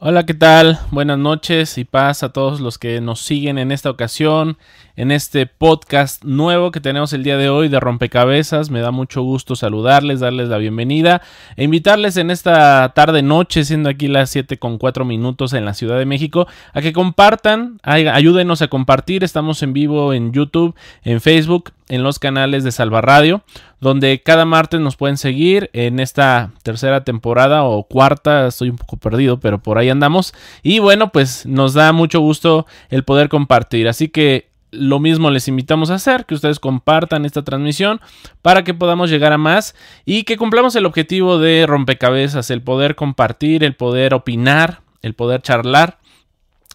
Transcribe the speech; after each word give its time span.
Hola, 0.00 0.24
¿qué 0.26 0.34
tal? 0.34 0.78
Buenas 0.92 1.18
noches 1.18 1.76
y 1.76 1.84
paz 1.84 2.22
a 2.22 2.28
todos 2.28 2.60
los 2.60 2.78
que 2.78 3.00
nos 3.00 3.20
siguen 3.20 3.58
en 3.58 3.72
esta 3.72 3.90
ocasión, 3.90 4.56
en 4.98 5.12
este 5.12 5.46
podcast 5.46 6.24
nuevo 6.24 6.72
que 6.72 6.80
tenemos 6.80 7.12
el 7.12 7.22
día 7.22 7.36
de 7.36 7.48
hoy 7.48 7.68
de 7.68 7.78
Rompecabezas. 7.78 8.68
Me 8.68 8.80
da 8.80 8.90
mucho 8.90 9.22
gusto 9.22 9.54
saludarles, 9.54 10.18
darles 10.18 10.48
la 10.48 10.58
bienvenida 10.58 11.22
e 11.56 11.62
invitarles 11.62 12.16
en 12.16 12.32
esta 12.32 12.92
tarde 12.96 13.22
noche, 13.22 13.62
siendo 13.62 13.90
aquí 13.90 14.08
las 14.08 14.28
7 14.30 14.58
con 14.58 14.76
4 14.76 15.04
minutos 15.04 15.52
en 15.52 15.64
la 15.64 15.74
Ciudad 15.74 16.00
de 16.00 16.04
México, 16.04 16.48
a 16.72 16.80
que 16.82 16.92
compartan, 16.92 17.78
ayúdenos 17.84 18.60
a 18.60 18.66
compartir. 18.66 19.22
Estamos 19.22 19.62
en 19.62 19.72
vivo 19.72 20.12
en 20.12 20.32
YouTube, 20.32 20.74
en 21.04 21.20
Facebook, 21.20 21.70
en 21.88 22.02
los 22.02 22.18
canales 22.18 22.64
de 22.64 22.72
Salva 22.72 23.00
Radio, 23.00 23.42
donde 23.80 24.20
cada 24.20 24.46
martes 24.46 24.80
nos 24.80 24.96
pueden 24.96 25.16
seguir 25.16 25.70
en 25.74 26.00
esta 26.00 26.50
tercera 26.64 27.04
temporada 27.04 27.62
o 27.62 27.84
cuarta, 27.84 28.48
estoy 28.48 28.70
un 28.70 28.76
poco 28.76 28.96
perdido, 28.96 29.38
pero 29.38 29.60
por 29.62 29.78
ahí 29.78 29.90
andamos. 29.90 30.34
Y 30.64 30.80
bueno, 30.80 31.12
pues 31.12 31.46
nos 31.46 31.72
da 31.74 31.92
mucho 31.92 32.18
gusto 32.18 32.66
el 32.90 33.04
poder 33.04 33.28
compartir. 33.28 33.86
Así 33.86 34.08
que 34.08 34.48
lo 34.70 34.98
mismo 35.00 35.30
les 35.30 35.48
invitamos 35.48 35.90
a 35.90 35.94
hacer, 35.94 36.26
que 36.26 36.34
ustedes 36.34 36.60
compartan 36.60 37.24
esta 37.24 37.42
transmisión 37.42 38.00
para 38.42 38.64
que 38.64 38.74
podamos 38.74 39.10
llegar 39.10 39.32
a 39.32 39.38
más 39.38 39.74
y 40.04 40.24
que 40.24 40.36
cumplamos 40.36 40.76
el 40.76 40.86
objetivo 40.86 41.38
de 41.38 41.66
rompecabezas, 41.66 42.50
el 42.50 42.62
poder 42.62 42.94
compartir, 42.94 43.64
el 43.64 43.74
poder 43.74 44.14
opinar, 44.14 44.80
el 45.02 45.14
poder 45.14 45.42
charlar 45.42 45.98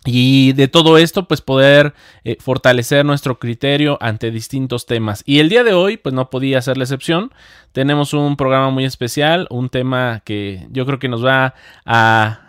y 0.06 0.52
de 0.54 0.68
todo 0.68 0.98
esto, 0.98 1.28
pues 1.28 1.42
poder 1.42 1.94
eh, 2.26 2.38
fortalecer 2.40 3.06
nuestro 3.06 3.40
criterio 3.40 3.98
ante 4.02 4.32
distintos 4.32 4.86
temas. 4.86 5.24
Y 5.26 5.40
el 5.40 5.48
día 5.48 5.64
de 5.64 5.74
hoy, 5.74 5.96
pues 5.98 6.14
no 6.14 6.30
podía 6.30 6.62
ser 6.62 6.78
la 6.78 6.84
excepción. 6.84 7.32
Tenemos 7.72 8.14
un 8.14 8.36
programa 8.36 8.70
muy 8.70 8.84
especial, 8.84 9.48
un 9.50 9.70
tema 9.70 10.22
que 10.26 10.68
yo 10.72 10.86
creo 10.86 11.00
que 11.00 11.08
nos 11.08 11.24
va 11.24 11.54
a 11.86 12.43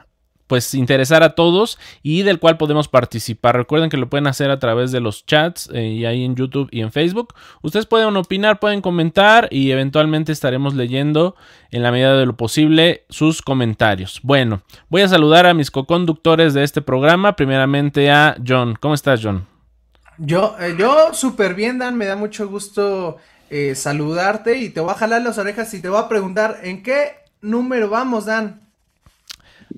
pues 0.54 0.72
interesar 0.74 1.24
a 1.24 1.34
todos 1.34 1.80
y 2.00 2.22
del 2.22 2.38
cual 2.38 2.58
podemos 2.58 2.86
participar. 2.86 3.56
Recuerden 3.56 3.90
que 3.90 3.96
lo 3.96 4.08
pueden 4.08 4.28
hacer 4.28 4.52
a 4.52 4.60
través 4.60 4.92
de 4.92 5.00
los 5.00 5.26
chats 5.26 5.68
eh, 5.74 5.88
y 5.88 6.04
ahí 6.04 6.22
en 6.22 6.36
YouTube 6.36 6.68
y 6.70 6.80
en 6.80 6.92
Facebook. 6.92 7.34
Ustedes 7.60 7.86
pueden 7.86 8.16
opinar, 8.16 8.60
pueden 8.60 8.80
comentar 8.80 9.48
y 9.50 9.72
eventualmente 9.72 10.30
estaremos 10.30 10.74
leyendo 10.74 11.34
en 11.72 11.82
la 11.82 11.90
medida 11.90 12.16
de 12.16 12.24
lo 12.24 12.36
posible 12.36 13.04
sus 13.08 13.42
comentarios. 13.42 14.20
Bueno, 14.22 14.62
voy 14.88 15.02
a 15.02 15.08
saludar 15.08 15.44
a 15.44 15.54
mis 15.54 15.72
co-conductores 15.72 16.54
de 16.54 16.62
este 16.62 16.82
programa. 16.82 17.34
Primeramente 17.34 18.12
a 18.12 18.36
John. 18.46 18.76
¿Cómo 18.78 18.94
estás, 18.94 19.18
John? 19.20 19.48
Yo, 20.18 20.54
eh, 20.60 20.76
yo 20.78 21.12
súper 21.14 21.56
bien, 21.56 21.80
Dan. 21.80 21.96
Me 21.96 22.06
da 22.06 22.14
mucho 22.14 22.46
gusto 22.46 23.16
eh, 23.50 23.74
saludarte 23.74 24.58
y 24.58 24.68
te 24.68 24.78
voy 24.78 24.92
a 24.92 24.94
jalar 24.94 25.22
las 25.22 25.36
orejas 25.36 25.74
y 25.74 25.82
te 25.82 25.88
voy 25.88 26.00
a 26.00 26.08
preguntar 26.08 26.60
en 26.62 26.84
qué 26.84 27.24
número 27.40 27.88
vamos, 27.88 28.26
Dan. 28.26 28.63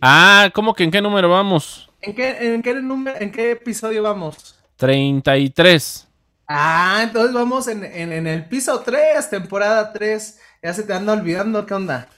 Ah, 0.00 0.50
¿cómo 0.54 0.74
que 0.74 0.84
en 0.84 0.91
qué 0.91 1.00
número 1.00 1.28
vamos? 1.28 1.91
¿En 2.00 2.14
qué, 2.14 2.54
en 2.54 2.62
qué, 2.62 2.74
número, 2.74 3.19
en 3.20 3.32
qué 3.32 3.52
episodio 3.52 4.02
vamos? 4.02 4.58
33. 4.76 6.06
Ah, 6.48 7.00
entonces 7.02 7.32
vamos 7.32 7.66
en, 7.66 7.84
en, 7.84 8.26
el 8.26 8.44
piso 8.44 8.80
3, 8.80 9.28
temporada 9.30 9.92
3. 9.92 10.41
Ya 10.62 10.72
se 10.72 10.82
te 10.84 10.92
anda 10.92 11.12
olvidando, 11.12 11.66
¿qué 11.66 11.75
onda? 11.75 12.08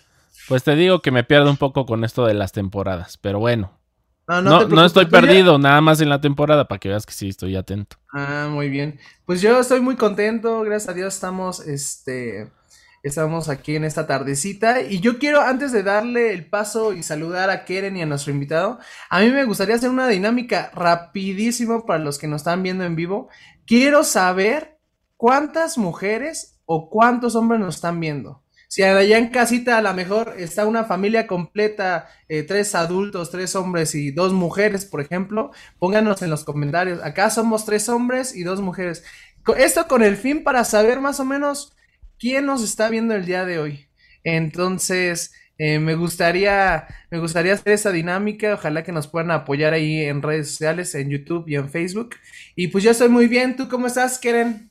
Pues 0.49 0.65
te 0.65 0.75
digo 0.77 1.01
que 1.01 1.11
me 1.11 1.25
pierdo 1.25 1.51
un 1.51 1.57
poco 1.57 1.87
con 1.87 2.05
esto 2.05 2.27
de 2.27 2.35
las 2.35 2.53
temporadas, 2.53 3.17
pero 3.17 3.39
bueno. 3.39 3.79
No, 4.27 4.43
no, 4.43 4.69
no, 4.69 4.85
estoy 4.85 5.07
perdido, 5.07 5.59
nada 5.59 5.81
más 5.81 6.03
en 6.03 6.11
la 6.11 6.21
temporada, 6.21 6.69
para 6.69 6.79
que 6.79 6.91
veas 6.91 7.07
que 7.07 7.15
sí 7.15 7.31
estoy 7.31 7.57
atento. 7.57 7.97
Ah, 8.13 8.49
muy 8.51 8.69
bien. 8.69 9.01
Pues 9.25 9.41
yo 9.41 9.59
estoy 9.59 9.81
muy 9.81 9.97
contento, 9.97 10.61
gracias 10.61 10.91
a 10.91 10.95
Dios 10.95 11.15
estamos, 11.15 11.61
este, 11.61 12.51
Estamos 13.03 13.49
aquí 13.49 13.77
en 13.77 13.85
esta 13.85 14.07
tardecita 14.07 14.81
y 14.83 15.01
yo 15.01 15.19
quiero, 15.19 15.41
antes 15.41 15.71
de 15.71 15.85
darle 15.85 16.33
el 16.33 16.49
paso 16.49 16.93
y 16.93 17.03
saludar 17.03 17.49
a 17.49 17.65
Keren 17.65 17.97
y 17.97 18.03
a 18.03 18.07
nuestro 18.07 18.33
invitado, 18.33 18.79
a 19.09 19.21
mí 19.21 19.31
me 19.31 19.45
gustaría 19.45 19.77
hacer 19.77 19.91
una 19.91 20.09
dinámica 20.09 20.71
rapidísimo 20.75 21.87
para 21.87 22.03
los 22.03 22.19
que 22.19 22.27
nos 22.27 22.41
están 22.43 22.63
viendo 22.63 22.85
en 22.85 22.97
vivo. 22.97 23.29
Quiero 23.67 24.03
saber 24.03 24.81
cuántas 25.17 25.79
mujeres 25.79 26.61
o 26.65 26.91
cuántos 26.91 27.37
hombres 27.37 27.61
nos 27.61 27.77
están 27.77 28.01
viendo. 28.01 28.43
Si 28.67 28.83
allá 28.83 29.17
en 29.17 29.31
casita 29.31 29.79
a 29.79 29.83
lo 29.83 29.95
mejor 29.95 30.35
está 30.37 30.67
una 30.67 30.85
familia 30.85 31.27
completa, 31.27 32.09
eh, 32.29 32.43
tres 32.43 32.75
adultos, 32.75 33.31
tres 33.31 33.57
hombres 33.57 33.95
y 33.95 34.11
dos 34.11 34.35
mujeres, 34.35 34.85
por 34.85 35.01
ejemplo, 35.01 35.53
pónganos 35.79 36.21
en 36.21 36.29
los 36.29 36.45
comentarios. 36.45 37.03
Acá 37.03 37.31
somos 37.31 37.65
tres 37.65 37.89
hombres 37.89 38.37
y 38.37 38.43
dos 38.43 38.61
mujeres. 38.61 39.05
Esto 39.57 39.89
con 39.89 40.03
el 40.03 40.17
fin 40.17 40.45
para 40.45 40.65
saber 40.65 41.01
más 41.01 41.19
o 41.21 41.25
menos 41.25 41.78
quién 42.19 42.47
nos 42.47 42.63
está 42.63 42.89
viendo 42.89 43.15
el 43.15 43.25
día 43.25 43.45
de 43.45 43.59
hoy. 43.59 43.89
Entonces, 44.25 45.33
eh, 45.59 45.81
me 45.81 45.97
gustaría, 45.97 46.87
me 47.11 47.19
gustaría 47.19 47.55
hacer 47.55 47.73
esa 47.73 47.91
dinámica. 47.91 48.55
Ojalá 48.55 48.85
que 48.85 48.93
nos 48.93 49.09
puedan 49.09 49.31
apoyar 49.33 49.73
ahí 49.73 50.03
en 50.03 50.23
redes 50.23 50.51
sociales, 50.51 50.95
en 50.95 51.11
YouTube 51.11 51.49
y 51.49 51.57
en 51.57 51.69
Facebook. 51.69 52.11
Y 52.55 52.69
pues 52.69 52.85
yo 52.85 52.93
estoy 52.93 53.09
muy 53.09 53.27
bien. 53.27 53.57
¿Tú 53.57 53.69
cómo 53.69 53.89
estás, 53.89 54.19
Keren? 54.19 54.71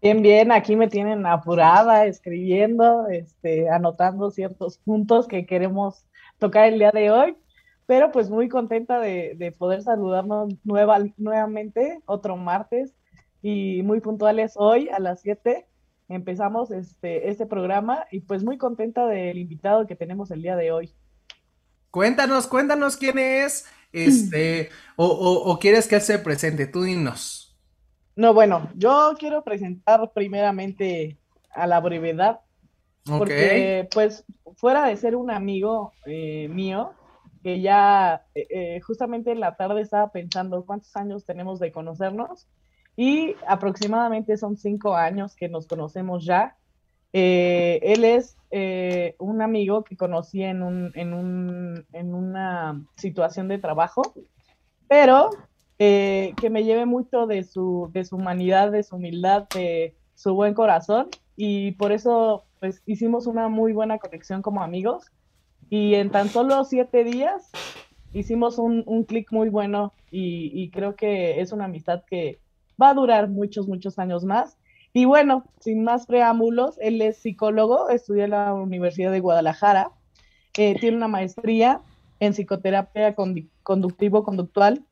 Bien, 0.00 0.22
bien. 0.22 0.52
Aquí 0.52 0.74
me 0.76 0.88
tienen 0.88 1.26
apurada, 1.26 2.06
escribiendo, 2.06 3.08
este, 3.08 3.68
anotando 3.68 4.30
ciertos 4.30 4.78
puntos 4.78 5.28
que 5.28 5.44
queremos 5.44 6.06
tocar 6.38 6.66
el 6.68 6.78
día 6.78 6.92
de 6.92 7.10
hoy. 7.10 7.36
Pero 7.84 8.12
pues 8.12 8.30
muy 8.30 8.48
contenta 8.48 9.00
de, 9.00 9.34
de 9.36 9.52
poder 9.52 9.82
saludarnos 9.82 10.54
nueva, 10.64 10.98
nuevamente 11.16 12.00
otro 12.06 12.36
martes 12.36 12.94
y 13.42 13.82
muy 13.82 14.00
puntuales 14.00 14.52
hoy 14.56 14.88
a 14.90 15.00
las 15.00 15.22
7 15.22 15.66
empezamos 16.10 16.72
este, 16.72 17.30
este 17.30 17.46
programa 17.46 18.04
y 18.10 18.20
pues 18.20 18.42
muy 18.42 18.58
contenta 18.58 19.06
del 19.06 19.38
invitado 19.38 19.86
que 19.86 19.96
tenemos 19.96 20.30
el 20.30 20.42
día 20.42 20.56
de 20.56 20.72
hoy. 20.72 20.92
Cuéntanos, 21.90 22.46
cuéntanos 22.46 22.96
quién 22.96 23.18
es, 23.18 23.64
este, 23.92 24.70
o, 24.96 25.58
quieres 25.60 25.88
que 25.88 25.96
él 25.96 26.02
se 26.02 26.18
presente, 26.18 26.66
tú 26.66 26.82
dinos. 26.82 27.56
No, 28.16 28.34
bueno, 28.34 28.68
yo 28.74 29.14
quiero 29.18 29.42
presentar 29.42 30.12
primeramente 30.12 31.16
a 31.52 31.66
la 31.66 31.80
brevedad, 31.80 32.40
porque 33.04 33.88
pues 33.92 34.24
fuera 34.56 34.86
de 34.86 34.96
ser 34.96 35.16
un 35.16 35.30
amigo 35.30 35.92
eh, 36.06 36.48
mío, 36.48 36.92
que 37.42 37.60
ya 37.60 38.26
eh, 38.34 38.46
eh, 38.50 38.80
justamente 38.80 39.32
en 39.32 39.40
la 39.40 39.56
tarde 39.56 39.80
estaba 39.80 40.12
pensando 40.12 40.64
cuántos 40.66 40.94
años 40.96 41.24
tenemos 41.24 41.58
de 41.58 41.72
conocernos 41.72 42.46
y 43.00 43.34
aproximadamente 43.46 44.36
son 44.36 44.58
cinco 44.58 44.94
años 44.94 45.34
que 45.34 45.48
nos 45.48 45.66
conocemos 45.66 46.22
ya. 46.26 46.58
Eh, 47.14 47.80
él 47.82 48.04
es 48.04 48.36
eh, 48.50 49.14
un 49.18 49.40
amigo 49.40 49.84
que 49.84 49.96
conocí 49.96 50.42
en, 50.42 50.62
un, 50.62 50.92
en, 50.94 51.14
un, 51.14 51.86
en 51.94 52.14
una 52.14 52.84
situación 52.96 53.48
de 53.48 53.56
trabajo, 53.56 54.02
pero 54.86 55.30
eh, 55.78 56.34
que 56.38 56.50
me 56.50 56.62
lleve 56.62 56.84
mucho 56.84 57.26
de 57.26 57.42
su, 57.42 57.88
de 57.94 58.04
su 58.04 58.16
humanidad, 58.16 58.70
de 58.70 58.82
su 58.82 58.96
humildad, 58.96 59.48
de 59.54 59.94
su 60.14 60.34
buen 60.34 60.52
corazón. 60.52 61.08
Y 61.36 61.72
por 61.72 61.92
eso 61.92 62.44
pues 62.58 62.82
hicimos 62.84 63.26
una 63.26 63.48
muy 63.48 63.72
buena 63.72 63.96
conexión 63.96 64.42
como 64.42 64.62
amigos. 64.62 65.06
Y 65.70 65.94
en 65.94 66.10
tan 66.10 66.28
solo 66.28 66.64
siete 66.64 67.02
días 67.02 67.50
hicimos 68.12 68.58
un, 68.58 68.82
un 68.84 69.04
clic 69.04 69.32
muy 69.32 69.48
bueno. 69.48 69.94
Y, 70.10 70.52
y 70.52 70.68
creo 70.68 70.96
que 70.96 71.40
es 71.40 71.52
una 71.52 71.64
amistad 71.64 72.02
que, 72.04 72.40
va 72.80 72.90
a 72.90 72.94
durar 72.94 73.28
muchos, 73.28 73.68
muchos 73.68 73.98
años 73.98 74.24
más. 74.24 74.56
Y 74.92 75.04
bueno, 75.04 75.44
sin 75.60 75.84
más 75.84 76.06
preámbulos, 76.06 76.76
él 76.80 77.00
es 77.00 77.18
psicólogo, 77.18 77.90
estudió 77.90 78.24
en 78.24 78.30
la 78.30 78.54
Universidad 78.54 79.12
de 79.12 79.20
Guadalajara, 79.20 79.92
eh, 80.58 80.78
tiene 80.80 80.96
una 80.96 81.08
maestría 81.08 81.80
en 82.18 82.32
psicoterapia 82.32 83.14
conductivo-conductual. 83.62 84.84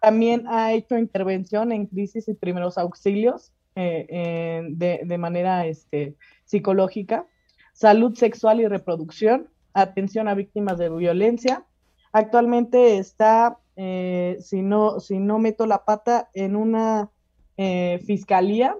También 0.00 0.46
ha 0.46 0.72
hecho 0.72 0.96
intervención 0.96 1.72
en 1.72 1.86
crisis 1.86 2.28
y 2.28 2.34
primeros 2.34 2.78
auxilios 2.78 3.52
eh, 3.74 4.64
de, 4.70 5.18
manera 5.18 5.66
este, 5.66 6.16
psicológica, 6.44 7.26
salud 7.72 8.14
sexual 8.14 8.60
y 8.60 8.66
reproducción, 8.66 9.48
atención 9.72 10.28
a 10.28 10.34
víctimas 10.34 10.78
de 10.78 10.90
violencia. 10.90 11.64
Actualmente 12.12 12.98
está, 12.98 13.58
eh, 13.76 14.38
si, 14.40 14.62
no, 14.62 15.00
si 15.00 15.18
no 15.18 15.38
meto 15.38 15.66
la 15.66 15.84
pata, 15.84 16.28
en 16.34 16.56
una 16.56 17.10
eh, 17.56 18.02
fiscalía. 18.06 18.76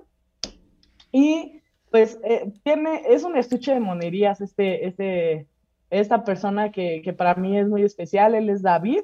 Y 1.13 1.61
pues 1.91 2.19
tiene, 2.63 3.03
es 3.09 3.25
un 3.25 3.37
estuche 3.37 3.73
de 3.73 3.81
monerías 3.81 4.41
este, 4.41 4.87
este, 4.87 5.49
esta 5.91 6.25
persona 6.25 6.71
que, 6.71 7.01
que 7.03 7.13
para 7.13 7.35
mí 7.35 7.59
es 7.59 7.69
muy 7.69 7.83
especial. 7.83 8.35
Él 8.35 8.51
es 8.51 8.63
David, 8.63 9.03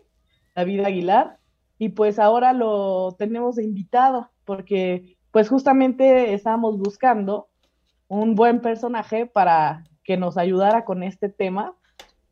David 0.54 0.84
Aguilar. 0.84 1.38
Y 1.78 1.90
pues 1.90 2.18
ahora 2.18 2.52
lo 2.52 3.16
tenemos 3.18 3.58
invitado 3.58 4.30
porque 4.44 5.16
pues 5.32 5.48
justamente 5.48 6.32
estábamos 6.32 6.78
buscando 6.78 7.48
un 8.06 8.34
buen 8.34 8.60
personaje 8.60 9.26
para 9.26 9.84
que 10.04 10.16
nos 10.16 10.36
ayudara 10.36 10.84
con 10.84 11.02
este 11.02 11.28
tema, 11.28 11.74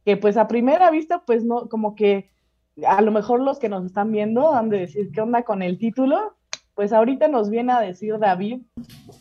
que 0.05 0.17
pues 0.17 0.37
a 0.37 0.49
primera 0.49 0.91
vista 0.91 1.23
pues 1.25 1.45
no, 1.45 1.69
como 1.69 1.95
que 1.95 2.31
a 2.87 3.01
lo 3.03 3.13
mejor 3.13 3.41
los 3.41 3.59
que 3.59 3.69
nos 3.69 3.85
están 3.85 4.13
viendo 4.13 4.55
han 4.55 4.69
de 4.69 4.81
decir 4.81 5.11
qué 5.13 5.21
onda 5.21 5.43
con 5.43 5.63
el 5.63 5.79
título, 5.79 6.37
pues 6.75 6.93
ahorita 6.93 7.29
nos 7.29 7.51
viene 7.51 7.73
a 7.73 7.81
decir 7.81 8.19
David 8.19 8.63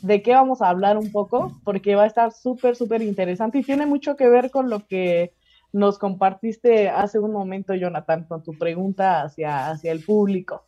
de 0.01 0.21
qué 0.21 0.33
vamos 0.33 0.61
a 0.61 0.69
hablar 0.69 0.97
un 0.97 1.11
poco, 1.11 1.59
porque 1.63 1.95
va 1.95 2.03
a 2.03 2.07
estar 2.07 2.31
súper, 2.31 2.75
súper 2.75 3.01
interesante 3.01 3.59
y 3.59 3.63
tiene 3.63 3.85
mucho 3.85 4.15
que 4.15 4.29
ver 4.29 4.51
con 4.51 4.69
lo 4.69 4.87
que 4.87 5.33
nos 5.73 5.97
compartiste 5.97 6.89
hace 6.89 7.19
un 7.19 7.31
momento, 7.31 7.73
Jonathan, 7.73 8.25
con 8.25 8.43
tu 8.43 8.53
pregunta 8.53 9.21
hacia, 9.21 9.69
hacia 9.69 9.91
el 9.91 10.03
público. 10.03 10.65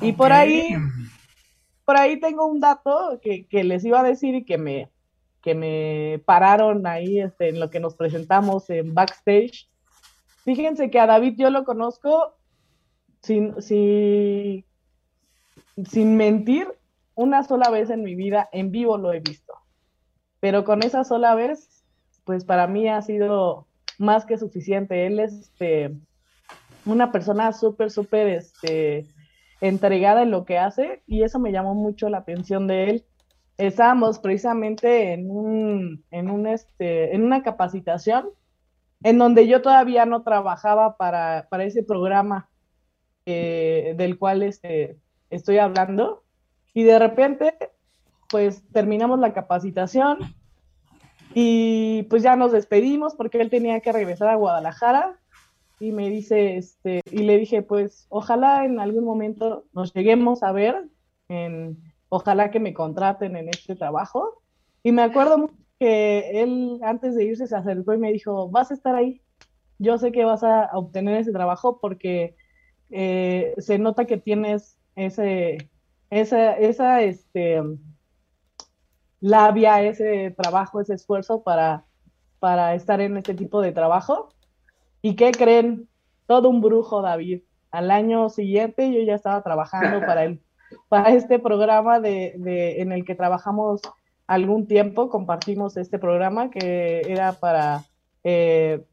Y 0.00 0.12
por 0.12 0.32
ahí, 0.32 0.74
por 1.84 1.96
ahí 1.96 2.20
tengo 2.20 2.46
un 2.46 2.60
dato 2.60 3.20
que, 3.22 3.46
les 3.64 3.84
iba 3.84 4.00
a 4.00 4.04
decir 4.04 4.34
y 4.34 4.44
que 4.44 4.58
me, 4.58 4.90
que 5.42 5.54
me 5.54 6.22
pararon 6.24 6.86
ahí 6.86 7.20
este, 7.20 7.48
en 7.48 7.60
lo 7.60 7.70
que 7.70 7.80
nos 7.80 7.94
presentamos 7.94 8.68
en 8.70 8.94
backstage. 8.94 9.68
Fíjense 10.44 10.90
que 10.90 11.00
a 11.00 11.06
David 11.06 11.34
yo 11.36 11.50
lo 11.50 11.64
conozco 11.64 12.34
sin, 13.22 13.60
sin, 13.60 14.64
sin 15.84 16.16
mentir, 16.16 16.68
una 17.14 17.42
sola 17.42 17.70
vez 17.70 17.90
en 17.90 18.02
mi 18.02 18.14
vida, 18.14 18.48
en 18.52 18.70
vivo 18.70 18.96
lo 18.96 19.12
he 19.12 19.20
visto. 19.20 19.54
Pero 20.40 20.64
con 20.64 20.82
esa 20.82 21.04
sola 21.04 21.34
vez, 21.34 21.84
pues 22.24 22.44
para 22.44 22.66
mí 22.66 22.88
ha 22.88 23.02
sido 23.02 23.66
más 23.98 24.24
que 24.24 24.38
suficiente. 24.38 25.06
Él 25.06 25.18
es 25.18 25.32
este, 25.32 25.96
una 26.84 27.10
persona 27.10 27.52
súper, 27.52 27.90
súper 27.90 28.28
este, 28.28 29.06
entregada 29.60 30.22
en 30.22 30.30
lo 30.30 30.44
que 30.44 30.58
hace 30.58 31.02
y 31.06 31.22
eso 31.22 31.38
me 31.38 31.52
llamó 31.52 31.74
mucho 31.74 32.08
la 32.08 32.18
atención 32.18 32.66
de 32.66 32.90
él. 32.90 33.04
Estábamos 33.58 34.18
precisamente 34.20 35.12
en, 35.12 35.30
un, 35.30 36.04
en, 36.10 36.30
un, 36.30 36.46
este, 36.46 37.14
en 37.14 37.24
una 37.24 37.42
capacitación 37.42 38.30
en 39.02 39.18
donde 39.18 39.46
yo 39.46 39.62
todavía 39.62 40.06
no 40.06 40.22
trabajaba 40.22 40.96
para, 40.96 41.46
para 41.50 41.64
ese 41.64 41.82
programa 41.82 42.48
eh, 43.26 43.94
del 43.96 44.18
cual 44.18 44.42
este, 44.42 44.98
estoy 45.30 45.58
hablando. 45.58 46.24
Y 46.72 46.84
de 46.84 46.98
repente 46.98 47.54
pues 48.28 48.62
terminamos 48.72 49.18
la 49.18 49.32
capacitación 49.32 50.18
y 51.34 52.04
pues 52.04 52.22
ya 52.22 52.36
nos 52.36 52.52
despedimos 52.52 53.14
porque 53.14 53.40
él 53.40 53.50
tenía 53.50 53.80
que 53.80 53.92
regresar 53.92 54.28
a 54.28 54.36
Guadalajara 54.36 55.18
y 55.80 55.92
me 55.92 56.08
dice, 56.10 56.56
este, 56.56 57.00
y 57.10 57.18
le 57.18 57.38
dije, 57.38 57.62
pues 57.62 58.06
ojalá 58.08 58.64
en 58.64 58.80
algún 58.80 59.04
momento 59.04 59.64
nos 59.72 59.92
lleguemos 59.94 60.42
a 60.42 60.52
ver, 60.52 60.88
en, 61.28 61.78
ojalá 62.08 62.50
que 62.50 62.60
me 62.60 62.74
contraten 62.74 63.36
en 63.36 63.48
este 63.48 63.76
trabajo. 63.76 64.42
Y 64.82 64.92
me 64.92 65.02
acuerdo 65.02 65.38
mucho 65.38 65.54
que 65.78 66.42
él 66.42 66.80
antes 66.82 67.14
de 67.14 67.24
irse 67.24 67.46
se 67.46 67.56
acercó 67.56 67.94
y 67.94 67.98
me 67.98 68.12
dijo, 68.12 68.48
vas 68.48 68.70
a 68.70 68.74
estar 68.74 68.94
ahí, 68.94 69.22
yo 69.78 69.98
sé 69.98 70.12
que 70.12 70.24
vas 70.24 70.42
a 70.42 70.70
obtener 70.72 71.16
ese 71.16 71.32
trabajo 71.32 71.78
porque 71.80 72.36
eh, 72.90 73.54
se 73.58 73.78
nota 73.78 74.06
que 74.06 74.16
tienes 74.16 74.76
ese, 74.96 75.70
esa, 76.10 76.52
esa, 76.54 77.02
este, 77.02 77.62
labia, 79.20 79.82
ese 79.82 80.34
trabajo, 80.36 80.80
ese 80.80 80.94
esfuerzo 80.94 81.42
para, 81.42 81.84
para 82.40 82.74
estar 82.74 83.00
en 83.00 83.16
este 83.16 83.34
tipo 83.34 83.60
de 83.60 83.72
trabajo. 83.72 84.34
¿Y 85.00 85.14
qué 85.14 85.30
creen? 85.30 85.88
Todo 86.26 86.48
un 86.48 86.60
brujo, 86.60 87.02
David. 87.02 87.42
Al 87.70 87.90
año 87.90 88.28
siguiente 88.30 88.92
yo 88.92 89.00
ya 89.02 89.14
estaba 89.14 89.42
trabajando 89.42 90.00
para, 90.00 90.24
el, 90.24 90.42
para 90.88 91.14
este 91.14 91.38
programa 91.38 92.00
de, 92.00 92.34
de, 92.36 92.80
en 92.80 92.92
el 92.92 93.04
que 93.04 93.14
trabajamos 93.14 93.80
algún 94.26 94.66
tiempo, 94.66 95.08
compartimos 95.08 95.76
este 95.76 95.98
programa 95.98 96.50
que 96.50 97.00
era 97.06 97.32
para 97.32 97.84
eh, 98.24 98.84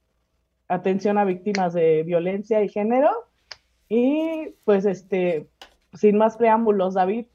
atención 0.67 1.17
a 1.17 1.25
víctimas 1.25 1.73
de 1.73 2.03
violencia 2.03 2.63
y 2.63 2.69
género. 2.69 3.11
Y 3.89 4.55
pues 4.63 4.85
este, 4.85 5.47
sin 5.93 6.17
más 6.17 6.37
preámbulos, 6.37 6.95
David, 6.95 7.25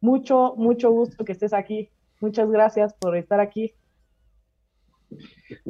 mucho, 0.00 0.54
mucho 0.56 0.90
gusto 0.90 1.24
que 1.24 1.32
estés 1.32 1.54
aquí. 1.54 1.88
Muchas 2.20 2.50
gracias 2.50 2.94
por 2.94 3.16
estar 3.16 3.40
aquí. 3.40 3.72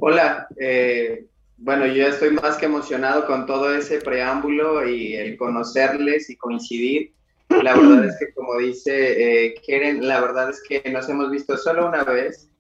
Hola, 0.01 0.49
eh, 0.59 1.27
bueno, 1.59 1.87
yo 1.87 2.07
estoy 2.07 2.31
más 2.31 2.57
que 2.57 2.67
emocionado 2.67 3.27
con 3.27 3.47
todo 3.47 3.75
ese 3.75 4.01
preámbulo 4.01 4.89
y 4.89 5.15
el 5.15 5.37
conocerles 5.37 6.31
y 6.31 6.37
coincidir. 6.37 7.13
La 7.63 7.77
verdad 7.77 8.05
es 8.05 8.17
que, 8.19 8.33
como 8.35 8.59
dice 8.59 9.47
eh, 9.47 9.55
Keren, 9.67 10.07
la 10.07 10.21
verdad 10.21 10.51
es 10.51 10.63
que 10.69 10.83
nos 10.91 11.09
hemos 11.09 11.31
visto 11.31 11.57
solo 11.57 11.87
una 11.87 12.05
vez 12.05 12.51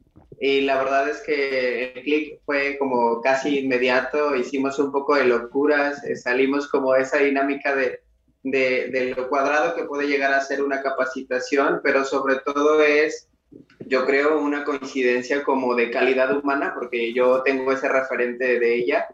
y 0.41 0.62
la 0.62 0.82
verdad 0.82 1.08
es 1.08 1.20
que 1.20 1.93
el 1.94 2.02
clic 2.02 2.41
fue 2.44 2.76
como 2.79 3.20
casi 3.20 3.61
inmediato, 3.61 4.35
hicimos 4.35 4.79
un 4.79 4.93
poco 4.93 5.14
de 5.17 5.25
locuras, 5.25 6.05
eh, 6.05 6.17
salimos 6.17 6.69
como 6.69 6.94
esa 6.96 7.19
dinámica 7.19 7.75
de, 7.75 8.00
de, 8.43 8.88
de, 8.91 9.14
lo 9.17 9.29
cuadrado 9.29 9.75
que 9.75 9.85
puede 9.85 10.06
llegar 10.06 10.32
a 10.32 10.41
ser 10.41 10.62
una 10.62 10.82
capacitación, 10.82 11.81
pero 11.82 12.05
sobre 12.05 12.37
todo 12.37 12.82
es 12.82 13.29
yo 13.87 14.06
creo, 14.06 14.41
una 14.41 14.64
coincidencia 14.64 15.43
como 15.44 15.75
de 15.75 15.91
calidad 15.91 16.37
humana, 16.37 16.73
porque 16.75 17.13
yo 17.13 17.43
tengo 17.43 17.72
ese 17.72 17.89
referente 17.89 18.58
de 18.58 18.74
ella. 18.77 19.08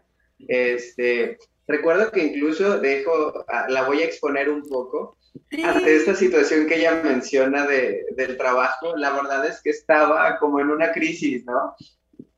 Este, 0.47 1.37
recuerdo 1.67 2.11
que 2.11 2.23
incluso 2.23 2.79
dejo, 2.79 3.45
ah, 3.47 3.67
la 3.69 3.83
voy 3.83 4.01
a 4.01 4.05
exponer 4.05 4.49
un 4.49 4.63
poco. 4.67 5.17
Ante 5.63 5.95
esta 5.95 6.15
situación 6.15 6.67
que 6.67 6.77
ella 6.79 7.01
menciona 7.03 7.65
de, 7.67 8.05
del 8.15 8.37
trabajo, 8.37 8.95
la 8.95 9.11
verdad 9.11 9.45
es 9.45 9.61
que 9.61 9.69
estaba 9.69 10.37
como 10.39 10.59
en 10.59 10.69
una 10.69 10.91
crisis, 10.91 11.45
¿no? 11.45 11.75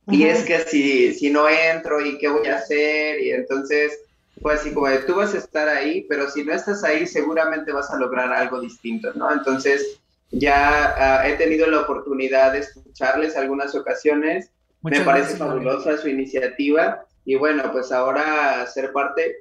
Y 0.07 0.23
es 0.23 0.43
que 0.43 0.59
si, 0.59 1.13
si 1.13 1.29
no 1.29 1.47
entro 1.47 2.05
y 2.05 2.17
qué 2.17 2.27
voy 2.27 2.47
a 2.47 2.57
hacer, 2.57 3.21
y 3.21 3.31
entonces 3.31 3.99
pues 4.41 4.59
así 4.59 4.73
como 4.73 4.87
de 4.87 4.99
tú 4.99 5.15
vas 5.15 5.33
a 5.33 5.37
estar 5.37 5.69
ahí, 5.69 6.05
pero 6.09 6.29
si 6.29 6.43
no 6.43 6.53
estás 6.53 6.83
ahí 6.83 7.07
seguramente 7.07 7.71
vas 7.71 7.89
a 7.91 7.97
lograr 7.97 8.31
algo 8.33 8.59
distinto, 8.59 9.13
¿no? 9.13 9.31
Entonces 9.31 10.01
ya 10.31 10.93
ah, 10.97 11.27
he 11.27 11.33
tenido 11.33 11.67
la 11.67 11.81
oportunidad 11.81 12.51
de 12.51 12.59
escucharles 12.59 13.37
algunas 13.37 13.73
ocasiones. 13.73 14.51
Me 14.81 14.99
parece 15.01 15.37
fabulosa 15.37 15.97
su 15.97 16.09
iniciativa 16.09 17.05
y 17.23 17.35
bueno, 17.35 17.71
pues 17.71 17.91
ahora 17.91 18.67
ser 18.67 18.91
parte 18.91 19.37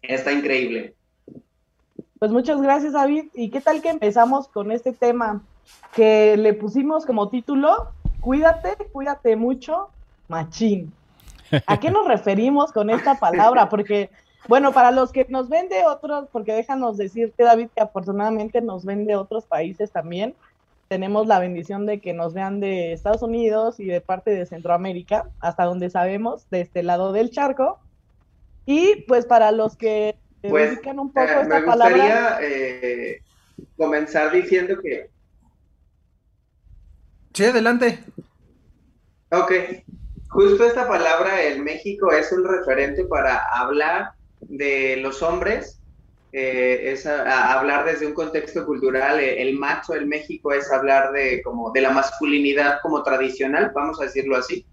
está 0.00 0.30
increíble. 0.32 0.94
Pues 2.18 2.30
muchas 2.30 2.62
gracias, 2.62 2.94
David. 2.94 3.26
¿Y 3.34 3.50
qué 3.50 3.60
tal 3.60 3.82
que 3.82 3.90
empezamos 3.90 4.48
con 4.48 4.72
este 4.72 4.92
tema 4.92 5.42
que 5.94 6.36
le 6.36 6.54
pusimos 6.54 7.04
como 7.04 7.28
título? 7.28 7.90
Cuídate, 8.20 8.76
cuídate 8.92 9.36
mucho, 9.36 9.90
machín. 10.28 10.92
¿A 11.66 11.78
qué 11.78 11.90
nos 11.90 12.06
referimos 12.08 12.72
con 12.72 12.88
esta 12.90 13.16
palabra? 13.18 13.68
Porque 13.68 14.10
bueno, 14.48 14.72
para 14.72 14.92
los 14.92 15.10
que 15.10 15.26
nos 15.28 15.48
ven 15.48 15.68
de 15.68 15.84
otros, 15.84 16.28
porque 16.30 16.52
déjanos 16.52 16.96
decirte, 16.96 17.42
David, 17.42 17.68
que 17.74 17.82
afortunadamente 17.82 18.60
nos 18.60 18.84
ven 18.84 19.04
de 19.04 19.16
otros 19.16 19.44
países 19.44 19.90
también. 19.90 20.34
Tenemos 20.88 21.26
la 21.26 21.40
bendición 21.40 21.84
de 21.84 22.00
que 22.00 22.12
nos 22.12 22.32
vean 22.32 22.60
de 22.60 22.92
Estados 22.92 23.22
Unidos 23.22 23.80
y 23.80 23.86
de 23.86 24.00
parte 24.00 24.30
de 24.30 24.46
Centroamérica, 24.46 25.28
hasta 25.40 25.64
donde 25.64 25.90
sabemos, 25.90 26.48
de 26.50 26.60
este 26.60 26.84
lado 26.84 27.12
del 27.12 27.30
charco. 27.30 27.80
Y 28.66 29.02
pues 29.08 29.26
para 29.26 29.50
los 29.50 29.76
que 29.76 30.16
pues, 30.48 30.78
un 30.84 31.12
poco 31.12 31.20
eh, 31.20 31.40
esta 31.42 31.44
me 31.44 31.62
gustaría, 31.62 32.38
eh, 32.40 33.22
comenzar 33.76 34.32
diciendo 34.32 34.78
que. 34.80 35.10
Sí, 37.34 37.44
adelante. 37.44 37.98
Ok. 39.30 39.52
Justo 40.28 40.64
esta 40.64 40.88
palabra 40.88 41.42
en 41.42 41.62
México 41.64 42.12
es 42.12 42.30
un 42.32 42.44
referente 42.44 43.04
para 43.04 43.38
hablar 43.52 44.12
de 44.40 44.96
los 44.96 45.22
hombres 45.22 45.76
eh, 46.38 46.92
es 46.92 47.06
hablar 47.06 47.86
desde 47.86 48.06
un 48.06 48.12
contexto 48.12 48.66
cultural. 48.66 49.20
Eh, 49.20 49.40
el 49.40 49.54
macho 49.58 49.94
en 49.94 50.06
México 50.06 50.52
es 50.52 50.70
hablar 50.70 51.12
de, 51.12 51.40
como, 51.42 51.72
de 51.72 51.80
la 51.80 51.90
masculinidad 51.90 52.80
como 52.82 53.02
tradicional, 53.02 53.72
vamos 53.74 53.98
a 54.02 54.04
decirlo 54.04 54.36
así. 54.36 54.66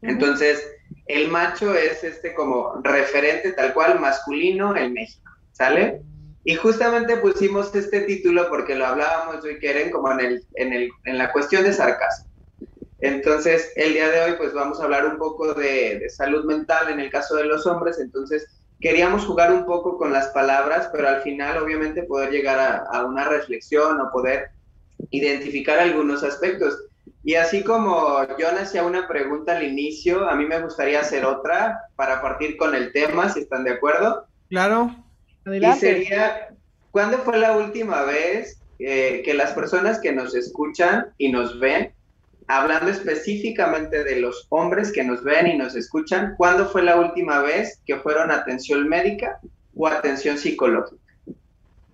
Entonces, 0.00 0.66
el 1.06 1.28
macho 1.28 1.74
es 1.74 2.02
este 2.02 2.34
como 2.34 2.80
referente 2.82 3.52
tal 3.52 3.74
cual 3.74 4.00
masculino 4.00 4.76
en 4.76 4.92
México, 4.94 5.30
¿sale? 5.52 6.00
Y 6.44 6.54
justamente 6.56 7.16
pusimos 7.18 7.74
este 7.74 8.02
título 8.02 8.48
porque 8.48 8.74
lo 8.74 8.86
hablábamos 8.86 9.42
yo 9.42 9.50
y 9.50 9.58
Keren 9.58 9.90
como 9.90 10.12
en, 10.12 10.20
el, 10.20 10.46
en, 10.54 10.72
el, 10.72 10.90
en 11.04 11.18
la 11.18 11.32
cuestión 11.32 11.64
de 11.64 11.72
sarcasmo. 11.72 12.28
Entonces, 13.00 13.72
el 13.76 13.92
día 13.92 14.08
de 14.10 14.20
hoy 14.20 14.32
pues 14.38 14.54
vamos 14.54 14.80
a 14.80 14.84
hablar 14.84 15.06
un 15.06 15.18
poco 15.18 15.52
de, 15.54 16.08
salud 16.08 16.44
mental 16.44 16.90
en 16.90 17.00
el 17.00 17.10
caso 17.10 17.36
de 17.36 17.44
los 17.44 17.66
hombres, 17.66 17.98
entonces 17.98 18.46
queríamos 18.80 19.26
jugar 19.26 19.52
un 19.52 19.66
poco 19.66 19.98
con 19.98 20.12
las 20.12 20.28
palabras, 20.28 20.88
pero 20.92 21.08
al 21.08 21.22
final 21.22 21.62
obviamente 21.62 22.02
poder 22.04 22.30
llegar 22.30 22.86
a 22.90 23.04
una 23.04 23.24
reflexión 23.24 24.00
o 24.00 24.10
poder 24.10 24.50
identificar 25.10 25.78
algunos 25.78 26.22
aspectos. 26.22 26.78
Y 27.24 27.36
así 27.36 27.64
como 27.64 28.18
yo 28.38 28.48
hacía 28.50 28.84
una 28.84 29.08
pregunta 29.08 29.56
al 29.56 29.62
inicio, 29.62 30.28
a 30.28 30.34
mí 30.36 30.44
me 30.44 30.60
gustaría 30.60 31.00
hacer 31.00 31.24
otra 31.24 31.80
para 31.96 32.20
partir 32.20 32.58
con 32.58 32.74
el 32.74 32.92
tema, 32.92 33.30
si 33.30 33.40
están 33.40 33.64
de 33.64 33.72
acuerdo. 33.72 34.26
Claro. 34.50 34.94
Y 35.46 35.72
sería, 35.78 36.54
¿cuándo 36.90 37.18
fue 37.18 37.38
la 37.38 37.56
última 37.56 38.02
vez 38.02 38.60
eh, 38.78 39.22
que 39.24 39.32
las 39.32 39.52
personas 39.52 40.00
que 40.00 40.12
nos 40.12 40.34
escuchan 40.34 41.06
y 41.16 41.32
nos 41.32 41.58
ven, 41.58 41.94
hablando 42.46 42.90
específicamente 42.90 44.04
de 44.04 44.20
los 44.20 44.46
hombres 44.50 44.92
que 44.92 45.02
nos 45.02 45.24
ven 45.24 45.46
y 45.46 45.56
nos 45.56 45.74
escuchan, 45.76 46.34
¿cuándo 46.36 46.68
fue 46.68 46.82
la 46.82 46.96
última 46.96 47.40
vez 47.40 47.80
que 47.86 47.96
fueron 47.96 48.30
atención 48.30 48.86
médica 48.86 49.40
o 49.74 49.86
atención 49.86 50.36
psicológica? 50.36 51.00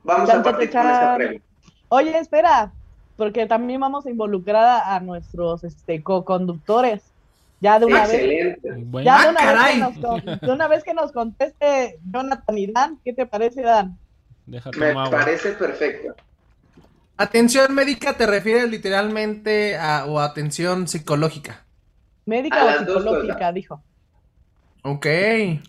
Vamos 0.03 0.29
a 0.29 0.43
partir 0.43 0.71
con 0.71 0.81
esta 0.81 1.17
pregunta. 1.17 1.45
Oye, 1.91 2.19
espera, 2.19 2.73
porque 3.21 3.45
también 3.45 3.79
vamos 3.79 4.07
a 4.07 4.11
involucrar 4.11 4.81
a, 4.87 4.99
nuestros 5.01 5.63
este, 5.63 6.03
co-conductores. 6.03 7.03
Ya 7.61 7.79
de 7.79 7.85
una 7.85 8.07
vez. 8.07 8.59
Ya 9.05 9.25
de 9.25 9.29
una, 9.29 9.41
ah, 9.41 9.53
vez 9.53 9.73
que 9.75 9.79
nos, 9.79 10.41
de 10.41 10.51
una 10.51 10.69
vez 10.69 10.85
que 10.85 10.95
nos 10.95 11.13
conteste 11.13 11.99
Jonathan 12.11 12.57
y 12.57 12.73
Dan, 12.73 12.99
¿qué 13.05 13.13
te 13.13 13.27
parece, 13.27 13.61
Dan? 13.61 13.99
Me 14.47 14.59
parece 15.11 15.51
perfecto. 15.51 16.15
Atención 17.19 17.75
médica 17.75 18.17
te 18.17 18.27
refieres 18.27 18.71
literalmente 18.71 19.77
a 19.77 20.07
o 20.07 20.19
atención 20.19 20.89
psicológica. 20.89 21.67
Médica 22.25 22.65
o 22.65 22.79
psicológica, 22.79 23.53
dijo. 23.53 23.83
Ok. 24.83 25.07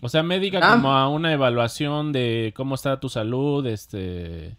O 0.00 0.08
sea, 0.08 0.22
médica 0.22 0.58
ah. 0.62 0.76
como 0.76 0.90
a 0.90 1.10
una 1.10 1.34
evaluación 1.34 2.12
de 2.12 2.54
cómo 2.56 2.76
está 2.76 2.98
tu 2.98 3.10
salud, 3.10 3.66
este 3.66 4.56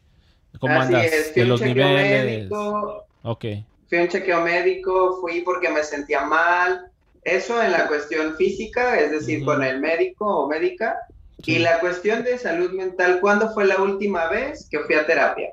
¿Cómo 0.60 0.74
andas? 0.74 1.34
de 1.34 1.46
los 1.46 1.62
niveles. 1.62 2.26
Médico, 2.26 3.06
ok. 3.24 3.46
Fui 3.90 3.98
a 3.98 4.02
un 4.02 4.08
chequeo 4.08 4.42
médico, 4.42 5.18
fui 5.22 5.42
porque 5.42 5.70
me 5.70 5.84
sentía 5.84 6.22
mal. 6.26 6.88
Eso 7.24 7.62
en 7.62 7.72
la 7.72 7.88
cuestión 7.88 8.36
física, 8.36 9.00
es 9.00 9.12
decir, 9.12 9.46
con 9.46 9.64
el 9.64 9.80
médico 9.80 10.26
o 10.26 10.48
médica. 10.48 10.98
Y 11.46 11.60
la 11.60 11.80
cuestión 11.80 12.24
de 12.24 12.38
salud 12.38 12.72
mental, 12.72 13.20
¿cuándo 13.20 13.54
fue 13.54 13.66
la 13.66 13.82
última 13.82 14.28
vez 14.28 14.68
que 14.70 14.80
fui 14.80 14.96
a 14.96 15.06
terapia? 15.06 15.50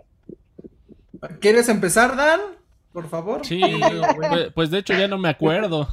¿Quieres 1.40 1.68
empezar, 1.68 2.16
Dan? 2.16 2.40
Por 2.92 3.08
favor. 3.08 3.44
Sí, 3.44 3.60
pues, 4.30 4.52
pues, 4.54 4.70
de 4.70 4.78
hecho 4.78 4.94
ya 4.94 5.06
no 5.06 5.18
me 5.18 5.28
acuerdo. 5.28 5.88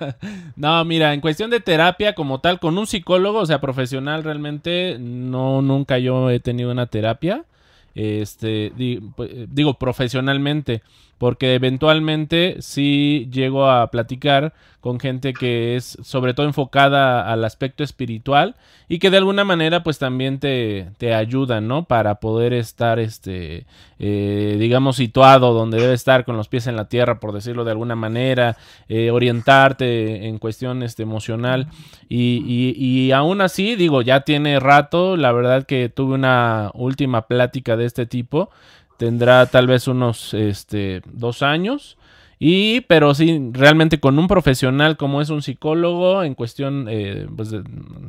no, 0.56 0.84
mira, 0.84 1.12
en 1.12 1.20
cuestión 1.20 1.50
de 1.50 1.60
terapia 1.60 2.14
como 2.14 2.40
tal, 2.40 2.58
con 2.58 2.78
un 2.78 2.86
psicólogo, 2.86 3.40
o 3.40 3.46
sea, 3.46 3.60
profesional 3.60 4.24
realmente, 4.24 4.96
no, 4.98 5.62
nunca 5.62 5.98
yo 5.98 6.30
he 6.30 6.40
tenido 6.40 6.70
una 6.70 6.86
terapia 6.86 7.44
este, 7.98 8.72
pues, 9.16 9.30
digo, 9.52 9.74
profesionalmente, 9.74 10.82
porque 11.18 11.54
eventualmente 11.54 12.56
sí 12.60 13.28
llego 13.32 13.68
a 13.68 13.90
platicar 13.90 14.54
con 14.80 15.00
gente 15.00 15.32
que 15.32 15.74
es 15.74 15.98
sobre 16.02 16.34
todo 16.34 16.46
enfocada 16.46 17.30
al 17.30 17.44
aspecto 17.44 17.82
espiritual 17.82 18.54
y 18.88 19.00
que 19.00 19.10
de 19.10 19.16
alguna 19.16 19.44
manera 19.44 19.82
pues 19.82 19.98
también 19.98 20.38
te, 20.38 20.90
te 20.98 21.12
ayudan, 21.12 21.66
¿no? 21.66 21.84
Para 21.84 22.20
poder 22.20 22.52
estar, 22.52 23.00
este, 23.00 23.66
eh, 23.98 24.56
digamos, 24.58 24.96
situado 24.96 25.52
donde 25.52 25.80
debe 25.80 25.94
estar 25.94 26.24
con 26.24 26.36
los 26.36 26.48
pies 26.48 26.68
en 26.68 26.76
la 26.76 26.88
tierra, 26.88 27.18
por 27.18 27.32
decirlo 27.32 27.64
de 27.64 27.72
alguna 27.72 27.96
manera, 27.96 28.56
eh, 28.88 29.10
orientarte 29.10 30.28
en 30.28 30.38
cuestión 30.38 30.84
este, 30.84 31.02
emocional 31.02 31.66
y, 32.08 32.44
y, 32.46 32.76
y 32.78 33.10
aún 33.10 33.40
así, 33.40 33.74
digo, 33.74 34.02
ya 34.02 34.20
tiene 34.20 34.60
rato, 34.60 35.16
la 35.16 35.32
verdad 35.32 35.66
que 35.66 35.88
tuve 35.88 36.14
una 36.14 36.70
última 36.74 37.26
plática 37.26 37.76
de 37.76 37.84
este 37.88 38.06
tipo 38.06 38.50
tendrá 38.98 39.46
tal 39.46 39.66
vez 39.66 39.88
unos 39.88 40.34
este, 40.34 41.02
dos 41.06 41.42
años. 41.42 41.96
Y, 42.40 42.82
pero 42.82 43.14
sí, 43.14 43.50
realmente 43.52 43.98
con 43.98 44.16
un 44.18 44.28
profesional 44.28 44.96
como 44.96 45.20
es 45.20 45.30
un 45.30 45.42
psicólogo, 45.42 46.22
en 46.22 46.34
cuestión, 46.34 46.86
eh, 46.88 47.26
pues, 47.36 47.52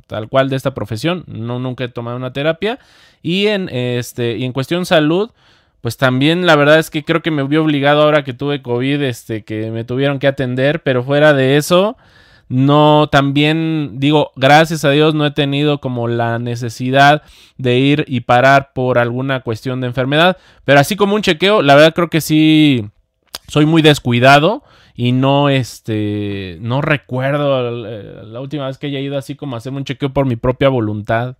tal 0.05 0.29
cual 0.29 0.49
de 0.49 0.55
esta 0.55 0.75
profesión, 0.75 1.23
no 1.25 1.57
nunca 1.57 1.85
he 1.85 1.87
tomado 1.87 2.17
una 2.17 2.31
terapia. 2.31 2.77
Y 3.23 3.47
en, 3.47 3.69
este, 3.69 4.37
y 4.37 4.45
en 4.45 4.53
cuestión 4.53 4.85
salud, 4.85 5.31
pues 5.81 5.97
también 5.97 6.45
la 6.45 6.55
verdad 6.55 6.77
es 6.77 6.89
que 6.89 7.03
creo 7.03 7.21
que 7.21 7.31
me 7.31 7.43
vi 7.43 7.57
obligado 7.57 8.03
ahora 8.03 8.23
que 8.23 8.33
tuve 8.33 8.61
COVID, 8.61 9.01
este, 9.01 9.43
que 9.43 9.71
me 9.71 9.83
tuvieron 9.83 10.19
que 10.19 10.27
atender, 10.27 10.83
pero 10.83 11.03
fuera 11.03 11.33
de 11.33 11.57
eso, 11.57 11.97
no, 12.49 13.09
también 13.11 13.99
digo, 13.99 14.31
gracias 14.35 14.83
a 14.83 14.89
Dios 14.89 15.13
no 15.13 15.27
he 15.27 15.31
tenido 15.31 15.79
como 15.79 16.07
la 16.07 16.39
necesidad 16.39 17.21
de 17.57 17.77
ir 17.77 18.05
y 18.07 18.21
parar 18.21 18.73
por 18.73 18.97
alguna 18.97 19.41
cuestión 19.41 19.81
de 19.81 19.87
enfermedad. 19.87 20.35
Pero 20.65 20.79
así 20.79 20.95
como 20.95 21.13
un 21.13 21.21
chequeo, 21.21 21.61
la 21.61 21.75
verdad 21.75 21.93
creo 21.93 22.09
que 22.09 22.21
sí 22.21 22.89
soy 23.47 23.67
muy 23.67 23.83
descuidado 23.83 24.63
y 24.95 25.11
no 25.11 25.49
este 25.49 26.57
no 26.61 26.81
recuerdo 26.81 27.71
la 27.71 28.41
última 28.41 28.65
vez 28.65 28.79
que 28.79 28.87
haya 28.87 28.99
ido 28.99 29.17
así 29.17 29.35
como 29.35 29.55
a 29.55 29.59
hacerme 29.59 29.77
un 29.77 29.85
chequeo 29.85 30.11
por 30.11 30.25
mi 30.25 30.35
propia 30.35 30.69
voluntad. 30.69 31.37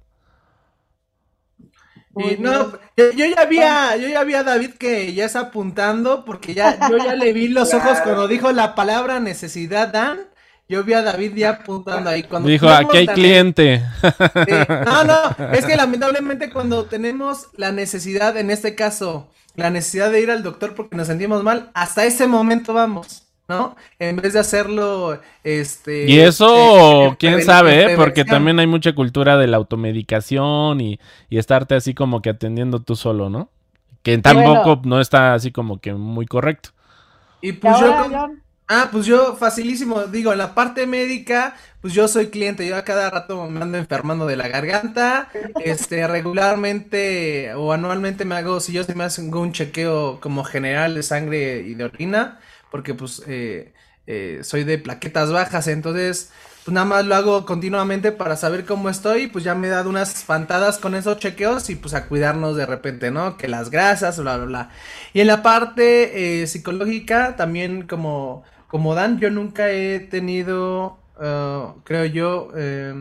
no, 2.39 2.71
yo, 2.97 3.11
ya 3.11 3.41
había, 3.41 3.95
yo 3.97 4.07
ya 4.07 4.19
había 4.19 4.43
David 4.43 4.75
que 4.75 5.13
ya 5.15 5.25
está 5.25 5.39
apuntando 5.39 6.23
porque 6.23 6.53
ya 6.53 6.87
yo 6.87 6.97
ya 6.97 7.15
le 7.15 7.33
vi 7.33 7.47
los 7.47 7.73
ojos 7.73 7.99
cuando 8.03 8.27
dijo 8.27 8.51
la 8.51 8.75
palabra 8.75 9.19
necesidad 9.19 9.87
Dan 9.87 10.28
yo 10.69 10.83
vi 10.83 10.93
a 10.93 11.01
David 11.01 11.33
ya 11.35 11.49
apuntando 11.49 12.11
ahí. 12.11 12.23
Cuando 12.23 12.47
Dijo, 12.47 12.69
aquí 12.69 12.97
hay 12.97 13.07
cliente. 13.07 13.83
No, 14.85 15.03
no, 15.03 15.51
es 15.53 15.65
que 15.65 15.75
lamentablemente 15.75 16.51
cuando 16.51 16.85
tenemos 16.85 17.47
la 17.57 17.71
necesidad, 17.71 18.37
en 18.37 18.51
este 18.51 18.75
caso, 18.75 19.31
la 19.55 19.71
necesidad 19.71 20.11
de 20.11 20.21
ir 20.21 20.29
al 20.29 20.43
doctor 20.43 20.75
porque 20.75 20.95
nos 20.95 21.07
sentimos 21.07 21.43
mal, 21.43 21.71
hasta 21.73 22.05
ese 22.05 22.27
momento 22.27 22.73
vamos. 22.73 23.25
¿no? 23.47 23.75
En 23.97 24.17
vez 24.17 24.33
de 24.33 24.39
hacerlo, 24.41 25.19
este... 25.43 26.05
Y 26.07 26.19
eso, 26.19 27.07
eh, 27.07 27.15
quién 27.17 27.41
sabe, 27.41 27.85
¿eh? 27.93 27.95
Porque 27.95 28.23
también 28.23 28.59
hay 28.59 28.67
mucha 28.67 28.93
cultura 28.93 29.37
de 29.37 29.47
la 29.47 29.57
automedicación 29.57 30.79
y, 30.79 30.99
y 31.31 31.39
estarte 31.39 31.73
así 31.73 31.95
como 31.95 32.21
que 32.21 32.29
atendiendo 32.29 32.79
tú 32.79 32.95
solo, 32.95 33.31
¿no? 33.31 33.49
Que 34.03 34.15
tampoco 34.19 34.81
no 34.85 35.01
está 35.01 35.33
así 35.33 35.51
como 35.51 35.79
que 35.79 35.95
muy 35.95 36.27
correcto. 36.27 36.69
Y 37.41 37.53
pues 37.53 37.79
yo... 37.79 38.29
Ah, 38.71 38.89
pues 38.91 39.07
yo 39.07 39.35
facilísimo, 39.35 40.03
digo, 40.03 40.31
en 40.31 40.37
la 40.37 40.53
parte 40.53 40.85
médica, 40.85 41.55
pues 41.81 41.91
yo 41.91 42.07
soy 42.07 42.27
cliente, 42.27 42.67
yo 42.67 42.77
a 42.77 42.83
cada 42.83 43.09
rato 43.09 43.49
me 43.49 43.59
ando 43.63 43.79
enfermando 43.79 44.27
de 44.27 44.35
la 44.35 44.47
garganta, 44.47 45.27
este, 45.65 46.05
regularmente 46.07 47.51
o 47.55 47.73
anualmente 47.73 48.25
me 48.25 48.35
hago, 48.35 48.59
si 48.59 48.71
yo 48.71 48.83
se 48.83 48.93
me 48.93 49.05
hace 49.05 49.23
un 49.23 49.53
chequeo 49.53 50.19
como 50.21 50.43
general 50.43 50.93
de 50.93 51.01
sangre 51.01 51.61
y 51.61 51.73
de 51.73 51.85
orina, 51.85 52.39
porque 52.69 52.93
pues 52.93 53.23
eh, 53.25 53.73
eh, 54.05 54.41
soy 54.43 54.65
de 54.65 54.77
plaquetas 54.77 55.31
bajas, 55.31 55.67
entonces 55.67 56.29
pues 56.63 56.73
nada 56.73 56.85
más 56.85 57.05
lo 57.07 57.15
hago 57.15 57.45
continuamente 57.47 58.11
para 58.11 58.35
saber 58.35 58.65
cómo 58.65 58.89
estoy, 58.89 59.25
pues 59.25 59.43
ya 59.43 59.55
me 59.55 59.65
he 59.67 59.71
dado 59.71 59.89
unas 59.89 60.13
espantadas 60.13 60.77
con 60.77 60.93
esos 60.93 61.17
chequeos 61.17 61.71
y 61.71 61.75
pues 61.75 61.95
a 61.95 62.05
cuidarnos 62.07 62.55
de 62.55 62.67
repente, 62.67 63.09
¿no? 63.09 63.35
Que 63.37 63.47
las 63.47 63.71
grasas, 63.71 64.19
bla, 64.19 64.37
bla, 64.37 64.45
bla. 64.45 64.69
Y 65.13 65.21
en 65.21 65.27
la 65.27 65.41
parte 65.41 66.43
eh, 66.43 66.45
psicológica 66.47 67.35
también 67.35 67.87
como 67.87 68.43
como 68.69 68.93
Dan, 68.93 69.19
yo 69.19 69.31
nunca 69.31 69.71
he 69.71 69.99
tenido, 69.99 70.99
uh, 71.19 71.81
creo 71.83 72.05
yo, 72.05 72.51
eh, 72.55 72.93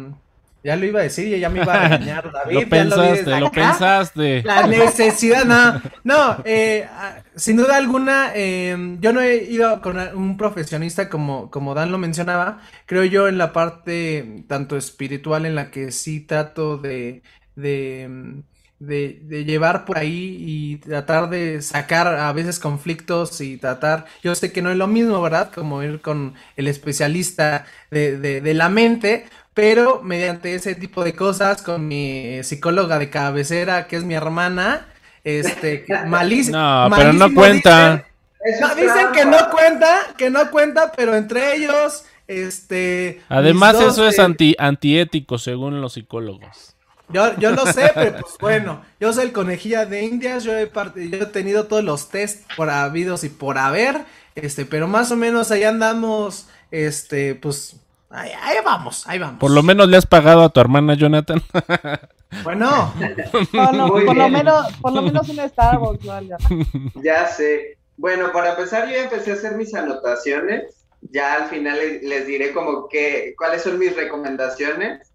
ya 0.65 0.77
lo 0.77 0.87
iba 0.87 1.01
a 1.01 1.03
decir 1.03 1.29
y 1.29 1.39
ya 1.39 1.51
me 1.51 1.61
iba 1.63 1.75
a 1.75 1.89
regañar, 1.89 2.33
David. 2.33 2.55
lo 2.55 2.69
pensaste, 2.69 3.41
lo, 3.41 3.53
pensaste. 3.53 4.43
La 4.45 4.67
necesidad, 4.67 5.45
no, 5.45 5.81
no, 6.05 6.39
eh, 6.47 6.89
ah, 6.91 7.19
sin 7.37 7.59
duda 7.59 7.77
alguna, 7.77 8.33
eh, 8.35 8.97
yo 8.99 9.13
no 9.13 9.21
he 9.21 9.45
ido 9.45 9.83
con 9.83 9.99
un 10.17 10.39
profesionista 10.39 11.11
como, 11.11 11.51
como 11.51 11.75
Dan 11.75 11.93
lo 11.93 11.99
mencionaba, 11.99 12.61
creo 12.87 13.05
yo 13.05 13.29
en 13.29 13.37
la 13.37 13.53
parte 13.53 14.45
tanto 14.49 14.79
espiritual 14.79 15.45
en 15.45 15.55
la 15.55 15.71
que 15.71 15.93
sí 15.93 16.21
trato 16.21 16.79
de, 16.79 17.23
de 17.57 18.43
de, 18.79 19.19
de, 19.23 19.45
llevar 19.45 19.85
por 19.85 19.99
ahí 19.99 20.37
y 20.39 20.77
tratar 20.77 21.31
de 21.31 21.63
sacar 21.63 22.07
a 22.07 22.33
veces 22.33 22.59
conflictos 22.59 23.41
y 23.41 23.57
tratar, 23.57 24.07
yo 24.23 24.35
sé 24.35 24.53
que 24.53 24.63
no 24.63 24.71
es 24.71 24.77
lo 24.77 24.87
mismo, 24.87 25.21
¿verdad? 25.21 25.51
Como 25.53 25.83
ir 25.83 26.01
con 26.01 26.35
el 26.57 26.69
especialista 26.69 27.67
de, 27.91 28.19
de, 28.19 28.41
de 28.41 28.55
la 28.55 28.69
mente, 28.69 29.27
pero 29.55 30.01
mediante 30.03 30.55
ese 30.55 30.77
tipo 30.77 31.03
de 31.03 31.15
cosas, 31.15 31.63
con 31.63 31.89
mi 31.89 32.45
psicóloga 32.45 32.99
de 33.01 33.11
cabecera, 33.11 33.89
que 33.89 33.97
es 33.97 34.05
mi 34.05 34.15
hermana, 34.15 34.87
este, 35.25 35.85
malísimo. 36.07 36.57
No, 36.57 36.89
pero 36.95 37.13
no 37.13 37.35
cuenta. 37.35 38.05
Dicen, 38.45 38.61
no, 38.61 38.75
dicen 38.77 39.07
que 39.13 39.25
no 39.25 39.51
cuenta, 39.51 39.99
que 40.17 40.31
no 40.31 40.51
cuenta, 40.51 40.93
pero 40.97 41.17
entre 41.17 41.57
ellos 41.57 42.05
Este. 42.29 43.21
Además, 43.29 43.81
eso 43.81 44.07
es 44.07 44.19
anti, 44.19 44.55
antiético, 44.59 45.39
según 45.39 45.81
los 45.81 45.95
psicólogos. 45.95 46.77
Yo, 47.11 47.37
yo 47.38 47.50
lo 47.53 47.67
sé, 47.67 47.91
pero 47.95 48.19
pues 48.21 48.35
bueno, 48.38 48.83
yo 49.00 49.12
soy 49.12 49.27
el 49.27 49.33
conejilla 49.33 49.87
de 49.87 50.05
Indias, 50.05 50.45
yo 50.45 50.57
he, 50.57 50.71
yo 50.71 51.19
he 51.23 51.27
tenido 51.27 51.67
todos 51.67 51.83
los 51.83 52.11
test 52.11 52.45
por 52.57 52.69
habidos 52.69 53.25
y 53.25 53.29
por 53.31 53.59
haber, 53.59 54.05
este, 54.35 54.67
pero 54.67 54.87
más 54.88 55.11
o 55.11 55.17
menos 55.17 55.50
ahí 55.50 55.65
andamos, 55.65 56.49
este, 56.71 57.35
pues, 57.35 57.77
ahí, 58.11 58.31
vamos, 58.65 59.07
ahí 59.07 59.19
vamos. 59.19 59.41
Por 59.41 59.50
lo 59.50 59.62
menos 59.62 59.88
le 59.88 59.97
has 59.97 60.07
pagado 60.07 60.43
a 60.43 60.49
tu 60.50 60.61
hermana, 60.61 60.95
Jonathan. 60.95 61.43
Bueno, 62.45 62.93
por, 62.95 64.17
lo, 64.17 64.29
menos, 64.29 64.67
por 64.83 64.93
lo 64.93 65.03
menos 65.03 65.29
un 65.29 65.49
Starbucks, 65.49 66.05
Ya 67.03 67.27
sé. 67.27 67.79
Bueno, 67.97 68.33
para 68.33 68.50
empezar, 68.50 68.88
yo 68.88 68.97
empecé 68.97 69.33
a 69.33 69.35
hacer 69.35 69.57
mis 69.57 69.75
anotaciones. 69.75 70.85
Ya 71.00 71.35
al 71.35 71.49
final 71.49 71.79
les, 72.03 72.27
diré 72.27 72.53
como 72.53 72.88
que, 72.88 73.35
cuáles 73.37 73.62
son 73.62 73.79
mis 73.79 73.97
recomendaciones. 73.97 75.08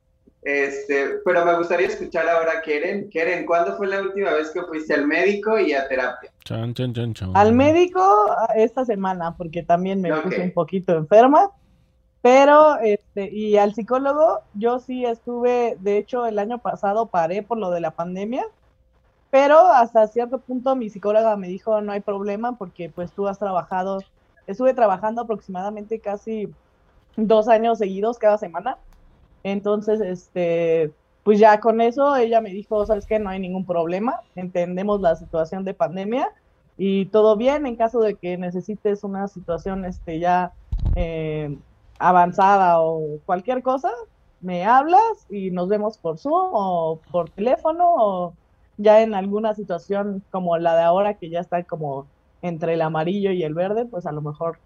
Este, 0.45 1.19
pero 1.23 1.45
me 1.45 1.57
gustaría 1.57 1.88
escuchar 1.88 2.27
ahora 2.27 2.59
a 2.59 2.62
Keren. 2.62 3.09
Keren, 3.09 3.45
¿cuándo 3.45 3.77
fue 3.77 3.88
la 3.88 4.01
última 4.01 4.31
vez 4.31 4.51
que 4.51 4.62
fuiste 4.63 4.93
al 4.93 5.07
médico 5.07 5.57
y 5.57 5.73
a 5.73 5.88
terapia? 5.88 6.31
al 7.33 7.53
médico 7.53 8.35
esta 8.55 8.83
semana, 8.83 9.35
porque 9.38 9.63
también 9.63 10.01
me 10.01 10.13
puse 10.21 10.41
un 10.41 10.51
poquito 10.51 10.93
enferma. 10.93 11.51
Pero, 12.21 12.77
este, 12.79 13.29
y 13.33 13.57
al 13.57 13.73
psicólogo, 13.73 14.39
yo 14.53 14.79
sí 14.79 15.05
estuve, 15.05 15.77
de 15.81 15.97
hecho, 15.97 16.25
el 16.25 16.39
año 16.39 16.57
pasado 16.59 17.07
paré 17.07 17.43
por 17.43 17.57
lo 17.57 17.69
de 17.69 17.81
la 17.81 17.91
pandemia, 17.91 18.45
pero 19.29 19.59
hasta 19.59 20.07
cierto 20.07 20.39
punto 20.39 20.73
mi 20.77 20.89
psicóloga 20.89 21.35
me 21.35 21.50
dijo, 21.50 21.81
no 21.81 21.91
hay 21.91 22.00
problema, 22.00 22.57
porque 22.57 22.89
pues 22.89 23.12
tú 23.12 23.27
has 23.27 23.39
trabajado, 23.39 24.00
estuve 24.47 24.73
trabajando 24.73 25.21
aproximadamente 25.21 26.00
casi 26.00 26.47
dos 27.17 27.50
años 27.50 27.79
seguidos 27.79 28.17
cada 28.19 28.38
semana. 28.38 28.77
Entonces, 29.43 30.01
este, 30.01 30.91
pues 31.23 31.39
ya 31.39 31.59
con 31.59 31.81
eso 31.81 32.15
ella 32.15 32.41
me 32.41 32.51
dijo, 32.51 32.85
sabes 32.85 33.05
que 33.05 33.19
no 33.19 33.29
hay 33.29 33.39
ningún 33.39 33.65
problema, 33.65 34.21
entendemos 34.35 35.01
la 35.01 35.15
situación 35.15 35.63
de 35.63 35.73
pandemia 35.73 36.29
y 36.77 37.05
todo 37.07 37.38
bien 37.38 37.65
en 37.65 37.75
caso 37.75 38.00
de 38.00 38.15
que 38.15 38.38
necesites 38.38 39.03
una 39.03 39.27
situación, 39.27 39.85
este, 39.85 40.19
ya 40.19 40.53
eh, 40.95 41.57
avanzada 42.00 42.81
o 42.81 43.19
cualquier 43.25 43.62
cosa, 43.62 43.91
me 44.41 44.65
hablas 44.65 45.25
y 45.29 45.51
nos 45.51 45.69
vemos 45.69 45.97
por 45.97 46.17
Zoom 46.17 46.50
o 46.53 47.00
por 47.12 47.29
teléfono 47.29 47.85
o 47.95 48.33
ya 48.77 49.01
en 49.01 49.13
alguna 49.13 49.53
situación 49.53 50.23
como 50.31 50.57
la 50.57 50.75
de 50.75 50.81
ahora 50.81 51.13
que 51.15 51.29
ya 51.29 51.39
está 51.39 51.63
como 51.63 52.07
entre 52.41 52.73
el 52.73 52.81
amarillo 52.81 53.31
y 53.31 53.43
el 53.43 53.53
verde, 53.53 53.85
pues 53.85 54.05
a 54.05 54.12
lo 54.12 54.21
mejor, 54.21 54.59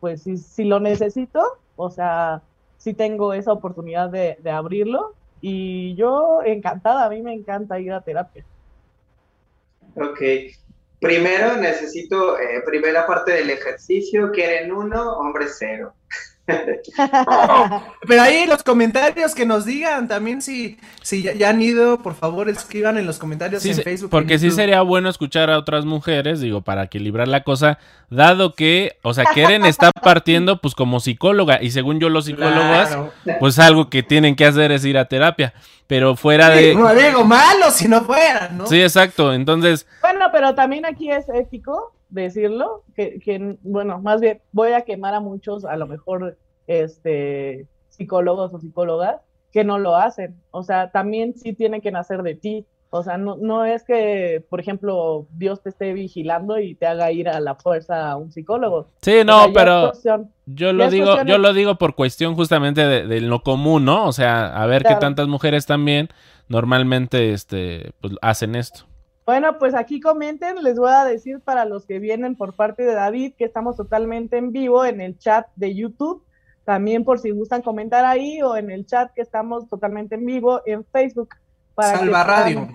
pues 0.00 0.22
si, 0.22 0.36
si 0.36 0.64
lo 0.64 0.78
necesito, 0.78 1.42
o 1.76 1.90
sea, 1.90 2.42
si 2.84 2.92
tengo 2.92 3.32
esa 3.32 3.50
oportunidad 3.50 4.10
de, 4.10 4.36
abrirlo 4.50 5.14
y 5.40 5.94
yo 5.94 6.42
encantada, 6.44 7.06
a 7.06 7.08
mí 7.08 7.22
me 7.22 7.32
encanta 7.32 7.80
ir 7.80 7.90
a 7.92 8.02
terapia. 8.02 8.44
Ok, 9.96 10.20
primero 11.00 11.56
necesito, 11.56 12.38
eh, 12.38 12.62
primera 12.66 13.06
parte 13.06 13.32
del 13.32 13.48
ejercicio, 13.48 14.30
quieren 14.32 14.70
uno, 14.70 15.16
hombre 15.16 15.46
cero. 15.48 15.94
pero 18.06 18.22
ahí 18.22 18.36
en 18.42 18.50
los 18.50 18.62
comentarios 18.62 19.34
que 19.34 19.46
nos 19.46 19.64
digan 19.64 20.08
también 20.08 20.42
si, 20.42 20.78
si 21.02 21.22
ya, 21.22 21.48
han 21.48 21.62
ido, 21.62 22.02
por 22.02 22.14
favor 22.14 22.50
escriban 22.50 22.98
en 22.98 23.06
los 23.06 23.18
comentarios 23.18 23.64
en 23.64 23.76
Facebook. 23.76 24.10
Porque 24.10 24.38
sí 24.38 24.50
sería 24.50 24.82
bueno 24.82 25.08
escuchar 25.08 25.50
a 25.50 25.58
otras 25.58 25.86
mujeres, 25.86 26.40
digo, 26.40 26.60
para 26.60 26.84
equilibrar 26.84 27.28
la 27.28 27.44
cosa, 27.44 27.78
dado 28.10 28.54
que, 28.54 28.98
o 29.02 29.14
sea, 29.14 29.24
Keren 29.32 29.64
está 29.64 29.90
partiendo 30.02 30.60
pues 30.60 30.74
como 30.74 31.00
psicóloga 31.00 31.62
y 31.62 31.70
según 31.70 31.98
yo 31.98 32.10
los 32.10 32.26
psicólogos, 32.26 33.10
pues 33.40 33.58
algo 33.58 33.88
que 33.88 34.02
tienen 34.02 34.36
que 34.36 34.44
hacer 34.44 34.70
es 34.70 34.84
ir 34.84 34.98
a 34.98 35.06
terapia, 35.06 35.54
pero 35.86 36.14
fuera 36.14 36.50
de... 36.50 36.74
No 36.74 36.94
digo 36.94 37.24
malo 37.24 37.70
si 37.70 37.88
no 37.88 38.02
fuera, 38.02 38.50
¿no? 38.50 38.66
Sí, 38.66 38.82
exacto, 38.82 39.32
entonces... 39.32 39.86
Bueno, 40.02 40.26
pero 40.30 40.54
también 40.54 40.84
aquí 40.84 41.10
es 41.10 41.26
ético 41.30 41.94
decirlo, 42.10 42.84
que, 42.94 43.18
que, 43.18 43.56
bueno, 43.62 44.00
más 44.00 44.20
bien 44.20 44.40
voy 44.52 44.72
a 44.72 44.82
quemar 44.82 45.14
a 45.14 45.20
muchos, 45.20 45.64
a 45.64 45.76
lo 45.76 45.86
mejor, 45.86 46.38
este, 46.66 47.66
psicólogos 47.88 48.52
o 48.54 48.60
psicólogas, 48.60 49.20
que 49.52 49.64
no 49.64 49.78
lo 49.78 49.96
hacen. 49.96 50.34
O 50.50 50.62
sea, 50.62 50.90
también 50.90 51.34
sí 51.34 51.52
tiene 51.52 51.80
que 51.80 51.92
nacer 51.92 52.22
de 52.22 52.34
ti. 52.34 52.66
O 52.90 53.02
sea, 53.02 53.18
no, 53.18 53.36
no 53.36 53.64
es 53.64 53.82
que, 53.82 54.44
por 54.48 54.60
ejemplo, 54.60 55.26
Dios 55.32 55.60
te 55.62 55.70
esté 55.70 55.92
vigilando 55.92 56.60
y 56.60 56.76
te 56.76 56.86
haga 56.86 57.10
ir 57.10 57.28
a 57.28 57.40
la 57.40 57.56
fuerza 57.56 58.10
a 58.10 58.16
un 58.16 58.30
psicólogo. 58.30 58.86
Sí, 59.02 59.22
no, 59.24 59.52
pero 59.52 59.92
yo 60.46 60.72
lo 60.72 60.88
digo, 60.90 61.24
yo 61.24 61.38
lo 61.38 61.52
digo 61.52 61.74
por 61.76 61.96
cuestión 61.96 62.36
justamente 62.36 62.86
de, 62.86 63.20
lo 63.20 63.42
común, 63.42 63.84
¿no? 63.84 64.06
O 64.06 64.12
sea, 64.12 64.46
a 64.46 64.66
ver 64.66 64.84
qué 64.84 64.94
tantas 64.94 65.26
mujeres 65.26 65.66
también 65.66 66.08
normalmente 66.48 67.32
este, 67.32 67.92
pues, 68.00 68.14
hacen 68.22 68.54
esto. 68.54 68.84
Bueno, 69.26 69.58
pues 69.58 69.74
aquí 69.74 70.00
comenten, 70.00 70.62
les 70.62 70.78
voy 70.78 70.90
a 70.92 71.04
decir 71.04 71.40
para 71.40 71.64
los 71.64 71.86
que 71.86 71.98
vienen 71.98 72.36
por 72.36 72.54
parte 72.54 72.82
de 72.82 72.94
David 72.94 73.32
que 73.38 73.44
estamos 73.44 73.76
totalmente 73.76 74.36
en 74.36 74.52
vivo 74.52 74.84
en 74.84 75.00
el 75.00 75.18
chat 75.18 75.46
de 75.56 75.74
YouTube. 75.74 76.22
También 76.64 77.04
por 77.04 77.18
si 77.18 77.30
gustan 77.30 77.62
comentar 77.62 78.04
ahí 78.04 78.40
o 78.42 78.56
en 78.56 78.70
el 78.70 78.86
chat 78.86 79.12
que 79.14 79.22
estamos 79.22 79.68
totalmente 79.68 80.14
en 80.14 80.24
vivo 80.24 80.62
en 80.66 80.84
Facebook. 80.84 81.30
Para 81.74 81.98
Salva 81.98 82.24
que 82.24 82.30
Radio. 82.30 82.68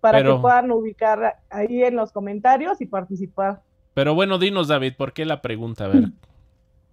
para 0.00 0.22
que 0.22 0.34
puedan 0.34 0.70
ubicar 0.70 1.36
ahí 1.48 1.82
en 1.84 1.96
los 1.96 2.12
comentarios 2.12 2.80
y 2.80 2.86
participar. 2.86 3.60
Pero 3.94 4.14
bueno, 4.14 4.38
dinos 4.38 4.68
David, 4.68 4.94
¿por 4.96 5.12
qué 5.12 5.24
la 5.24 5.40
pregunta? 5.40 5.84
A 5.84 5.88
ver. 5.88 6.04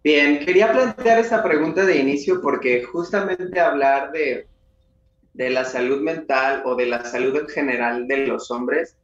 Bien, 0.03 0.45
quería 0.45 0.71
plantear 0.71 1.19
esta 1.19 1.43
pregunta 1.43 1.85
de 1.85 1.97
inicio 1.97 2.41
porque 2.41 2.83
justamente 2.83 3.59
hablar 3.59 4.11
de 4.11 4.47
de 5.39 5.49
la 5.49 5.63
salud 5.63 6.01
mental 6.01 6.63
o 6.65 6.75
de 6.75 6.85
la 6.85 7.05
salud 7.05 7.35
en 7.37 7.47
general 7.47 8.07
de 8.07 8.27
los 8.27 8.51
hombres 8.51 8.97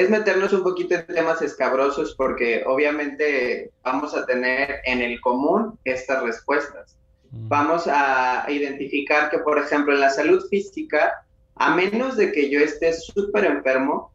es 0.00 0.08
meternos 0.08 0.52
un 0.54 0.62
poquito 0.62 0.94
en 0.94 1.06
temas 1.06 1.42
escabrosos 1.42 2.14
porque 2.16 2.64
obviamente 2.66 3.70
vamos 3.82 4.14
a 4.14 4.24
tener 4.24 4.80
en 4.84 5.02
el 5.02 5.20
común 5.20 5.78
estas 5.84 6.22
respuestas. 6.22 6.96
Mm. 7.30 7.48
Vamos 7.48 7.86
a 7.86 8.46
identificar 8.48 9.28
que, 9.28 9.38
por 9.38 9.58
ejemplo, 9.58 9.92
en 9.92 10.00
la 10.00 10.08
salud 10.08 10.42
física, 10.48 11.26
a 11.56 11.74
menos 11.74 12.16
de 12.16 12.32
que 12.32 12.48
yo 12.48 12.60
esté 12.60 12.94
súper 12.94 13.44
enfermo, 13.44 14.10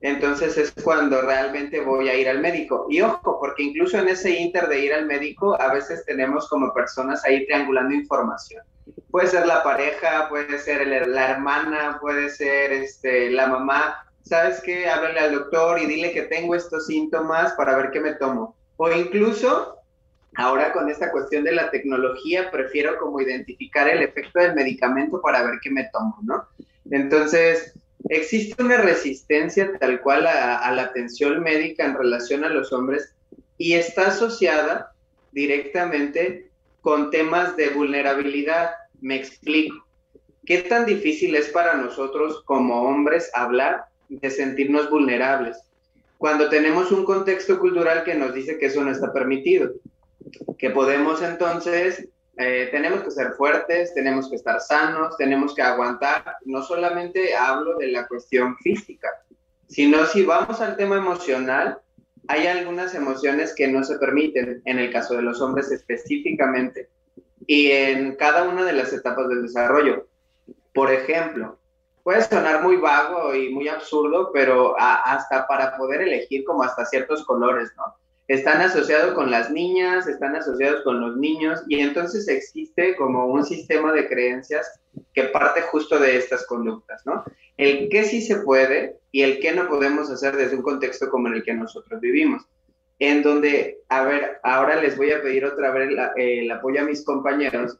entonces 0.00 0.56
es 0.56 0.72
cuando 0.84 1.20
realmente 1.22 1.80
voy 1.80 2.08
a 2.08 2.14
ir 2.14 2.28
al 2.28 2.38
médico. 2.40 2.86
Y 2.88 3.00
ojo, 3.00 3.40
porque 3.40 3.64
incluso 3.64 3.98
en 3.98 4.08
ese 4.08 4.30
inter 4.30 4.68
de 4.68 4.78
ir 4.78 4.94
al 4.94 5.06
médico, 5.06 5.60
a 5.60 5.74
veces 5.74 6.04
tenemos 6.06 6.48
como 6.48 6.72
personas 6.72 7.24
ahí 7.24 7.44
triangulando 7.46 7.92
información. 7.92 8.62
Puede 9.10 9.26
ser 9.26 9.46
la 9.46 9.64
pareja, 9.64 10.28
puede 10.28 10.60
ser 10.60 10.86
la 10.86 11.30
hermana, 11.30 11.98
puede 12.00 12.30
ser 12.30 12.72
este, 12.72 13.30
la 13.30 13.48
mamá. 13.48 14.04
¿Sabes 14.28 14.60
qué? 14.60 14.86
Háblale 14.86 15.20
al 15.20 15.32
doctor 15.32 15.80
y 15.80 15.86
dile 15.86 16.12
que 16.12 16.22
tengo 16.22 16.54
estos 16.54 16.86
síntomas 16.86 17.54
para 17.54 17.74
ver 17.76 17.90
qué 17.90 17.98
me 17.98 18.12
tomo. 18.12 18.56
O 18.76 18.92
incluso, 18.92 19.78
ahora 20.36 20.74
con 20.74 20.90
esta 20.90 21.10
cuestión 21.10 21.44
de 21.44 21.52
la 21.52 21.70
tecnología, 21.70 22.50
prefiero 22.50 22.98
como 22.98 23.22
identificar 23.22 23.88
el 23.88 24.02
efecto 24.02 24.40
del 24.40 24.54
medicamento 24.54 25.22
para 25.22 25.42
ver 25.44 25.60
qué 25.62 25.70
me 25.70 25.88
tomo, 25.94 26.18
¿no? 26.24 26.46
Entonces, 26.90 27.72
existe 28.10 28.62
una 28.62 28.76
resistencia 28.76 29.72
tal 29.80 29.98
cual 30.02 30.26
a, 30.26 30.70
la 30.72 30.82
atención 30.82 31.42
médica 31.42 31.86
en 31.86 31.94
relación 31.94 32.44
a 32.44 32.50
los 32.50 32.70
hombres 32.70 33.14
y 33.56 33.74
está 33.74 34.08
asociada 34.08 34.92
directamente 35.32 36.50
con 36.82 37.10
temas 37.10 37.56
de 37.56 37.70
vulnerabilidad. 37.70 38.72
Me 39.00 39.16
explico. 39.16 39.86
¿Qué 40.44 40.58
tan 40.58 40.84
difícil 40.84 41.34
es 41.34 41.48
para 41.48 41.74
nosotros 41.74 42.42
como 42.44 42.82
hombres 42.82 43.30
hablar 43.32 43.88
de 44.08 44.30
sentirnos 44.30 44.90
vulnerables? 44.90 45.58
Cuando 46.16 46.48
tenemos 46.48 46.90
un 46.90 47.04
contexto 47.04 47.58
cultural 47.58 48.02
que 48.04 48.14
nos 48.14 48.34
dice 48.34 48.58
que 48.58 48.66
eso 48.66 48.82
no 48.82 48.90
está 48.90 49.12
permitido, 49.12 49.72
que 50.58 50.70
podemos 50.70 51.22
entonces 51.22 52.08
eh, 52.36 52.68
tenemos 52.70 53.02
que 53.02 53.10
ser 53.10 53.32
fuertes, 53.32 53.94
tenemos 53.94 54.30
que 54.30 54.36
estar 54.36 54.60
sanos, 54.60 55.16
tenemos 55.16 55.54
que 55.54 55.62
aguantar. 55.62 56.36
No 56.44 56.62
solamente 56.62 57.34
hablo 57.34 57.76
de 57.78 57.88
la 57.88 58.06
cuestión 58.06 58.56
física, 58.58 59.08
sino 59.68 60.06
si 60.06 60.24
vamos 60.24 60.60
al 60.60 60.76
tema 60.76 60.96
emocional, 60.96 61.78
hay 62.28 62.46
algunas 62.46 62.94
emociones 62.94 63.54
que 63.54 63.68
no 63.68 63.82
se 63.82 63.98
permiten, 63.98 64.62
en 64.64 64.78
el 64.78 64.92
caso 64.92 65.14
de 65.14 65.22
los 65.22 65.40
hombres 65.40 65.72
específicamente, 65.72 66.88
y 67.46 67.70
en 67.70 68.16
cada 68.16 68.48
una 68.48 68.64
de 68.64 68.74
las 68.74 68.92
etapas 68.92 69.28
del 69.28 69.42
desarrollo. 69.42 70.08
Por 70.72 70.92
ejemplo, 70.92 71.57
puede 72.08 72.22
sonar 72.22 72.62
muy 72.62 72.78
vago 72.78 73.34
y 73.34 73.50
muy 73.50 73.68
absurdo, 73.68 74.30
pero 74.32 74.74
hasta 74.78 75.46
para 75.46 75.76
poder 75.76 76.00
elegir 76.00 76.42
como 76.42 76.62
hasta 76.62 76.86
ciertos 76.86 77.22
colores, 77.26 77.70
¿no? 77.76 77.84
están 78.28 78.62
asociados 78.62 79.12
con 79.12 79.30
las 79.30 79.50
niñas, 79.50 80.06
están 80.06 80.34
asociados 80.34 80.82
con 80.84 81.02
los 81.02 81.18
niños 81.18 81.60
y 81.68 81.80
entonces 81.80 82.26
existe 82.28 82.96
como 82.96 83.26
un 83.26 83.44
sistema 83.44 83.92
de 83.92 84.08
creencias 84.08 84.80
que 85.12 85.24
parte 85.24 85.60
justo 85.60 85.98
de 85.98 86.16
estas 86.16 86.46
conductas, 86.46 87.04
¿no? 87.04 87.24
El 87.58 87.90
qué 87.90 88.04
sí 88.04 88.22
se 88.22 88.36
puede 88.36 88.96
y 89.12 89.20
el 89.20 89.38
qué 89.40 89.52
no 89.52 89.68
podemos 89.68 90.10
hacer 90.10 90.34
desde 90.34 90.56
un 90.56 90.62
contexto 90.62 91.10
como 91.10 91.28
en 91.28 91.34
el 91.34 91.42
que 91.42 91.52
nosotros 91.52 92.00
vivimos. 92.00 92.42
en 93.00 93.22
donde, 93.22 93.80
a 93.90 94.02
ver, 94.04 94.40
ahora 94.42 94.80
les 94.80 94.96
voy 94.96 95.12
a 95.12 95.20
pedir 95.20 95.44
otra 95.44 95.72
vez 95.72 95.90
el 96.16 96.50
apoyo 96.50 96.80
a 96.80 96.84
mis 96.84 97.04
compañeros. 97.04 97.76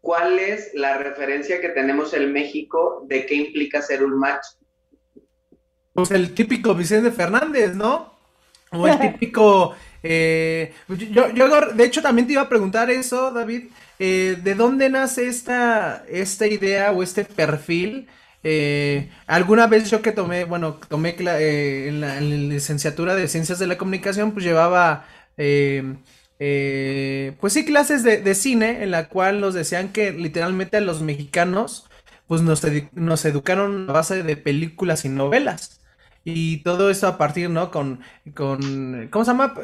¿Cuál 0.00 0.38
es 0.38 0.70
la 0.74 0.98
referencia 0.98 1.60
que 1.60 1.70
tenemos 1.70 2.14
en 2.14 2.32
México 2.32 3.04
de 3.06 3.26
qué 3.26 3.34
implica 3.34 3.82
ser 3.82 4.04
un 4.04 4.18
macho? 4.18 4.50
Pues 5.92 6.10
el 6.12 6.34
típico 6.34 6.74
Vicente 6.74 7.10
Fernández, 7.10 7.74
¿no? 7.74 8.14
O 8.70 8.86
el 8.86 8.98
típico... 9.12 9.74
Eh, 10.00 10.72
yo, 11.10 11.30
yo, 11.30 11.48
de 11.72 11.84
hecho, 11.84 12.00
también 12.00 12.26
te 12.26 12.34
iba 12.34 12.42
a 12.42 12.48
preguntar 12.48 12.88
eso, 12.88 13.32
David. 13.32 13.64
Eh, 13.98 14.36
¿De 14.42 14.54
dónde 14.54 14.88
nace 14.88 15.26
esta, 15.26 16.04
esta 16.08 16.46
idea 16.46 16.92
o 16.92 17.02
este 17.02 17.24
perfil? 17.24 18.06
Eh, 18.44 19.10
alguna 19.26 19.66
vez 19.66 19.90
yo 19.90 20.00
que 20.00 20.12
tomé, 20.12 20.44
bueno, 20.44 20.78
tomé 20.88 21.16
eh, 21.18 21.88
en, 21.88 22.00
la, 22.00 22.20
licenciatura 22.20 23.16
de 23.16 23.26
Ciencias 23.26 23.58
de 23.58 23.66
la 23.66 23.76
Comunicación, 23.76 24.30
pues 24.32 24.44
llevaba, 24.44 25.04
eh, 26.38 27.36
pues 27.40 27.52
sí, 27.52 27.64
clases 27.64 28.02
de, 28.04 28.34
cine 28.34 28.82
en 28.82 28.90
la 28.90 29.08
cual 29.08 29.40
nos 29.40 29.54
decían 29.54 29.90
que 29.92 30.12
literalmente 30.12 30.76
a 30.76 30.80
los 30.80 31.02
mexicanos, 31.02 31.88
pues 32.26 32.42
nos, 32.42 32.62
nos 32.92 33.24
educaron 33.24 33.88
a 33.88 33.92
base 33.92 34.22
de 34.22 34.36
películas 34.36 35.04
y 35.04 35.08
novelas. 35.08 35.78
Y 36.24 36.58
todo 36.58 36.90
esto 36.90 37.06
a 37.06 37.16
partir, 37.16 37.48
¿no? 37.48 37.70
Con, 37.70 38.00
con 38.34 39.08
¿cómo 39.10 39.24
se 39.24 39.30
llama? 39.30 39.54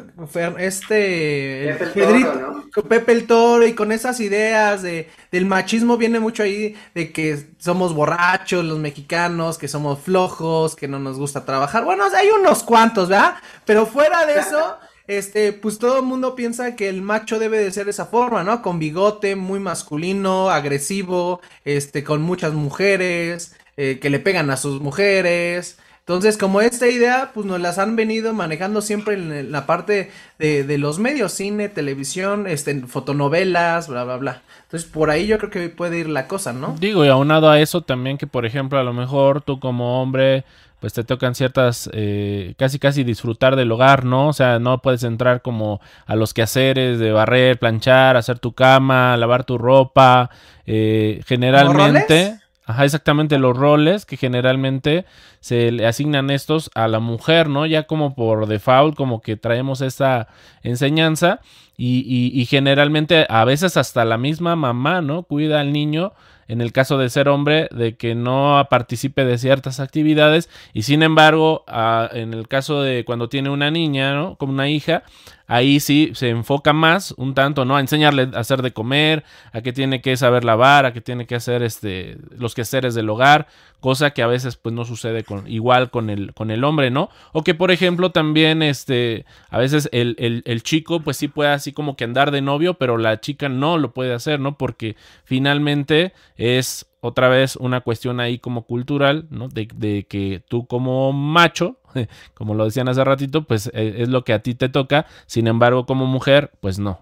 Este, 0.57 1.75
Pepe 1.77 2.03
el, 2.03 2.23
Toro, 2.23 2.63
Pepe 2.89 3.11
el 3.11 3.27
Toro 3.27 3.67
y 3.67 3.73
con 3.73 3.91
esas 3.91 4.19
ideas 4.19 4.81
de, 4.81 5.09
del 5.31 5.45
machismo 5.45 5.97
viene 5.97 6.19
mucho 6.19 6.41
ahí 6.41 6.75
de 6.95 7.11
que 7.11 7.37
somos 7.59 7.93
borrachos 7.93 8.65
los 8.65 8.79
mexicanos, 8.79 9.59
que 9.59 9.67
somos 9.67 9.99
flojos, 9.99 10.75
que 10.75 10.87
no 10.87 10.97
nos 10.97 11.19
gusta 11.19 11.45
trabajar. 11.45 11.83
Bueno, 11.83 12.05
hay 12.15 12.29
unos 12.29 12.63
cuantos, 12.63 13.09
¿verdad? 13.09 13.35
Pero 13.65 13.85
fuera 13.85 14.25
de 14.25 14.33
eso, 14.39 14.77
este, 15.07 15.53
pues 15.53 15.79
todo 15.79 15.99
el 15.99 16.05
mundo 16.05 16.35
piensa 16.35 16.75
que 16.75 16.89
el 16.89 17.01
macho 17.01 17.39
debe 17.39 17.57
de 17.57 17.71
ser 17.71 17.85
de 17.85 17.91
esa 17.91 18.07
forma, 18.07 18.43
¿no? 18.43 18.61
Con 18.61 18.79
bigote, 18.79 19.35
muy 19.35 19.59
masculino, 19.59 20.49
agresivo, 20.49 21.41
este, 21.63 22.03
con 22.03 22.21
muchas 22.21 22.53
mujeres, 22.53 23.55
eh, 23.77 23.99
que 23.99 24.09
le 24.09 24.19
pegan 24.19 24.49
a 24.49 24.57
sus 24.57 24.81
mujeres. 24.81 25.77
Entonces, 25.99 26.37
como 26.37 26.61
esta 26.61 26.87
idea, 26.87 27.31
pues 27.33 27.47
nos 27.47 27.59
las 27.59 27.79
han 27.79 27.95
venido 27.95 28.31
manejando 28.31 28.81
siempre 28.81 29.15
en 29.15 29.51
la 29.51 29.65
parte 29.65 30.11
de, 30.37 30.77
los 30.77 30.99
medios, 30.99 31.31
cine, 31.31 31.67
televisión, 31.67 32.45
este, 32.45 32.79
fotonovelas, 32.81 33.87
bla, 33.87 34.03
bla, 34.03 34.17
bla. 34.17 34.41
Entonces, 34.65 34.87
por 34.87 35.09
ahí 35.09 35.25
yo 35.25 35.39
creo 35.39 35.49
que 35.49 35.69
puede 35.69 35.97
ir 35.97 36.09
la 36.09 36.27
cosa, 36.27 36.53
¿no? 36.53 36.75
Digo, 36.79 37.03
y 37.05 37.07
aunado 37.07 37.49
a 37.49 37.59
eso 37.59 37.81
también 37.81 38.19
que, 38.19 38.27
por 38.27 38.45
ejemplo, 38.45 38.77
a 38.77 38.83
lo 38.83 38.93
mejor 38.93 39.41
tú 39.41 39.59
como 39.59 39.99
hombre, 39.99 40.45
pues 40.85 40.93
te 40.93 41.03
tocan 41.03 41.33
ciertas, 41.33 41.89
eh, 41.93 42.53
casi 42.59 42.77
casi 42.77 43.03
disfrutar 43.03 43.55
del 43.55 43.71
hogar, 43.71 44.05
¿no? 44.05 44.27
O 44.27 44.33
sea, 44.33 44.59
no 44.59 44.83
puedes 44.83 45.01
entrar 45.01 45.41
como 45.41 45.81
a 46.05 46.15
los 46.15 46.31
quehaceres 46.35 46.99
de 46.99 47.11
barrer, 47.11 47.57
planchar, 47.57 48.17
hacer 48.17 48.37
tu 48.37 48.53
cama, 48.53 49.17
lavar 49.17 49.45
tu 49.45 49.57
ropa, 49.57 50.29
eh, 50.67 51.23
generalmente... 51.25 52.39
Ajá, 52.67 52.83
exactamente 52.83 53.37
los 53.37 53.55
roles 53.55 54.05
que 54.05 54.17
generalmente 54.17 55.05
se 55.39 55.71
le 55.71 55.85
asignan 55.85 56.31
estos 56.31 56.71
a 56.73 56.87
la 56.87 56.99
mujer, 56.99 57.47
¿no? 57.47 57.67
Ya 57.67 57.83
como 57.83 58.15
por 58.15 58.47
default, 58.47 58.95
como 58.95 59.21
que 59.21 59.37
traemos 59.37 59.81
esta 59.81 60.27
enseñanza 60.63 61.41
y, 61.77 61.99
y, 62.07 62.39
y 62.39 62.45
generalmente 62.45 63.27
a 63.29 63.45
veces 63.45 63.77
hasta 63.77 64.03
la 64.03 64.17
misma 64.17 64.55
mamá, 64.55 65.01
¿no? 65.01 65.23
Cuida 65.23 65.61
al 65.61 65.73
niño 65.73 66.13
en 66.47 66.61
el 66.61 66.71
caso 66.71 66.97
de 66.97 67.09
ser 67.09 67.27
hombre, 67.27 67.67
de 67.71 67.95
que 67.95 68.15
no 68.15 68.65
participe 68.69 69.25
de 69.25 69.37
ciertas 69.37 69.79
actividades 69.79 70.49
y 70.73 70.83
sin 70.83 71.03
embargo, 71.03 71.65
en 72.11 72.33
el 72.33 72.47
caso 72.47 72.81
de 72.81 73.05
cuando 73.05 73.29
tiene 73.29 73.49
una 73.49 73.71
niña, 73.71 74.13
¿no? 74.13 74.35
Como 74.35 74.53
una 74.53 74.69
hija, 74.69 75.03
ahí 75.47 75.79
sí 75.79 76.11
se 76.13 76.29
enfoca 76.29 76.73
más 76.73 77.13
un 77.17 77.33
tanto, 77.33 77.65
¿no? 77.65 77.75
A 77.75 77.79
enseñarle 77.79 78.29
a 78.33 78.39
hacer 78.39 78.61
de 78.61 78.73
comer, 78.73 79.23
a 79.51 79.61
que 79.61 79.73
tiene 79.73 80.01
que 80.01 80.17
saber 80.17 80.43
lavar, 80.43 80.85
a 80.85 80.93
que 80.93 81.01
tiene 81.01 81.25
que 81.25 81.35
hacer 81.35 81.63
este, 81.63 82.17
los 82.37 82.55
quehaceres 82.55 82.95
del 82.95 83.09
hogar, 83.09 83.47
cosa 83.79 84.11
que 84.11 84.23
a 84.23 84.27
veces 84.27 84.55
pues 84.55 84.73
no 84.73 84.85
sucede 84.85 85.23
con, 85.23 85.47
igual 85.47 85.91
con 85.91 86.09
el, 86.09 86.33
con 86.33 86.49
el 86.49 86.63
hombre, 86.63 86.89
¿no? 86.89 87.09
O 87.33 87.43
que 87.43 87.53
por 87.53 87.71
ejemplo 87.71 88.11
también 88.11 88.63
este, 88.63 89.25
a 89.49 89.59
veces 89.59 89.89
el, 89.91 90.15
el, 90.17 90.63
chico 90.63 91.01
pues 91.01 91.17
sí 91.17 91.27
puede 91.27 91.51
así 91.51 91.71
como 91.71 91.95
que 91.95 92.03
andar 92.03 92.31
de 92.31 92.41
novio, 92.41 92.75
pero 92.75 92.97
la 92.97 93.19
chica 93.19 93.49
no 93.49 93.77
lo 93.77 93.93
puede 93.93 94.13
hacer, 94.13 94.39
¿no? 94.39 94.57
Porque 94.57 94.95
finalmente 95.23 96.13
es 96.37 96.87
otra 97.01 97.29
vez 97.29 97.55
una 97.55 97.81
cuestión 97.81 98.19
ahí 98.19 98.39
como 98.39 98.63
cultural, 98.63 99.27
¿no? 99.29 99.47
De, 99.47 99.67
que 100.07 100.41
tú 100.47 100.65
como 100.65 101.13
macho, 101.13 101.77
como 102.33 102.53
lo 102.53 102.65
decían 102.65 102.89
hace 102.89 103.03
ratito, 103.03 103.43
pues 103.43 103.67
eh, 103.73 103.95
es 103.97 104.09
lo 104.09 104.23
que 104.23 104.33
a 104.33 104.39
ti 104.39 104.55
te 104.55 104.69
toca, 104.69 105.05
sin 105.25 105.47
embargo 105.47 105.85
como 105.85 106.05
mujer, 106.05 106.51
pues 106.59 106.79
no. 106.79 106.99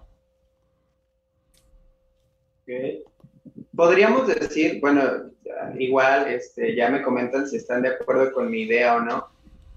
Podríamos 3.76 4.26
decir, 4.26 4.80
bueno, 4.80 5.02
igual 5.78 6.28
este, 6.28 6.74
ya 6.74 6.88
me 6.88 7.02
comentan 7.02 7.46
si 7.46 7.56
están 7.56 7.82
de 7.82 7.88
acuerdo 7.88 8.32
con 8.32 8.50
mi 8.50 8.62
idea 8.62 8.96
o 8.96 9.00
no, 9.00 9.28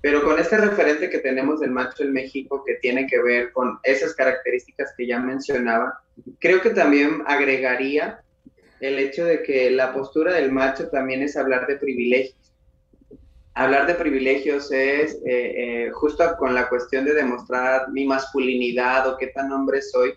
pero 0.02 0.24
con 0.24 0.40
este 0.40 0.58
referente 0.58 1.10
que 1.10 1.20
tenemos 1.20 1.60
del 1.60 1.72
macho 1.72 2.04
en 2.04 2.14
México 2.14 2.64
que 2.66 2.76
tiene 2.76 3.08
que 3.08 3.22
ver 3.22 3.52
con 3.52 3.80
esas 3.84 4.14
características 4.14 4.94
que 4.96 5.08
ya 5.08 5.20
mencionaba, 5.20 6.00
creo 6.40 6.62
que 6.62 6.70
también 6.70 7.24
agregaría 7.26 8.22
el 8.80 9.00
hecho 9.00 9.26
de 9.26 9.42
que 9.42 9.72
la 9.72 9.94
postura 9.94 10.34
del 10.34 10.52
macho 10.52 10.90
también 10.90 11.22
es 11.24 11.36
hablar 11.36 11.66
de 11.68 11.78
privilegios. 11.78 12.47
Hablar 13.58 13.88
de 13.88 13.96
privilegios 13.96 14.72
es 14.72 15.16
eh, 15.26 15.88
eh, 15.88 15.92
justo 15.92 16.24
con 16.38 16.54
la 16.54 16.70
cuestión 16.70 17.06
de 17.06 17.16
demostrar 17.16 17.90
mi 17.90 18.06
masculinidad 18.06 19.08
o 19.08 19.18
qué 19.18 19.28
tan 19.28 19.52
hombre 19.52 19.82
soy. 19.82 20.14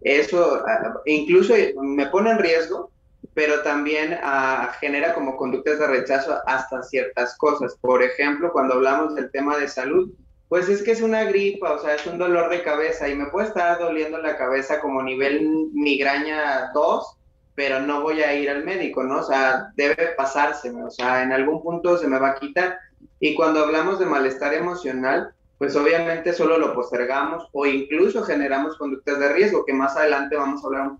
Eso 0.00 0.64
incluso 1.04 1.52
me 1.82 2.06
pone 2.06 2.30
en 2.30 2.38
riesgo, 2.38 2.90
pero 3.34 3.60
también 3.60 4.18
ah, 4.22 4.72
genera 4.80 5.12
como 5.12 5.36
conductas 5.36 5.78
de 5.78 5.86
rechazo 5.86 6.38
hasta 6.46 6.82
ciertas 6.82 7.36
cosas. 7.36 7.76
Por 7.78 8.02
ejemplo, 8.02 8.50
cuando 8.52 8.74
hablamos 8.74 9.14
del 9.14 9.30
tema 9.32 9.58
de 9.58 9.68
salud, 9.68 10.10
pues 10.48 10.70
es 10.70 10.82
que 10.82 10.92
es 10.92 11.02
una 11.02 11.24
gripa, 11.24 11.72
o 11.72 11.78
sea, 11.80 11.94
es 11.94 12.06
un 12.06 12.16
dolor 12.16 12.48
de 12.48 12.62
cabeza 12.62 13.06
y 13.06 13.14
me 13.14 13.26
puede 13.26 13.48
estar 13.48 13.78
doliendo 13.78 14.16
la 14.16 14.38
cabeza 14.38 14.80
como 14.80 15.02
nivel 15.02 15.46
migraña 15.74 16.70
2 16.72 17.17
pero 17.58 17.80
no 17.80 18.02
voy 18.02 18.22
a 18.22 18.32
ir 18.36 18.48
al 18.48 18.64
médico, 18.64 19.02
¿no? 19.02 19.18
O 19.18 19.22
sea, 19.24 19.72
debe 19.74 20.14
pasárseme, 20.16 20.84
o 20.84 20.92
sea, 20.92 21.24
en 21.24 21.32
algún 21.32 21.60
punto 21.60 21.98
se 21.98 22.06
me 22.06 22.16
va 22.16 22.28
a 22.28 22.34
quitar. 22.36 22.78
Y 23.18 23.34
cuando 23.34 23.64
hablamos 23.64 23.98
de 23.98 24.06
malestar 24.06 24.54
emocional, 24.54 25.34
pues 25.58 25.74
obviamente 25.74 26.32
solo 26.32 26.56
lo 26.56 26.72
postergamos 26.72 27.48
o 27.50 27.66
incluso 27.66 28.22
generamos 28.22 28.76
conductas 28.76 29.18
de 29.18 29.32
riesgo, 29.32 29.64
que 29.64 29.72
más 29.72 29.96
adelante 29.96 30.36
vamos 30.36 30.62
a 30.62 30.66
hablar 30.68 30.90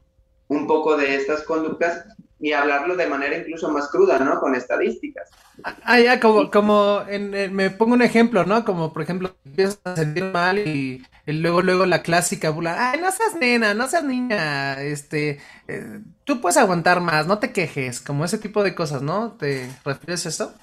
un 0.48 0.66
poco 0.66 0.96
de 0.96 1.14
estas 1.14 1.44
conductas 1.44 2.04
y 2.40 2.52
hablarlo 2.52 2.96
de 2.96 3.06
manera 3.06 3.36
incluso 3.36 3.70
más 3.70 3.88
cruda, 3.88 4.18
¿no? 4.18 4.38
Con 4.40 4.54
estadísticas. 4.54 5.30
Ah, 5.64 5.98
ya, 5.98 6.20
como, 6.20 6.50
como 6.50 7.02
en, 7.08 7.54
me 7.54 7.70
pongo 7.70 7.94
un 7.94 8.02
ejemplo, 8.02 8.44
¿no? 8.44 8.64
Como 8.64 8.92
por 8.92 9.02
ejemplo, 9.02 9.34
empiezas 9.44 9.80
a 9.84 9.96
sentir 9.96 10.24
mal 10.24 10.58
y, 10.58 11.04
luego, 11.26 11.62
luego 11.62 11.84
la 11.84 12.02
clásica 12.02 12.50
bula, 12.50 12.90
ay, 12.90 13.00
no 13.00 13.10
seas 13.10 13.34
nena, 13.34 13.74
no 13.74 13.88
seas 13.88 14.04
niña, 14.04 14.80
este, 14.82 15.40
eh, 15.66 16.00
tú 16.24 16.40
puedes 16.40 16.56
aguantar 16.56 17.00
más, 17.00 17.26
no 17.26 17.38
te 17.38 17.52
quejes, 17.52 18.00
como 18.00 18.24
ese 18.24 18.38
tipo 18.38 18.62
de 18.62 18.74
cosas, 18.74 19.02
¿no? 19.02 19.32
¿Te 19.32 19.68
refieres 19.84 20.26
a 20.26 20.28
eso? 20.28 20.54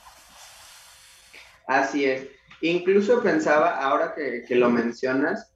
Así 1.68 2.06
es. 2.06 2.28
Incluso 2.62 3.22
pensaba, 3.22 3.82
ahora 3.82 4.14
que, 4.16 4.46
que 4.48 4.56
lo 4.56 4.70
mencionas, 4.70 5.52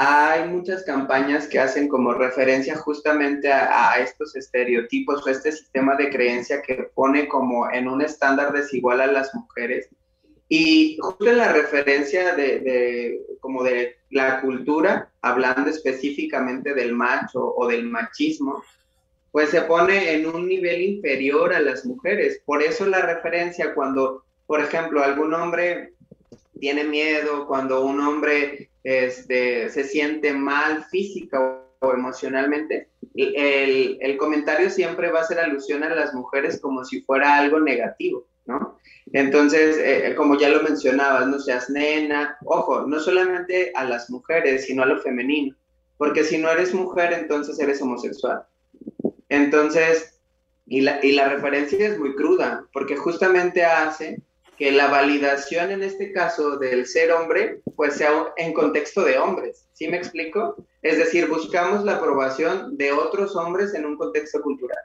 hay 0.00 0.48
muchas 0.48 0.84
campañas 0.84 1.48
que 1.48 1.58
hacen 1.58 1.88
como 1.88 2.14
referencia 2.14 2.76
justamente 2.76 3.52
a, 3.52 3.98
estos 3.98 4.36
estereotipos 4.36 5.26
o 5.26 5.28
este 5.28 5.50
sistema 5.50 5.96
de 5.96 6.08
creencia 6.08 6.62
que 6.62 6.88
pone 6.94 7.26
como 7.26 7.68
en 7.68 7.88
un 7.88 8.00
estándar 8.00 8.52
desigual 8.52 9.00
a 9.00 9.08
las 9.08 9.34
mujeres. 9.34 9.88
Y 10.48 10.96
justo 11.00 11.28
en 11.28 11.38
la 11.38 11.52
referencia 11.52 12.36
de, 12.36 13.20
como 13.40 13.64
de 13.64 13.96
la 14.10 14.40
cultura, 14.40 15.10
hablando 15.20 15.68
específicamente 15.68 16.74
del 16.74 16.92
macho 16.94 17.52
o 17.56 17.66
del 17.66 17.84
machismo, 17.84 18.62
pues 19.32 19.50
se 19.50 19.62
pone 19.62 20.12
en 20.12 20.26
un 20.26 20.46
nivel 20.46 20.80
inferior 20.80 21.52
a 21.52 21.60
las 21.60 21.84
mujeres. 21.84 22.40
Por 22.46 22.62
eso 22.62 22.86
la 22.86 23.02
referencia 23.02 23.74
cuando, 23.74 24.22
por 24.46 24.60
ejemplo, 24.60 25.02
algún 25.02 25.34
hombre 25.34 25.94
tiene 26.60 26.84
miedo, 26.84 27.48
cuando 27.48 27.84
un 27.84 28.00
hombre 28.00 28.70
este, 28.88 29.68
se 29.68 29.84
siente 29.84 30.32
mal 30.32 30.82
física 30.86 31.60
o 31.80 31.92
emocionalmente, 31.92 32.88
el, 33.14 33.98
el, 34.00 34.16
comentario 34.16 34.70
siempre 34.70 35.10
va 35.10 35.20
a 35.20 35.26
ser 35.26 35.40
alusión 35.40 35.82
a 35.82 35.94
las 35.94 36.14
mujeres 36.14 36.58
como 36.58 36.86
si 36.86 37.02
fuera 37.02 37.36
algo 37.36 37.60
negativo, 37.60 38.24
¿no? 38.46 38.78
Entonces, 39.12 39.76
eh, 39.78 40.14
como 40.16 40.38
ya 40.38 40.48
lo 40.48 40.62
mencionabas, 40.62 41.26
no 41.26 41.38
seas 41.38 41.68
nena, 41.68 42.38
ojo, 42.46 42.86
no 42.86 42.98
solamente 42.98 43.72
a 43.74 43.84
las 43.84 44.08
mujeres, 44.08 44.64
sino 44.64 44.82
a 44.84 44.86
lo 44.86 45.02
femenino, 45.02 45.54
porque 45.98 46.24
si 46.24 46.38
no 46.38 46.50
eres 46.50 46.72
mujer, 46.72 47.12
entonces 47.12 47.58
eres 47.58 47.82
homosexual. 47.82 48.44
Entonces, 49.28 50.18
y 50.64 50.80
la, 50.80 51.04
y 51.04 51.12
la 51.12 51.28
referencia 51.28 51.88
es 51.88 51.98
muy 51.98 52.14
cruda, 52.14 52.64
porque 52.72 52.96
justamente 52.96 53.66
hace 53.66 54.22
que 54.58 54.72
la 54.72 54.88
validación 54.88 55.70
en 55.70 55.84
este 55.84 56.12
caso 56.12 56.58
del 56.58 56.86
ser 56.86 57.12
hombre, 57.12 57.60
pues 57.76 57.94
sea 57.94 58.10
en 58.36 58.52
contexto 58.52 59.04
de 59.04 59.16
hombres. 59.16 59.68
¿Sí 59.72 59.86
me 59.86 59.96
explico? 59.96 60.56
Es 60.82 60.98
decir, 60.98 61.28
buscamos 61.28 61.84
la 61.84 61.94
aprobación 61.94 62.76
de 62.76 62.90
otros 62.92 63.36
hombres 63.36 63.72
en 63.74 63.86
un 63.86 63.96
contexto 63.96 64.42
cultural. 64.42 64.78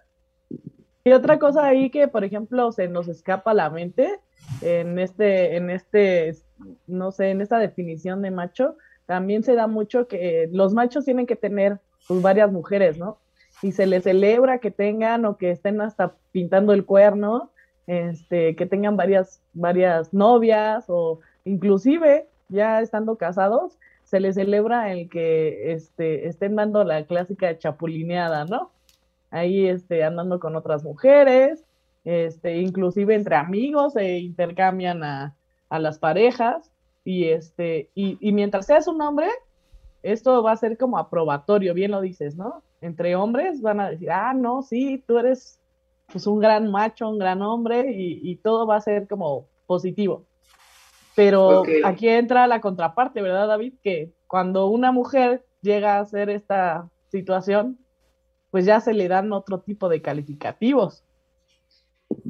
Y 1.03 1.11
otra 1.11 1.39
cosa 1.39 1.65
ahí 1.65 1.89
que, 1.89 2.07
por 2.07 2.23
ejemplo, 2.23 2.71
se 2.71 2.87
nos 2.87 3.07
escapa 3.07 3.51
a 3.51 3.55
la 3.55 3.69
mente 3.71 4.19
en 4.61 4.99
este, 4.99 5.57
en 5.57 5.71
este, 5.71 6.35
no 6.85 7.11
sé, 7.11 7.31
en 7.31 7.41
esta 7.41 7.57
definición 7.57 8.21
de 8.21 8.31
macho, 8.31 8.77
también 9.07 9.43
se 9.43 9.55
da 9.55 9.67
mucho 9.67 10.07
que 10.07 10.47
los 10.51 10.73
machos 10.73 11.05
tienen 11.05 11.25
que 11.25 11.35
tener 11.35 11.79
pues, 12.07 12.21
varias 12.21 12.51
mujeres, 12.51 12.97
¿no? 12.97 13.19
Y 13.61 13.71
se 13.71 13.85
les 13.85 14.03
celebra 14.03 14.59
que 14.59 14.71
tengan 14.71 15.25
o 15.25 15.37
que 15.37 15.51
estén 15.51 15.81
hasta 15.81 16.15
pintando 16.31 16.73
el 16.73 16.85
cuerno, 16.85 17.51
este, 17.87 18.55
que 18.55 18.65
tengan 18.65 18.95
varias, 18.95 19.41
varias 19.53 20.13
novias 20.13 20.85
o 20.87 21.19
inclusive 21.45 22.27
ya 22.49 22.81
estando 22.81 23.17
casados, 23.17 23.77
se 24.03 24.19
les 24.19 24.35
celebra 24.35 24.91
el 24.91 25.09
que 25.09 25.73
este, 25.73 26.27
estén 26.27 26.55
dando 26.55 26.83
la 26.83 27.05
clásica 27.05 27.57
chapulineada, 27.57 28.45
¿no? 28.45 28.71
Ahí 29.31 29.67
este, 29.67 30.03
andando 30.03 30.39
con 30.39 30.55
otras 30.55 30.83
mujeres, 30.83 31.65
este, 32.05 32.57
inclusive 32.57 33.15
entre 33.15 33.35
amigos 33.35 33.93
se 33.93 34.19
intercambian 34.19 35.03
a, 35.03 35.35
las 35.69 35.97
parejas 35.97 36.69
y, 37.03 37.29
este, 37.29 37.89
y, 37.95 38.17
y, 38.19 38.31
mientras 38.31 38.67
seas 38.67 38.87
un 38.87 39.01
hombre, 39.01 39.27
esto 40.03 40.43
va 40.43 40.51
a 40.51 40.57
ser 40.57 40.77
como 40.77 40.99
aprobatorio, 40.99 41.73
bien 41.73 41.89
lo 41.89 41.99
dices, 41.99 42.35
¿no? 42.35 42.61
Entre 42.79 43.15
hombres 43.15 43.59
van 43.59 43.79
a 43.79 43.89
decir, 43.89 44.11
ah, 44.11 44.35
no, 44.35 44.61
sí, 44.61 45.03
tú 45.07 45.17
eres 45.17 45.59
pues 46.13 46.27
un 46.27 46.39
gran 46.39 46.69
macho, 46.71 47.09
un 47.09 47.17
gran 47.17 47.41
hombre 47.41 47.87
y, 47.89 48.35
todo 48.37 48.67
va 48.67 48.77
a 48.77 48.81
ser 48.81 49.07
como 49.07 49.47
positivo. 49.65 50.25
Pero 51.15 51.63
aquí 51.83 52.07
entra 52.07 52.47
la 52.47 52.61
contraparte, 52.61 53.21
¿verdad, 53.21 53.47
David? 53.47 53.73
Que 53.83 54.13
cuando 54.27 54.67
una 54.67 54.91
mujer 54.91 55.43
llega 55.61 55.95
a 55.95 56.01
hacer 56.01 56.29
esta 56.29 56.89
situación, 57.11 57.79
pues 58.51 58.65
ya 58.65 58.79
se 58.79 58.93
le 58.93 59.07
dan 59.07 59.33
otro 59.33 59.59
tipo 59.59 59.89
de 59.89 60.01
calificativos. 60.01 61.03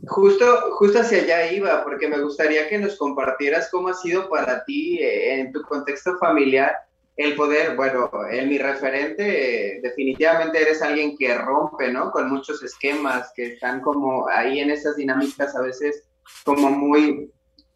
Justo, 0.08 0.46
justo 0.78 1.00
hacia 1.00 1.24
allá 1.24 1.52
iba, 1.52 1.84
porque 1.84 2.08
me 2.08 2.22
gustaría 2.22 2.70
que 2.70 2.78
nos 2.78 2.96
compartieras 2.96 3.70
cómo 3.70 3.90
ha 3.90 3.94
sido 3.94 4.30
para 4.30 4.64
ti 4.64 5.00
eh, 5.00 5.42
en 5.42 5.52
tu 5.52 5.62
contexto 5.64 6.18
familiar 6.18 6.74
el 7.16 7.36
poder, 7.36 7.76
bueno, 7.76 8.10
en 8.32 8.50
mi 8.50 8.58
referente, 8.58 9.80
definitivamente 9.84 10.62
eres 10.62 10.82
alguien 10.82 11.16
que 11.16 11.38
rompe, 11.38 11.92
¿no? 11.92 12.12
Con 12.12 12.30
muchos 12.30 12.64
esquemas 12.64 13.32
que 13.36 13.54
están 13.54 13.82
como 13.82 14.28
ahí 14.28 14.60
en 14.60 14.72
esas 14.72 14.96
dinámicas 14.96 15.56
a 15.56 15.62
veces 15.62 16.06
como 16.44 16.72
muy, 16.72 17.32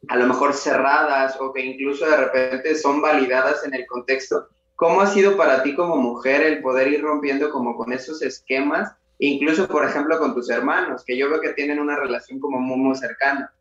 a 0.08 0.16
lo 0.16 0.26
mejor 0.26 0.54
cerradas 0.56 1.40
o 1.40 1.54
que 1.54 1.62
incluso 1.62 2.10
de 2.10 2.18
repente 2.18 2.76
son 2.76 3.00
validadas 3.00 3.64
en 3.64 3.76
el 3.76 3.86
contexto. 3.86 4.48
¿Cómo 4.76 5.02
ha 5.02 5.08
sido 5.08 5.38
para 5.38 5.62
ti 5.62 5.76
como 5.76 5.98
mujer 5.98 6.42
el 6.42 6.62
poder 6.62 6.88
ir 6.88 7.02
rompiendo 7.02 7.52
como 7.52 7.76
con 7.76 7.94
esos 7.94 8.22
esquemas, 8.24 8.92
incluso 9.20 9.68
por 9.68 9.86
ejemplo 9.86 10.18
con 10.18 10.34
tus 10.34 10.50
hermanos, 10.50 11.04
que 11.06 11.18
yo 11.18 11.30
veo 11.30 11.42
que 11.42 11.54
tienen 11.54 11.80
una 11.80 11.96
relación 11.96 12.40
como 12.40 12.60
muy, 12.60 12.78
muy 12.78 12.96
cercana? 12.96 13.54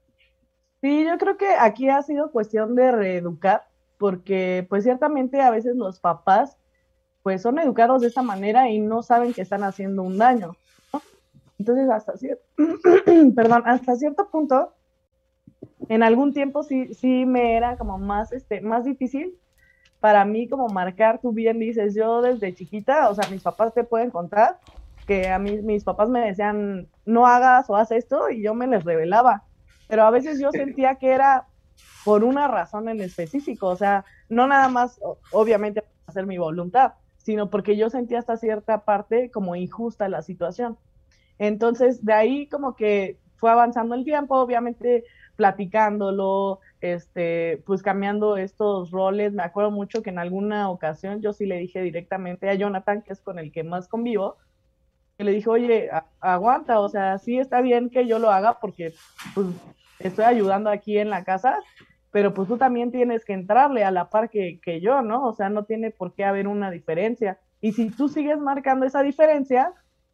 Sí, 0.81 1.05
yo 1.05 1.19
creo 1.19 1.37
que 1.37 1.49
aquí 1.49 1.89
ha 1.91 2.03
sido 2.03 2.31
cuestión 2.31 2.75
de 2.75 2.93
reeducar 2.93 3.67
porque 3.99 4.67
pues 4.69 4.85
ciertamente 4.85 5.41
a 5.41 5.51
veces 5.51 5.77
los 5.77 6.01
papás 6.01 6.57
pues 7.23 7.43
son 7.43 7.59
educados 7.59 8.03
de 8.03 8.09
esta 8.09 8.23
manera 8.23 8.71
y 8.71 8.79
no 8.79 9.03
saben 9.03 9.33
que 9.33 9.43
están 9.43 9.65
haciendo 9.65 10.03
un 10.03 10.17
daño. 10.17 10.57
Entonces, 11.59 11.89
hasta 11.89 12.17
cierto, 12.17 12.45
perdón, 13.35 13.63
hasta 13.65 13.97
cierto 13.97 14.29
punto, 14.31 14.75
en 15.89 16.03
algún 16.03 16.35
tiempo 16.35 16.63
sí, 16.63 16.93
sí 16.95 17.25
me 17.25 17.57
era 17.57 17.77
como 17.79 17.99
más, 17.99 18.31
este, 18.33 18.61
más 18.61 18.85
difícil 18.85 19.39
para 20.01 20.25
mí 20.25 20.49
como 20.49 20.69
marcar, 20.69 21.21
tú 21.21 21.33
bien 21.33 21.59
dices, 21.59 21.95
yo 21.95 22.23
desde 22.23 22.55
chiquita, 22.55 23.09
o 23.09 23.15
sea, 23.15 23.29
mis 23.31 23.43
papás 23.43 23.75
te 23.75 23.85
pueden 23.85 24.11
contar 24.11 24.61
que 25.07 25.29
a 25.29 25.39
mí 25.39 25.63
mis 25.63 25.85
papás 25.85 26.09
me 26.09 26.21
decían, 26.21 26.89
no 27.05 27.27
hagas 27.27 27.71
o 27.71 27.77
haz 27.77 27.91
esto, 27.93 28.31
y 28.31 28.43
yo 28.43 28.55
me 28.55 28.67
les 28.67 28.85
revelaba. 28.85 29.45
Pero 29.89 30.05
a 30.05 30.11
veces 30.11 30.41
yo 30.41 30.51
sentía 30.53 30.97
que 30.97 31.11
era 31.11 31.47
por 32.05 32.25
una 32.25 32.49
razón 32.49 32.89
en 32.89 33.01
específico, 33.01 33.69
o 33.69 33.77
sea, 33.77 34.05
no 34.29 34.47
nada 34.47 34.69
más, 34.69 35.01
obviamente, 35.33 35.85
hacer 36.07 36.27
mi 36.27 36.39
voluntad, 36.39 36.95
sino 37.17 37.51
porque 37.51 37.77
yo 37.77 37.91
sentía 37.91 38.21
hasta 38.21 38.37
cierta 38.37 38.85
parte 38.85 39.31
como 39.31 39.57
injusta 39.57 40.09
la 40.09 40.23
situación. 40.23 40.79
Entonces, 41.39 42.05
de 42.05 42.13
ahí 42.13 42.47
como 42.49 42.77
que 42.77 43.19
fue 43.37 43.51
avanzando 43.51 43.95
el 43.95 44.05
tiempo, 44.05 44.37
obviamente 44.37 45.05
platicándolo, 45.37 46.61
este, 46.81 47.63
pues 47.67 47.83
cambiando 47.83 48.37
estos 48.37 48.91
roles. 48.91 49.33
Me 49.33 49.43
acuerdo 49.43 49.71
mucho 49.71 50.03
que 50.03 50.11
en 50.11 50.19
alguna 50.19 50.71
ocasión 50.71 51.21
yo 51.21 51.33
sí 51.33 51.47
le 51.47 51.59
dije 51.59 51.83
directamente 51.83 52.49
a 52.49 52.55
Jonathan, 52.55 53.03
que 53.03 53.13
es 53.13 53.21
con 53.21 53.39
el 53.39 53.53
que 53.53 53.63
más 53.63 53.87
convivo, 53.87 54.37
que 55.17 55.25
le 55.25 55.33
dije, 55.33 55.49
oye, 55.49 55.91
aguanta, 56.21 56.81
o 56.81 56.89
sea, 56.89 57.19
sí 57.19 57.39
está 57.39 57.61
bien 57.61 57.91
que 57.91 58.07
yo 58.07 58.19
lo 58.19 58.31
haga 58.31 58.59
porque 58.61 58.95
pues, 59.35 59.47
estoy 59.99 60.25
ayudando 60.25 60.71
aquí 60.71 60.99
en 60.99 61.11
la 61.11 61.25
casa, 61.25 61.59
pero 62.11 62.33
pues 62.33 62.49
tú 62.49 62.57
también 62.57 62.91
tienes 62.91 63.25
que 63.25 63.33
entrarle 63.33 63.85
a 63.85 63.91
la 63.91 64.09
par 64.09 64.31
que, 64.31 64.81
yo, 64.81 65.03
¿no? 65.03 65.25
O 65.27 65.33
sea, 65.33 65.49
no 65.49 65.65
tiene 65.65 65.91
por 65.91 66.15
qué 66.15 66.25
haber 66.25 66.49
una 66.49 66.71
diferencia. 66.71 67.39
Y 67.61 67.73
si 67.73 67.91
tú 67.91 68.09
sigues 68.09 68.39
marcando 68.39 68.87
esa 68.87 69.03
diferencia, 69.03 69.73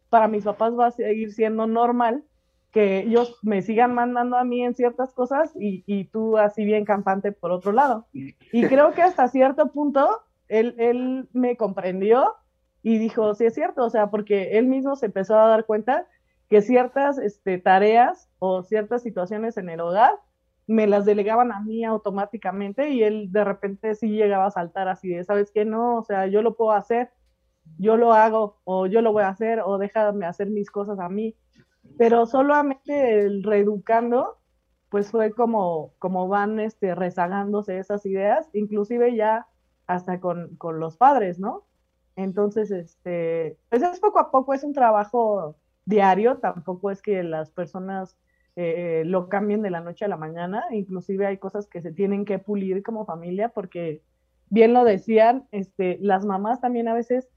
para 0.09 0.27
mis 0.27 0.43
papás 0.43 0.77
va 0.77 0.87
a 0.87 0.91
seguir 0.91 1.31
siendo 1.31 1.67
normal 1.67 2.23
que 2.71 2.99
ellos 2.99 3.37
me 3.43 3.61
sigan 3.61 3.93
mandando 3.93 4.35
a 4.37 4.43
mí 4.43 4.63
en 4.63 4.73
ciertas 4.73 5.13
cosas 5.13 5.51
y, 5.55 5.83
y 5.85 6.05
tú 6.05 6.37
así 6.37 6.65
bien 6.65 6.85
campante 6.85 7.31
por 7.31 7.51
otro 7.51 7.71
lado. 7.71 8.07
Y 8.11 8.65
creo 8.65 8.93
que 8.93 9.03
hasta 9.03 9.27
cierto 9.27 9.71
punto 9.71 10.23
él, 10.47 10.75
él 10.79 11.29
me 11.33 11.55
comprendió 11.55 12.33
y 12.81 12.97
dijo, 12.97 13.33
sí 13.35 13.45
es 13.45 13.53
cierto, 13.53 13.85
o 13.85 13.89
sea, 13.89 14.09
porque 14.09 14.57
él 14.57 14.65
mismo 14.65 14.95
se 14.95 15.05
empezó 15.05 15.37
a 15.39 15.47
dar 15.47 15.65
cuenta 15.65 16.05
que 16.49 16.61
ciertas 16.61 17.17
este, 17.17 17.57
tareas 17.57 18.29
o 18.39 18.63
ciertas 18.63 19.01
situaciones 19.01 19.57
en 19.57 19.69
el 19.69 19.79
hogar 19.79 20.13
me 20.67 20.87
las 20.87 21.05
delegaban 21.05 21.51
a 21.51 21.59
mí 21.59 21.83
automáticamente 21.83 22.89
y 22.89 23.03
él 23.03 23.31
de 23.31 23.43
repente 23.43 23.95
sí 23.95 24.09
llegaba 24.09 24.45
a 24.45 24.51
saltar 24.51 24.87
así 24.87 25.09
de, 25.09 25.23
¿sabes 25.23 25.51
qué? 25.51 25.65
No, 25.65 25.97
o 25.97 26.03
sea, 26.03 26.27
yo 26.27 26.41
lo 26.41 26.55
puedo 26.55 26.71
hacer, 26.71 27.11
yo 27.77 27.97
lo 27.97 28.13
hago 28.13 28.59
o 28.63 28.87
yo 28.87 29.01
lo 29.01 29.11
voy 29.11 29.23
a 29.23 29.29
hacer 29.29 29.61
o 29.65 29.77
déjame 29.77 30.25
hacer 30.25 30.49
mis 30.49 30.71
cosas 30.71 30.99
a 30.99 31.09
mí. 31.09 31.35
Pero 31.97 32.25
solamente 32.25 33.19
el 33.21 33.43
reeducando, 33.43 34.37
pues 34.89 35.11
fue 35.11 35.31
como, 35.31 35.93
como 35.99 36.27
van 36.27 36.59
este, 36.59 36.95
rezagándose 36.95 37.77
esas 37.77 38.05
ideas, 38.05 38.49
inclusive 38.53 39.15
ya 39.15 39.47
hasta 39.85 40.19
con, 40.21 40.55
con 40.55 40.79
los 40.79 40.97
padres, 40.97 41.39
¿no? 41.39 41.65
Entonces, 42.15 42.71
este, 42.71 43.57
pues 43.69 43.81
es 43.81 43.99
poco 43.99 44.19
a 44.19 44.31
poco, 44.31 44.53
es 44.53 44.63
un 44.63 44.73
trabajo 44.73 45.57
diario, 45.85 46.37
tampoco 46.37 46.91
es 46.91 47.01
que 47.01 47.23
las 47.23 47.51
personas 47.51 48.17
eh, 48.55 49.03
lo 49.05 49.29
cambien 49.29 49.61
de 49.61 49.71
la 49.71 49.81
noche 49.81 50.05
a 50.05 50.07
la 50.07 50.17
mañana, 50.17 50.63
inclusive 50.71 51.25
hay 51.25 51.37
cosas 51.37 51.67
que 51.67 51.81
se 51.81 51.91
tienen 51.91 52.25
que 52.25 52.39
pulir 52.39 52.83
como 52.83 53.05
familia 53.05 53.49
porque 53.49 54.03
bien 54.49 54.73
lo 54.73 54.83
decían, 54.83 55.47
este, 55.51 55.97
las 56.01 56.25
mamás 56.25 56.61
también 56.61 56.87
a 56.87 56.93
veces 56.93 57.27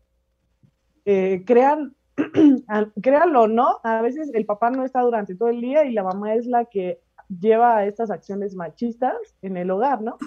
eh, 1.06 1.44
crean, 1.46 1.96
créanlo 3.02 3.42
o 3.42 3.48
no, 3.48 3.80
a 3.82 4.02
veces 4.02 4.30
el 4.34 4.44
papá 4.44 4.70
no 4.70 4.84
está 4.84 5.00
durante 5.00 5.34
todo 5.34 5.48
el 5.48 5.60
día 5.60 5.84
y 5.84 5.92
la 5.92 6.02
mamá 6.02 6.34
es 6.34 6.46
la 6.46 6.66
que 6.66 7.00
lleva 7.28 7.78
a 7.78 7.86
estas 7.86 8.10
acciones 8.10 8.54
machistas 8.54 9.16
en 9.42 9.56
el 9.56 9.70
hogar, 9.70 10.02
¿no? 10.02 10.18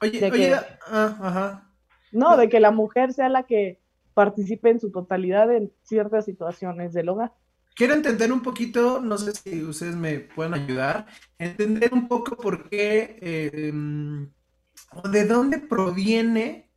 Oye, 0.00 0.30
oye, 0.30 0.52
ah, 0.88 1.16
ajá. 1.20 1.72
No, 2.12 2.36
de 2.36 2.48
que 2.48 2.60
la 2.60 2.70
mujer 2.70 3.12
sea 3.12 3.28
la 3.28 3.44
que 3.44 3.81
participe 4.14 4.70
en 4.70 4.80
su 4.80 4.90
totalidad 4.90 5.52
en 5.54 5.72
ciertas 5.82 6.24
situaciones 6.24 6.92
del 6.92 7.08
hogar. 7.08 7.32
Quiero 7.74 7.94
entender 7.94 8.32
un 8.32 8.42
poquito, 8.42 9.00
no 9.00 9.16
sé 9.16 9.32
si 9.32 9.62
ustedes 9.62 9.96
me 9.96 10.20
pueden 10.20 10.54
ayudar, 10.54 11.06
entender 11.38 11.94
un 11.94 12.06
poco 12.06 12.36
por 12.36 12.68
qué, 12.68 13.18
em, 13.22 14.30
o 14.92 15.08
de 15.08 15.24
dónde 15.24 15.58
proviene 15.58 16.70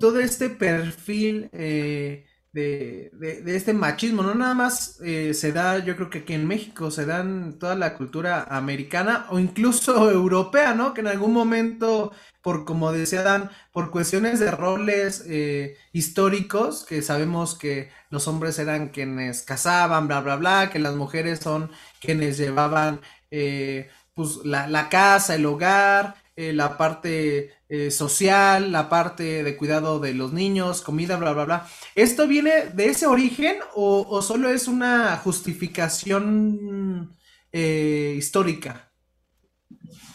todo 0.00 0.18
este 0.18 0.50
perfil 0.50 1.48
eh, 1.52 2.26
de, 2.52 3.10
este 3.46 3.72
machismo. 3.72 4.22
No 4.22 4.34
nada 4.34 4.54
más 4.54 5.00
eh, 5.02 5.34
se 5.34 5.52
da, 5.52 5.78
yo 5.78 5.96
creo 5.96 6.10
que 6.10 6.18
aquí 6.18 6.34
en 6.34 6.46
México, 6.46 6.90
se 6.90 7.06
da 7.06 7.20
en 7.20 7.58
toda 7.58 7.74
la 7.74 7.94
cultura 7.94 8.44
americana 8.44 9.26
o 9.30 9.38
incluso 9.38 10.10
europea, 10.12 10.74
¿no? 10.74 10.94
Que 10.94 11.00
en 11.00 11.08
algún 11.08 11.32
momento, 11.32 12.12
por 12.42 12.64
como 12.64 12.92
decía 12.92 13.22
Dan, 13.22 13.50
por 13.72 13.90
cuestiones 13.90 14.38
de 14.40 14.50
roles 14.50 15.24
eh, 15.26 15.76
históricos, 15.92 16.84
que 16.84 17.02
sabemos 17.02 17.56
que 17.56 17.90
los 18.10 18.28
hombres 18.28 18.58
eran 18.58 18.88
quienes 18.90 19.42
cazaban, 19.42 20.06
bla, 20.08 20.20
bla, 20.20 20.36
bla, 20.36 20.70
que 20.70 20.78
las 20.78 20.94
mujeres 20.94 21.40
son 21.40 21.70
quienes 22.00 22.36
llevaban 22.38 23.00
eh, 23.30 23.88
pues, 24.14 24.38
la, 24.44 24.68
la 24.68 24.88
casa, 24.88 25.34
el 25.34 25.46
hogar, 25.46 26.21
eh, 26.34 26.54
la 26.54 26.78
parte 26.78 27.50
eh, 27.68 27.90
social, 27.90 28.72
la 28.72 28.88
parte 28.88 29.42
de 29.42 29.56
cuidado 29.56 30.00
de 30.00 30.14
los 30.14 30.32
niños, 30.32 30.80
comida, 30.80 31.18
bla, 31.18 31.34
bla, 31.34 31.44
bla. 31.44 31.68
¿Esto 31.94 32.26
viene 32.26 32.68
de 32.72 32.86
ese 32.86 33.06
origen 33.06 33.56
o, 33.74 34.22
solo 34.22 34.48
es 34.48 34.66
una 34.66 35.14
justificación 35.18 37.14
eh, 37.52 38.14
histórica? 38.16 38.90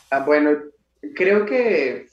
Ah, 0.09 0.21
bueno, 0.21 0.57
creo 1.13 1.45
que, 1.45 2.07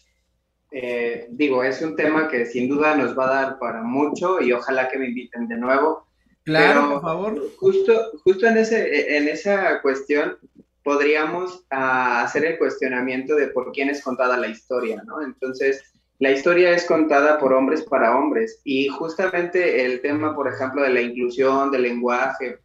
digo, 1.31 1.65
es 1.65 1.81
un 1.81 1.97
tema 1.97 2.29
que 2.29 2.45
sin 2.45 2.69
duda 2.69 2.95
nos 2.97 3.19
va 3.19 3.25
a 3.25 3.43
dar 3.43 3.59
para 3.59 3.83
mucho 3.83 4.43
y 4.43 4.53
ojalá 4.53 4.91
que 4.91 4.99
me 4.99 5.09
inviten 5.09 5.49
de 5.49 5.57
nuevo. 5.57 6.07
Claro, 6.43 6.91
por 6.91 7.01
favor. 7.01 7.53
Justo, 7.57 8.11
justo 8.23 8.47
en, 8.47 8.59
ese, 8.59 9.17
en 9.17 9.29
esa 9.29 9.81
cuestión 9.81 10.37
podríamos 10.85 11.65
ah, 11.71 12.23
hacer 12.23 12.45
el 12.45 12.59
cuestionamiento 12.59 13.35
de 13.35 13.49
por 13.49 13.73
quién 13.73 13.89
es 13.89 14.03
contada 14.03 14.37
la 14.37 14.49
historia, 14.49 15.03
¿no? 15.05 15.23
Entonces, 15.23 15.83
la 16.21 16.31
historia 16.31 16.71
es 16.71 16.85
contada 16.85 17.39
por 17.39 17.53
hombres 17.55 17.83
para 17.83 18.17
hombres 18.17 18.61
y 18.63 18.89
justamente 18.89 19.85
el 19.85 20.01
tema, 20.01 20.37
por 20.37 20.47
ejemplo, 20.47 20.83
de 20.83 20.91
la 20.91 21.01
inclusión, 21.01 21.73
del 21.73 21.83
lenguaje, 21.83 22.59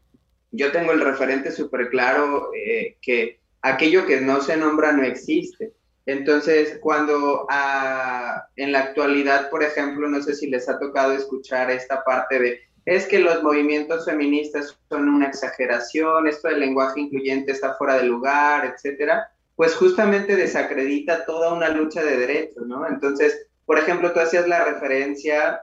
yo 0.51 0.71
tengo 0.71 0.91
el 0.91 1.01
referente 1.01 1.51
súper 1.51 1.89
claro 1.89 2.51
eh, 2.53 2.97
que 3.01 3.39
aquello 3.61 4.05
que 4.05 4.21
no 4.21 4.41
se 4.41 4.57
nombra 4.57 4.91
no 4.91 5.03
existe. 5.03 5.73
Entonces, 6.05 6.79
cuando 6.81 7.45
ah, 7.49 8.43
en 8.55 8.71
la 8.71 8.79
actualidad, 8.79 9.49
por 9.49 9.63
ejemplo, 9.63 10.09
no 10.09 10.21
sé 10.21 10.35
si 10.35 10.47
les 10.47 10.67
ha 10.67 10.77
tocado 10.79 11.13
escuchar 11.13 11.71
esta 11.71 12.03
parte 12.03 12.39
de, 12.39 12.61
es 12.89 13.05
que 13.05 13.19
los 13.19 13.43
movimientos 13.43 14.05
feministas 14.05 14.75
son 14.89 15.09
una 15.09 15.27
exageración, 15.27 16.25
esto 16.25 16.47
del 16.47 16.59
lenguaje 16.59 17.01
incluyente 17.01 17.51
está 17.51 17.75
fuera 17.75 17.97
de 17.97 18.03
lugar, 18.03 18.65
etcétera, 18.65 19.31
pues 19.55 19.75
justamente 19.75 20.35
desacredita 20.35 21.23
toda 21.23 21.53
una 21.53 21.69
lucha 21.69 22.03
de 22.03 22.17
derechos, 22.17 22.65
¿no? 22.65 22.87
Entonces, 22.87 23.45
por 23.67 23.77
ejemplo, 23.77 24.11
tú 24.11 24.19
hacías 24.19 24.47
la 24.47 24.65
referencia 24.65 25.61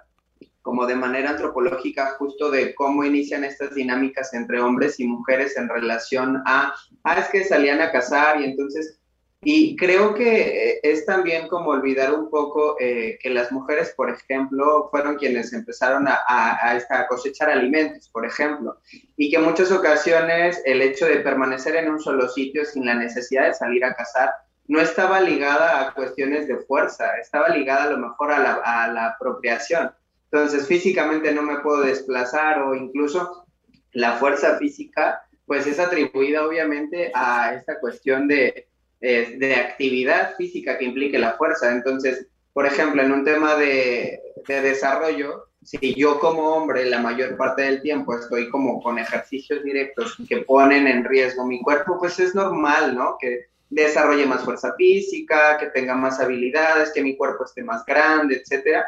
como 0.62 0.86
de 0.86 0.94
manera 0.94 1.30
antropológica 1.30 2.14
justo 2.16 2.48
de 2.48 2.76
cómo 2.76 3.02
inician 3.02 3.42
estas 3.42 3.74
dinámicas 3.74 4.32
entre 4.32 4.60
hombres 4.60 5.00
y 5.00 5.08
mujeres 5.08 5.56
en 5.56 5.68
relación 5.68 6.44
a, 6.46 6.76
ah, 7.02 7.18
es 7.18 7.26
que 7.26 7.42
salían 7.42 7.80
a 7.80 7.90
cazar 7.90 8.40
y 8.40 8.44
entonces, 8.44 9.00
y 9.42 9.77
creo 9.77 10.14
que 10.14 10.70
eh, 10.70 10.81
es 10.83 11.05
también 11.05 11.46
como 11.49 11.70
olvidar 11.70 12.14
un 12.14 12.31
poco 12.31 12.77
eh, 12.81 13.18
que 13.20 13.31
las 13.31 13.53
mujeres, 13.53 13.92
por 13.96 14.11
ejemplo, 14.11 14.88
fueron 14.90 15.16
quienes 15.16 15.53
empezaron 15.53 16.09
a, 16.09 16.18
a, 16.27 16.72
a, 16.72 17.07
cosechar 17.07 17.51
alimentos, 17.51 18.09
por 18.09 18.27
ejemplo, 18.27 18.79
y 19.16 19.31
que 19.31 19.37
en 19.37 19.44
muchas 19.44 19.70
ocasiones 19.70 20.61
el 20.64 20.83
hecho 20.83 21.07
de 21.07 21.20
permanecer 21.20 21.77
en 21.77 21.90
un 21.90 22.01
solo 22.01 22.29
sitio 22.29 22.64
sin 22.64 22.87
la 22.87 22.94
necesidad 22.94 23.46
de 23.46 23.55
salir 23.55 23.85
a 23.85 23.94
cazar, 23.94 24.31
no 24.68 24.81
estaba 24.81 25.20
ligada 25.20 25.81
a 25.81 25.94
cuestiones 25.94 26.49
de 26.49 26.57
fuerza, 26.59 27.16
estaba 27.18 27.51
ligada 27.51 27.85
a 27.85 27.90
lo 27.90 27.99
mejor 27.99 28.33
a 28.33 28.38
la, 28.40 28.55
a 28.64 28.88
la 28.88 29.07
apropiación. 29.11 29.92
Entonces, 30.33 30.66
físicamente 30.66 31.33
no 31.33 31.42
me 31.42 31.61
puedo 31.61 31.83
desplazar 31.83 32.62
o 32.62 32.75
incluso 32.75 33.46
la 33.92 34.14
fuerza 34.14 34.59
física, 34.59 35.22
pues 35.46 35.66
es 35.66 35.79
atribuida 35.79 36.44
obviamente 36.44 37.12
a 37.14 37.55
esta 37.55 37.79
cuestión 37.79 38.27
de, 38.27 38.66
eh, 39.00 39.37
de 39.38 39.54
actividad 39.54 40.35
física 40.37 40.78
que 40.78 40.85
implique 40.85 41.18
la 41.18 41.37
fuerza. 41.37 41.70
Entonces, 41.72 42.26
por 42.52 42.66
ejemplo, 42.66 43.02
en 43.02 43.12
un 43.12 43.24
tema 43.24 43.56
de, 43.56 44.20
de 44.46 44.61
desarrollo, 44.62 45.48
si 45.62 45.94
yo 45.94 46.18
como 46.20 46.54
hombre 46.54 46.85
la 46.87 47.00
mayor 47.00 47.37
parte 47.37 47.62
del 47.62 47.82
tiempo 47.82 48.14
estoy 48.14 48.48
como 48.48 48.82
con 48.82 48.98
ejercicios 48.98 49.64
directos 49.64 50.16
que 50.28 50.38
ponen 50.38 50.87
en 50.87 51.04
riesgo 51.04 51.46
mi 51.46 51.61
cuerpo, 51.61 51.98
pues 51.98 52.18
es 52.20 52.35
normal, 52.35 52.94
¿no? 52.94 53.16
Que 53.20 53.46
desarrolle 53.68 54.26
más 54.26 54.44
fuerza 54.44 54.74
física, 54.76 55.59
que 55.59 55.66
tenga 55.66 55.94
más 55.96 56.20
habilidades, 56.20 56.92
que 56.92 57.02
mi 57.02 57.16
cuerpo 57.16 57.44
esté 57.44 57.64
más 57.64 57.85
grande, 57.85 58.37
etcétera 58.37 58.87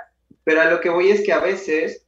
pero 0.49 0.63
a 0.63 0.65
lo 0.65 0.81
que 0.81 0.89
voy 0.89 1.11
es 1.11 1.21
que 1.21 1.35
a 1.35 1.41
veces 1.41 2.07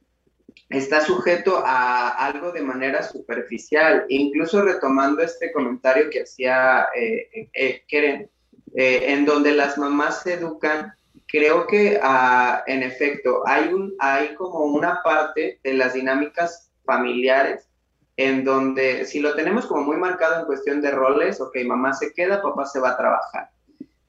está 0.71 1.01
sujeto 1.01 1.61
a 1.65 2.09
algo 2.09 2.51
de 2.51 2.61
manera 2.61 3.03
superficial, 3.03 4.05
incluso 4.07 4.61
retomando 4.61 5.21
este 5.21 5.51
comentario 5.51 6.09
que 6.09 6.23
hacía 6.23 6.87
eh, 6.95 7.49
eh, 7.53 7.83
Keren, 7.87 8.29
eh, 8.73 9.03
en 9.07 9.25
donde 9.25 9.51
las 9.51 9.77
mamás 9.77 10.23
se 10.23 10.35
educan, 10.35 10.93
creo 11.27 11.67
que 11.67 11.99
ah, 12.01 12.63
en 12.67 12.83
efecto 12.83 13.43
hay, 13.45 13.73
un, 13.73 13.93
hay 13.99 14.33
como 14.35 14.59
una 14.59 15.01
parte 15.03 15.59
de 15.61 15.73
las 15.73 15.93
dinámicas 15.93 16.71
familiares 16.85 17.67
en 18.15 18.45
donde 18.45 19.05
si 19.05 19.19
lo 19.19 19.35
tenemos 19.35 19.65
como 19.65 19.83
muy 19.83 19.97
marcado 19.97 20.39
en 20.39 20.45
cuestión 20.45 20.81
de 20.81 20.91
roles, 20.91 21.41
ok, 21.41 21.57
mamá 21.65 21.93
se 21.93 22.13
queda, 22.13 22.41
papá 22.41 22.65
se 22.65 22.79
va 22.79 22.91
a 22.91 22.97
trabajar, 22.97 23.49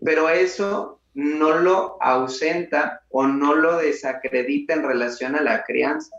pero 0.05 0.29
eso 0.29 1.01
no 1.15 1.59
lo 1.59 1.99
ausenta 2.01 3.03
o 3.11 3.27
no 3.27 3.55
lo 3.55 3.79
desacredita 3.79 4.75
en 4.75 4.85
relación 4.85 5.35
a 5.35 5.43
la 5.43 5.65
crianza. 5.65 6.17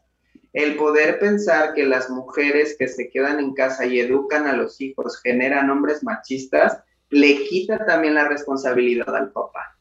El 0.54 0.76
poder 0.76 1.20
pensar 1.20 1.74
que 1.74 1.84
las 1.84 2.10
mujeres 2.10 2.76
que 2.78 2.88
se 2.88 3.10
quedan 3.10 3.40
en 3.40 3.54
casa 3.54 3.86
y 3.86 4.00
educan 4.00 4.48
a 4.48 4.54
los 4.54 4.80
hijos 4.80 5.20
generan 5.22 5.70
hombres 5.70 6.04
machistas, 6.04 6.80
le 7.10 7.44
quita 7.46 7.86
también 7.86 8.14
la 8.14 8.28
responsabilidad 8.28 9.16
al 9.16 9.32
papá. 9.32 9.78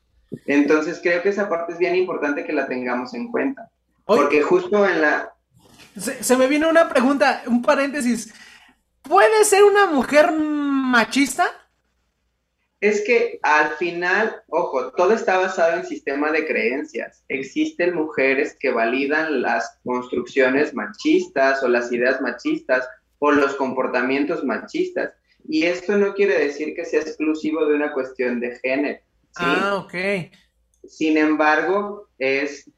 Entonces 0.46 0.98
creo 1.02 1.22
que 1.22 1.28
esa 1.28 1.48
parte 1.48 1.74
es 1.74 1.78
bien 1.78 1.94
importante 1.94 2.44
que 2.44 2.54
la 2.54 2.66
tengamos 2.66 3.12
en 3.14 3.30
cuenta. 3.30 3.70
Porque 4.06 4.42
justo 4.42 4.86
en 4.88 5.02
la... 5.02 5.34
Se, 5.96 6.24
se 6.24 6.36
me 6.36 6.46
vino 6.46 6.70
una 6.70 6.88
pregunta, 6.88 7.42
un 7.46 7.60
paréntesis. 7.60 8.32
¿Puede 9.02 9.44
ser 9.44 9.64
una 9.64 9.86
mujer 9.86 10.32
machista? 10.32 11.46
Es 12.82 13.02
que 13.02 13.38
al 13.44 13.70
final, 13.76 14.42
ojo, 14.48 14.90
todo 14.94 15.12
está 15.12 15.38
basado 15.38 15.76
en 15.78 15.86
sistema 15.86 16.32
de 16.32 16.44
creencias. 16.44 17.22
Existen 17.28 17.94
mujeres 17.94 18.56
que 18.58 18.72
validan 18.72 19.40
las 19.40 19.78
construcciones 19.84 20.74
machistas 20.74 21.62
o 21.62 21.68
las 21.68 21.92
ideas 21.92 22.20
machistas 22.20 22.88
o 23.20 23.30
los 23.30 23.54
comportamientos 23.54 24.42
machistas. 24.42 25.14
Y 25.48 25.62
esto 25.62 25.96
no 25.96 26.12
quiere 26.12 26.36
decir 26.36 26.74
que 26.74 26.84
sea 26.84 27.02
exclusivo 27.02 27.64
de 27.66 27.76
una 27.76 27.92
cuestión 27.92 28.40
de 28.40 28.58
género. 28.58 28.98
Ah, 29.36 29.76
ok. 29.76 30.32
Sin 30.84 31.16
embargo, 31.16 32.08
es 32.18 32.68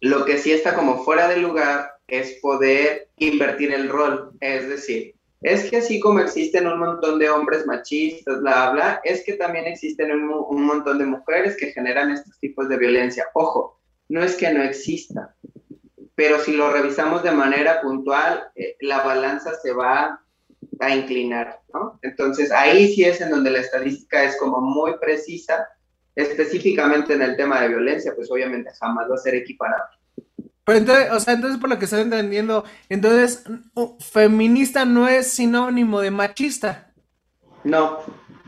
lo 0.00 0.26
que 0.26 0.36
sí 0.36 0.52
está 0.52 0.74
como 0.74 1.02
fuera 1.02 1.28
de 1.28 1.38
lugar 1.38 1.92
es 2.08 2.32
poder 2.42 3.08
invertir 3.16 3.72
el 3.72 3.88
rol. 3.88 4.32
Es 4.40 4.68
decir, 4.68 5.14
es 5.40 5.70
que 5.70 5.78
así 5.78 5.98
como 6.00 6.20
existen 6.20 6.66
un 6.66 6.78
montón 6.78 7.18
de 7.18 7.30
hombres 7.30 7.66
machistas, 7.66 8.40
bla, 8.40 8.70
bla, 8.70 9.00
es 9.04 9.24
que 9.24 9.34
también 9.34 9.66
existen 9.66 10.12
un, 10.12 10.62
montón 10.64 10.98
de 10.98 11.06
mujeres 11.06 11.56
que 11.56 11.72
generan 11.72 12.10
estos 12.10 12.38
tipos 12.38 12.68
de 12.68 12.76
violencia. 12.76 13.26
Ojo, 13.32 13.80
no 14.08 14.22
es 14.22 14.36
que 14.36 14.52
no 14.52 14.62
exista, 14.62 15.34
pero 16.14 16.38
si 16.40 16.52
lo 16.52 16.70
revisamos 16.70 17.22
de 17.22 17.30
manera 17.30 17.80
puntual, 17.80 18.50
eh, 18.54 18.76
la 18.80 19.02
balanza 19.02 19.54
se 19.54 19.72
va 19.72 20.20
a 20.78 20.94
inclinar, 20.94 21.60
¿no? 21.72 21.98
Entonces 22.02 22.52
ahí 22.52 22.94
sí 22.94 23.04
es 23.04 23.20
en 23.22 23.30
donde 23.30 23.50
la 23.50 23.60
estadística 23.60 24.24
es 24.24 24.36
como 24.36 24.60
muy 24.60 24.98
precisa, 24.98 25.66
específicamente 26.14 27.14
en 27.14 27.22
el 27.22 27.36
tema 27.36 27.62
de 27.62 27.68
violencia, 27.68 28.12
pues 28.14 28.30
obviamente 28.30 28.70
jamás 28.78 29.10
va 29.10 29.14
a 29.14 29.18
ser 29.18 29.36
equiparable. 29.36 29.99
Pero 30.70 30.78
entonces, 30.78 31.10
o 31.10 31.18
sea, 31.18 31.34
entonces 31.34 31.58
por 31.58 31.68
lo 31.68 31.80
que 31.80 31.86
estoy 31.86 32.02
entendiendo, 32.02 32.64
entonces, 32.88 33.42
feminista 33.98 34.84
no 34.84 35.08
es 35.08 35.26
sinónimo 35.26 36.00
de 36.00 36.12
machista. 36.12 36.92
No, 37.64 37.98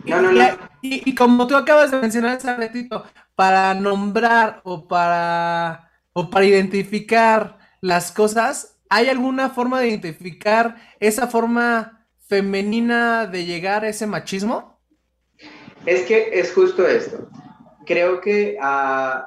no, 0.05 0.23
no, 0.23 0.31
no. 0.31 0.45
Y, 0.83 1.17
como 1.17 1.49
tú 1.49 1.57
acabas 1.57 1.91
de 1.91 2.01
mencionar 2.01 2.37
hace 2.37 2.55
ratito, 2.55 3.05
para 3.35 3.75
nombrar 3.75 4.61
o 4.63 4.87
para, 4.87 5.91
o 6.13 6.31
para 6.31 6.45
identificar 6.45 7.59
las 7.81 8.13
cosas, 8.13 8.79
¿hay 8.89 9.09
alguna 9.09 9.51
forma 9.51 9.81
de 9.81 9.89
identificar 9.89 10.77
esa 11.01 11.27
forma 11.27 12.07
femenina 12.29 13.27
de 13.27 13.47
llegar 13.47 13.85
a 13.85 13.89
ese 13.89 14.07
machismo? 14.07 14.79
Es 15.87 16.03
que 16.03 16.39
es 16.39 16.53
justo 16.55 16.87
esto. 16.87 17.29
Creo 17.85 18.21
que 18.21 18.57
uh, 18.63 19.25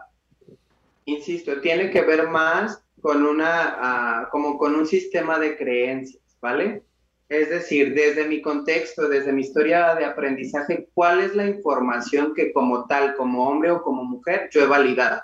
insisto, 1.04 1.60
tiene 1.60 1.90
que 1.90 2.02
ver 2.02 2.30
más 2.30 2.85
con 3.06 3.24
una, 3.24 3.76
ah, 3.78 4.30
como 4.32 4.58
con 4.58 4.74
un 4.74 4.88
sistema 4.88 5.38
de 5.38 5.56
creencias, 5.56 6.24
¿vale? 6.42 6.82
Es 7.30 7.52
decir, 7.52 7.94
desde 7.94 8.28
mi 8.28 8.42
contexto, 8.42 9.08
desde 9.08 9.32
mi 9.32 9.44
historia 9.44 9.94
de 9.94 10.06
aprendizaje, 10.06 10.90
¿cuál 10.92 11.20
es 11.22 11.36
la 11.36 11.46
información 11.46 12.34
que 12.34 12.52
como 12.52 12.88
tal, 12.88 13.14
como 13.14 13.48
hombre 13.48 13.70
o 13.70 13.84
como 13.84 14.04
mujer, 14.04 14.50
yo 14.52 14.64
he 14.64 14.66
validado? 14.66 15.22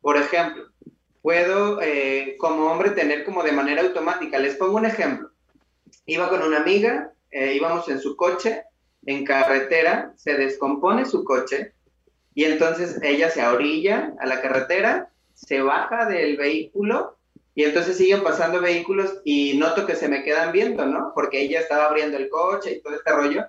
Por 0.00 0.16
ejemplo, 0.16 0.68
puedo 1.22 1.82
eh, 1.82 2.36
como 2.38 2.70
hombre 2.70 2.90
tener 2.90 3.24
como 3.24 3.42
de 3.42 3.50
manera 3.50 3.82
automática, 3.82 4.38
les 4.38 4.54
pongo 4.54 4.76
un 4.76 4.86
ejemplo. 4.86 5.32
Iba 6.06 6.28
con 6.28 6.40
una 6.40 6.58
amiga, 6.58 7.10
eh, 7.32 7.54
íbamos 7.54 7.88
en 7.88 7.98
su 7.98 8.14
coche, 8.14 8.62
en 9.06 9.24
carretera, 9.24 10.12
se 10.14 10.34
descompone 10.34 11.04
su 11.04 11.24
coche, 11.24 11.72
y 12.32 12.44
entonces 12.44 13.00
ella 13.02 13.28
se 13.28 13.44
orilla 13.44 14.14
a 14.20 14.26
la 14.26 14.40
carretera, 14.40 15.11
se 15.46 15.60
baja 15.60 16.06
del 16.06 16.36
vehículo 16.36 17.16
y 17.54 17.64
entonces 17.64 17.96
siguen 17.96 18.22
pasando 18.22 18.60
vehículos 18.60 19.20
y 19.24 19.58
noto 19.58 19.86
que 19.86 19.96
se 19.96 20.08
me 20.08 20.22
quedan 20.22 20.52
viendo, 20.52 20.86
¿no? 20.86 21.12
Porque 21.14 21.40
ella 21.40 21.60
estaba 21.60 21.86
abriendo 21.86 22.16
el 22.16 22.28
coche 22.28 22.72
y 22.72 22.82
todo 22.82 22.94
este 22.94 23.12
rollo. 23.12 23.44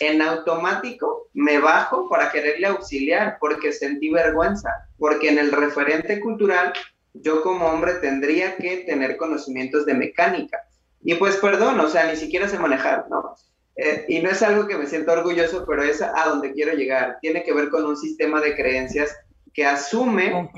En 0.00 0.22
automático 0.22 1.28
me 1.34 1.58
bajo 1.58 2.08
para 2.08 2.32
quererle 2.32 2.66
auxiliar 2.68 3.36
porque 3.38 3.72
sentí 3.72 4.10
vergüenza, 4.10 4.70
porque 4.98 5.28
en 5.28 5.38
el 5.38 5.52
referente 5.52 6.20
cultural 6.20 6.72
yo 7.12 7.42
como 7.42 7.66
hombre 7.66 7.94
tendría 7.94 8.56
que 8.56 8.78
tener 8.78 9.16
conocimientos 9.16 9.86
de 9.86 9.94
mecánica. 9.94 10.58
Y 11.02 11.14
pues 11.16 11.36
perdón, 11.36 11.78
o 11.80 11.88
sea, 11.88 12.10
ni 12.10 12.16
siquiera 12.16 12.48
sé 12.48 12.58
manejar, 12.58 13.06
¿no? 13.10 13.36
eh, 13.76 14.04
y 14.08 14.20
no 14.20 14.30
es 14.30 14.42
algo 14.42 14.66
que 14.66 14.76
me 14.76 14.86
siento 14.86 15.12
orgulloso, 15.12 15.64
pero 15.66 15.82
es 15.82 16.00
a 16.00 16.24
donde 16.26 16.52
quiero 16.52 16.74
llegar. 16.74 17.18
Tiene 17.20 17.42
que 17.42 17.52
ver 17.52 17.68
con 17.70 17.84
un 17.84 17.96
sistema 17.96 18.40
de 18.40 18.54
creencias 18.54 19.16
que 19.52 19.64
asume 19.64 20.50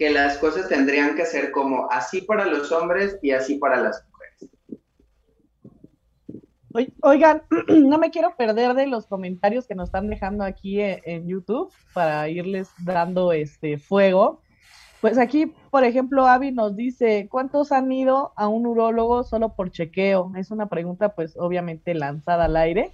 que 0.00 0.08
las 0.08 0.38
cosas 0.38 0.66
tendrían 0.66 1.14
que 1.14 1.26
ser 1.26 1.50
como 1.50 1.86
así 1.90 2.22
para 2.22 2.46
los 2.46 2.72
hombres 2.72 3.18
y 3.20 3.32
así 3.32 3.58
para 3.58 3.82
las 3.82 4.02
mujeres. 4.10 4.48
Oigan, 7.02 7.42
no 7.68 7.98
me 7.98 8.10
quiero 8.10 8.34
perder 8.34 8.72
de 8.72 8.86
los 8.86 9.04
comentarios 9.04 9.66
que 9.66 9.74
nos 9.74 9.90
están 9.90 10.08
dejando 10.08 10.42
aquí 10.42 10.80
en, 10.80 11.02
en 11.04 11.28
YouTube 11.28 11.70
para 11.92 12.26
irles 12.30 12.70
dando 12.82 13.32
este 13.34 13.76
fuego. 13.76 14.40
Pues 15.02 15.18
aquí, 15.18 15.52
por 15.70 15.84
ejemplo, 15.84 16.26
Avi 16.26 16.50
nos 16.50 16.76
dice, 16.76 17.28
¿cuántos 17.30 17.70
han 17.70 17.92
ido 17.92 18.32
a 18.36 18.48
un 18.48 18.66
urólogo 18.66 19.22
solo 19.22 19.54
por 19.54 19.70
chequeo? 19.70 20.32
Es 20.34 20.50
una 20.50 20.70
pregunta, 20.70 21.14
pues, 21.14 21.36
obviamente 21.36 21.92
lanzada 21.92 22.46
al 22.46 22.56
aire. 22.56 22.90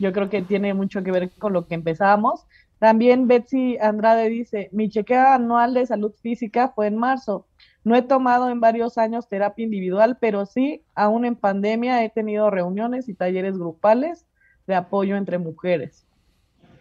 Yo 0.00 0.12
creo 0.12 0.28
que 0.28 0.42
tiene 0.42 0.74
mucho 0.74 1.04
que 1.04 1.12
ver 1.12 1.30
con 1.30 1.52
lo 1.52 1.68
que 1.68 1.76
empezamos. 1.76 2.44
También 2.80 3.28
Betsy 3.28 3.78
Andrade 3.78 4.28
dice, 4.28 4.68
mi 4.72 4.88
chequeo 4.88 5.28
anual 5.28 5.74
de 5.74 5.86
salud 5.86 6.12
física 6.20 6.72
fue 6.74 6.88
en 6.88 6.96
marzo. 6.96 7.46
No 7.84 7.94
he 7.94 8.02
tomado 8.02 8.50
en 8.50 8.58
varios 8.58 8.98
años 8.98 9.28
terapia 9.28 9.64
individual, 9.64 10.18
pero 10.20 10.44
sí, 10.46 10.82
aún 10.96 11.24
en 11.24 11.36
pandemia 11.36 12.02
he 12.02 12.10
tenido 12.10 12.50
reuniones 12.50 13.08
y 13.08 13.14
talleres 13.14 13.56
grupales 13.56 14.26
de 14.66 14.74
apoyo 14.74 15.16
entre 15.16 15.38
mujeres. 15.38 16.04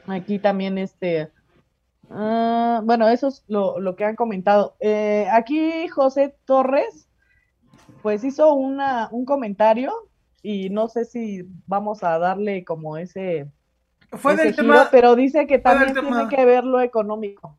Aquí 0.07 0.39
también 0.39 0.79
este 0.79 1.31
Ah, 2.09 2.81
bueno, 2.83 3.07
eso 3.07 3.27
es 3.27 3.43
lo, 3.47 3.95
que 3.95 4.03
han 4.05 4.15
comentado. 4.15 4.75
Eh, 4.79 5.27
aquí 5.31 5.87
José 5.89 6.35
Torres, 6.45 7.07
pues 8.01 8.23
hizo 8.23 8.53
una, 8.53 9.09
un 9.11 9.25
comentario 9.25 9.93
y 10.41 10.69
no 10.69 10.87
sé 10.87 11.05
si 11.05 11.43
vamos 11.67 12.03
a 12.03 12.17
darle 12.19 12.63
como 12.65 12.97
ese... 12.97 13.51
Fue 14.11 14.35
del 14.35 14.55
tema... 14.55 14.87
Pero 14.91 15.15
dice 15.15 15.45
que 15.47 15.59
también 15.59 15.93
tiene 15.93 16.27
que 16.29 16.45
ver 16.45 16.63
lo 16.63 16.81
económico. 16.81 17.57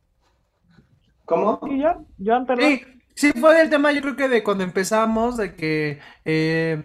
¿Cómo? 1.24 1.60
¿Y 1.70 1.82
John? 2.24 2.46
perdón. 2.46 2.80
Sí, 3.14 3.32
fue 3.32 3.54
del 3.54 3.70
tema, 3.70 3.92
yo 3.92 4.00
creo 4.00 4.16
que 4.16 4.28
de 4.28 4.42
cuando 4.42 4.64
empezamos, 4.64 5.36
de 5.36 5.54
que 5.54 5.98
eh, 6.24 6.82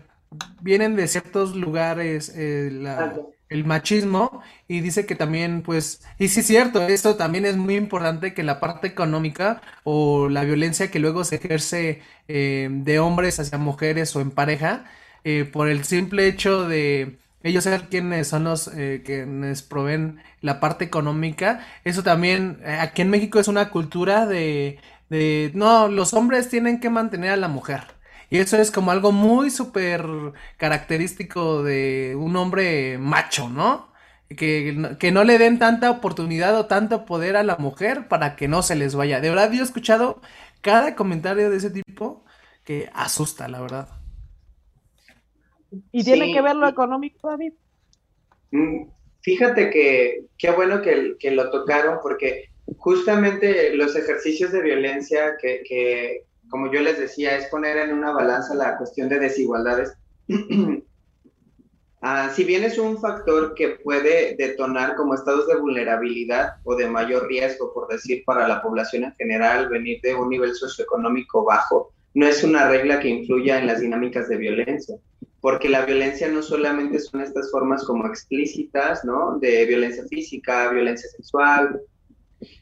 vienen 0.62 0.96
de 0.96 1.08
ciertos 1.08 1.56
lugares 1.56 2.34
eh, 2.36 2.70
la, 2.72 3.14
el 3.50 3.66
machismo 3.66 4.42
y 4.68 4.82
dice 4.82 5.06
que 5.06 5.16
también 5.16 5.62
pues 5.62 6.04
y 6.18 6.30
sí 6.30 6.40
es 6.40 6.48
cierto 6.48 6.82
esto 6.82 7.16
también 7.16 7.46
es 7.46 7.58
muy 7.58 7.76
importante 7.76 8.34
que 8.34 8.44
la 8.44 8.60
parte 8.60 8.88
económica 8.88 9.62
o 9.84 10.30
la 10.30 10.44
violencia 10.44 10.90
que 10.90 11.00
luego 11.00 11.24
se 11.24 11.36
ejerce 11.36 12.02
eh, 12.28 12.70
de 12.72 13.00
hombres 13.00 13.40
hacia 13.40 13.58
mujeres 13.58 14.16
o 14.16 14.22
en 14.22 14.32
pareja 14.32 14.86
eh, 15.24 15.46
por 15.46 15.70
el 15.70 15.84
simple 15.84 16.28
hecho 16.28 16.68
de 16.68 17.18
ellos 17.46 17.68
quienes 17.90 18.28
son 18.28 18.44
los 18.44 18.70
eh, 18.76 19.02
quienes 19.06 19.62
proveen 19.62 20.22
la 20.42 20.60
parte 20.60 20.84
económica 20.84 21.66
eso 21.84 22.04
también 22.04 22.60
aquí 22.80 23.02
en 23.02 23.10
México 23.10 23.40
es 23.40 23.48
una 23.48 23.70
cultura 23.70 24.26
de 24.26 24.80
no 25.54 25.88
los 25.88 26.14
hombres 26.14 26.50
tienen 26.50 26.80
que 26.80 26.90
mantener 26.90 27.32
a 27.32 27.38
la 27.38 27.48
mujer 27.48 27.96
y 28.30 28.38
eso 28.40 28.58
es 28.58 28.72
como 28.72 28.92
algo 28.92 29.12
muy 29.12 29.50
súper 29.50 30.06
característico 30.58 31.64
de 31.64 32.16
un 32.18 32.36
hombre 32.36 32.98
macho, 32.98 33.50
¿no? 33.50 33.94
Que, 34.36 34.74
no 35.14 35.24
le 35.24 35.38
den 35.38 35.60
tanta 35.60 35.92
oportunidad 35.92 36.58
o 36.58 36.66
tanto 36.66 37.06
poder 37.06 37.38
a 37.38 37.44
la 37.44 37.58
mujer 37.58 38.08
para 38.08 38.36
que 38.36 38.48
no 38.48 38.64
se 38.64 38.76
les 38.76 38.96
vaya. 38.96 39.22
De 39.22 39.30
verdad, 39.30 39.52
yo 39.52 39.62
he 39.62 39.64
escuchado 39.64 40.22
cada 40.62 40.96
comentario 40.96 41.50
de 41.50 41.58
ese 41.58 41.70
tipo 41.70 42.26
que 42.64 42.90
asusta, 42.94 43.48
la 43.48 43.62
verdad. 43.62 43.90
¿Y 45.92 46.04
tiene 46.04 46.34
que 46.34 46.42
ver 46.42 46.56
lo 46.56 46.68
económico, 46.68 47.30
David? 47.30 47.54
Mm, 48.52 48.88
fíjate 49.22 49.70
que 49.70 50.26
qué 50.38 50.52
bueno 50.52 50.82
que, 50.82 51.16
que, 51.20 51.32
lo 51.32 51.50
tocaron 51.50 52.00
porque 52.02 52.50
justamente 52.78 53.76
los 53.76 53.96
ejercicios 53.96 54.52
de 54.52 54.62
violencia 54.62 55.36
que, 55.42 55.64
que, 55.68 56.26
como 56.50 56.72
yo 56.72 56.82
les 56.82 57.00
decía, 57.00 57.38
es 57.38 57.48
poner 57.48 57.78
en 57.78 57.94
una 57.94 58.12
balanza 58.12 58.56
la 58.56 58.78
cuestión 58.78 59.10
de 59.10 59.20
desigualdades. 59.20 59.94
Ah, 62.08 62.30
si 62.32 62.44
bien 62.44 62.64
es 62.64 62.78
un 62.78 63.02
factor 63.02 63.56
que 63.56 63.80
puede 63.84 64.36
detonar 64.36 64.96
como 64.96 65.16
estados 65.16 65.48
de 65.48 65.56
vulnerabilidad 65.56 66.58
o 66.64 66.76
de 66.76 66.88
mayor 66.88 67.28
riesgo, 67.28 67.74
por 67.74 67.88
decir, 67.88 68.24
para 68.26 68.48
la 68.48 68.62
población 68.62 69.06
en 69.06 69.16
general, 69.16 69.70
venir 69.70 70.02
de 70.04 70.14
un 70.14 70.30
nivel 70.30 70.54
socioeconómico 70.54 71.44
bajo, 71.44 71.94
no 72.14 72.28
es 72.28 72.44
una 72.44 72.70
regla 72.70 73.00
que 73.00 73.10
influya 73.10 73.58
en 73.58 73.66
las 73.66 73.82
dinámicas 73.82 74.30
de 74.30 74.38
violencia, 74.38 74.98
porque 75.46 75.70
la 75.70 75.86
violencia 75.86 76.28
no 76.28 76.42
solamente 76.42 76.98
son 76.98 77.22
estas 77.22 77.52
formas 77.52 77.84
como 77.84 78.08
explícitas, 78.08 79.06
¿no? 79.06 79.38
De 79.38 79.64
violencia 79.66 80.04
física, 80.10 80.72
violencia 80.72 81.08
sexual, 81.08 81.82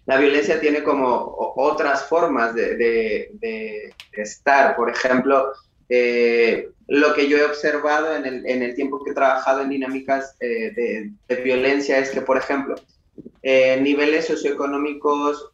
la 0.06 0.18
violencia 0.18 0.60
tiene 0.60 0.84
como 0.84 1.34
otras 1.56 2.04
formas 2.10 2.54
de, 2.54 3.94
estar. 4.12 4.76
Por 4.76 4.90
ejemplo, 4.90 5.54
eh, 5.88 6.72
lo 6.90 7.14
que 7.14 7.30
yo 7.30 7.38
he 7.38 7.46
observado 7.46 8.18
en 8.18 8.26
el, 8.62 8.76
tiempo 8.76 9.02
que 9.02 9.12
he 9.12 9.16
trabajado 9.16 9.62
en 9.62 9.70
dinámicas 9.70 10.36
eh, 10.42 11.14
de, 11.30 11.36
violencia 11.38 12.00
es 12.00 12.10
que, 12.10 12.20
por 12.20 12.36
ejemplo, 12.36 12.76
eh, 13.44 13.80
niveles 13.80 14.26
socioeconómicos 14.26 15.52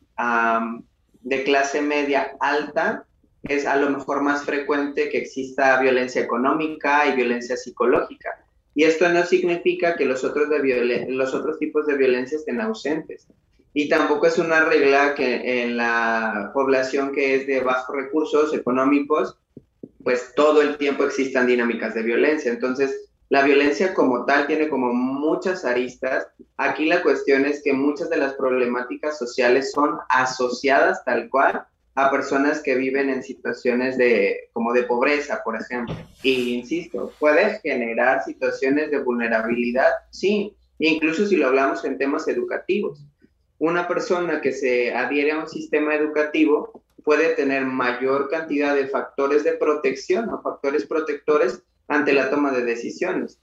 de 1.22 1.44
clase 1.44 1.80
media 1.84 2.32
alta 2.40 3.06
es 3.44 3.66
a 3.66 3.78
lo 3.78 3.90
mejor 3.90 4.22
más 4.22 4.44
frecuente 4.44 5.10
que 5.10 5.20
exista 5.20 5.80
violencia 5.80 6.22
económica 6.22 7.08
y 7.08 7.16
violencia 7.16 7.56
psicológica. 7.56 8.44
Y 8.76 8.84
esto 8.84 9.10
no 9.10 9.26
significa 9.26 9.96
que 9.96 10.06
los 10.06 10.24
otros, 10.24 10.50
de 10.50 11.06
los 11.10 11.34
otros 11.34 11.60
tipos 11.60 11.86
de 11.88 11.98
violencia 11.98 12.38
estén 12.38 12.62
ausentes 12.62 13.28
y 13.74 13.88
tampoco 13.88 14.28
es 14.28 14.38
una 14.38 14.66
regla 14.66 15.14
que 15.14 15.64
en 15.64 15.78
la 15.78 16.52
población 16.54 17.12
que 17.12 17.36
es 17.36 17.48
de 17.48 17.62
bajos 17.62 17.96
recursos 17.96 18.54
económicos, 18.54 19.38
pues 20.04 20.34
todo 20.36 20.62
el 20.62 20.78
tiempo 20.78 21.04
existan 21.04 21.46
dinámicas 21.46 21.94
de 21.94 22.04
violencia. 22.04 22.52
Entonces, 22.52 23.10
la 23.30 23.44
violencia 23.44 23.94
como 23.94 24.26
tal 24.26 24.48
tiene 24.48 24.70
como 24.70 24.92
muchas 24.92 25.66
aristas. 25.66 26.28
Aquí 26.58 26.86
la 26.86 27.04
cuestión 27.04 27.46
es 27.46 27.62
que 27.64 27.74
muchas 27.74 28.10
de 28.10 28.18
las 28.18 28.34
problemáticas 28.34 29.20
sociales 29.20 29.72
son 29.72 30.00
asociadas 30.10 31.06
tal 31.06 31.30
cual 31.30 31.66
a 31.96 32.12
personas 32.12 32.62
que 32.62 32.76
viven 32.76 33.10
en 33.10 33.24
situaciones 33.24 33.98
de 33.98 34.50
como 34.54 34.74
de 34.74 34.84
pobreza, 34.84 35.42
por 35.44 35.56
ejemplo. 35.60 35.96
Y 36.24 36.54
insisto, 36.56 37.12
puede 37.20 37.60
generar 37.60 38.24
situaciones 38.24 38.92
de 38.92 39.00
vulnerabilidad, 39.00 39.92
sí, 40.12 40.56
incluso 40.78 41.26
si 41.26 41.36
lo 41.36 41.48
hablamos 41.48 41.84
en 41.86 41.98
temas 41.98 42.28
educativos 42.28 43.04
una 43.60 43.88
persona 43.88 44.42
que 44.42 44.54
se 44.54 44.94
adhiere 44.94 45.34
a 45.34 45.40
un 45.40 45.50
sistema 45.50 45.94
educativo 45.94 46.82
puede 47.04 47.36
tener 47.36 47.66
mayor 47.66 48.30
cantidad 48.30 48.74
de 48.74 48.88
factores 48.88 49.44
de 49.44 49.54
protección 49.54 50.30
o 50.30 50.42
factores 50.42 50.86
protectores 50.86 51.62
ante 51.88 52.14
la 52.14 52.30
toma 52.30 52.52
de 52.52 52.64
decisiones. 52.64 53.40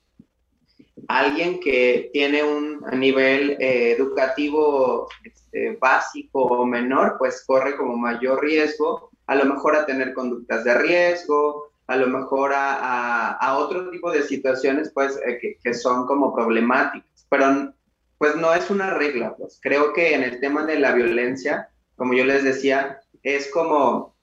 Alguien 1.09 1.61
que 1.61 2.11
tiene 2.12 2.42
un 2.42 2.80
nivel 2.92 3.57
eh, 3.61 3.92
educativo 3.92 5.09
este, 5.24 5.76
básico 5.80 6.42
o 6.42 6.66
menor, 6.66 7.16
pues 7.18 7.44
corre 7.46 7.76
como 7.76 7.96
mayor 7.96 8.42
riesgo, 8.42 9.11
a 9.26 9.34
lo 9.34 9.44
mejor 9.44 9.76
a 9.76 9.86
tener 9.86 10.14
conductas 10.14 10.64
de 10.64 10.74
riesgo, 10.74 11.70
a 11.86 11.96
lo 11.96 12.09
mejor 12.09 12.52
a, 12.54 13.57
otro 13.59 13.90
tipo 13.90 14.11
de 14.11 14.22
situaciones, 14.22 14.90
pues, 14.92 15.18
eh, 15.26 15.59
que, 15.62 15.74
son 15.74 16.07
como 16.07 16.34
problemáticas. 16.34 17.26
Pero 17.28 17.72
pues 18.18 18.34
no 18.36 18.54
es 18.54 18.70
una 18.70 18.94
regla, 18.94 19.34
pues 19.36 19.59
creo 19.62 19.92
que 19.92 20.14
en 20.14 20.22
el 20.22 20.40
tema 20.40 20.64
de 20.64 20.78
la 20.78 20.92
violencia, 20.92 21.68
como 21.96 22.14
yo 22.14 22.24
les 22.24 22.44
decía, 22.44 23.00
es 23.22 23.50
como, 23.50 24.14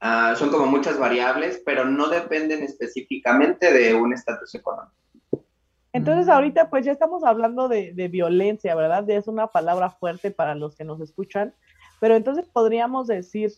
ah, 0.00 0.34
son 0.36 0.50
como 0.50 0.66
muchas 0.66 0.98
variables, 0.98 1.60
pero 1.64 1.84
no 1.84 2.08
dependen 2.08 2.62
específicamente 2.62 3.72
de 3.72 3.94
un 3.94 4.12
estatus 4.12 4.54
económico. 4.54 4.94
Entonces 5.92 6.28
ahorita 6.28 6.70
pues 6.70 6.84
ya 6.84 6.92
estamos 6.92 7.24
hablando 7.24 7.68
de, 7.68 7.92
de, 7.94 8.08
violencia, 8.08 8.74
¿verdad? 8.74 9.08
Es 9.08 9.26
una 9.26 9.46
palabra 9.46 9.90
fuerte 9.90 10.30
para 10.30 10.54
los 10.54 10.76
que 10.76 10.84
nos 10.84 11.00
escuchan, 11.00 11.54
pero 12.00 12.14
entonces 12.14 12.46
podríamos 12.46 13.06
decir, 13.06 13.52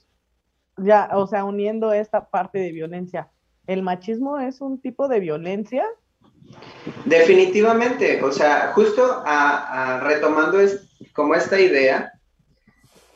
ya, 0.77 1.11
o 1.13 1.27
sea, 1.27 1.45
uniendo 1.45 1.93
esta 1.93 2.31
parte 2.31 2.59
de 2.59 2.73
violencia, 2.73 3.31
¿el 3.67 3.83
machismo 3.83 4.39
es 4.39 4.61
un 4.61 4.81
tipo 4.81 5.09
de 5.09 5.21
violencia? 5.21 5.85
Definitivamente, 7.05 8.23
o 8.23 8.33
sea, 8.33 8.73
justo 8.75 9.23
a, 9.25 10.01
retomando 10.03 10.61
es, 10.61 10.89
como 11.13 11.35
esta 11.35 11.61
idea, 11.61 12.13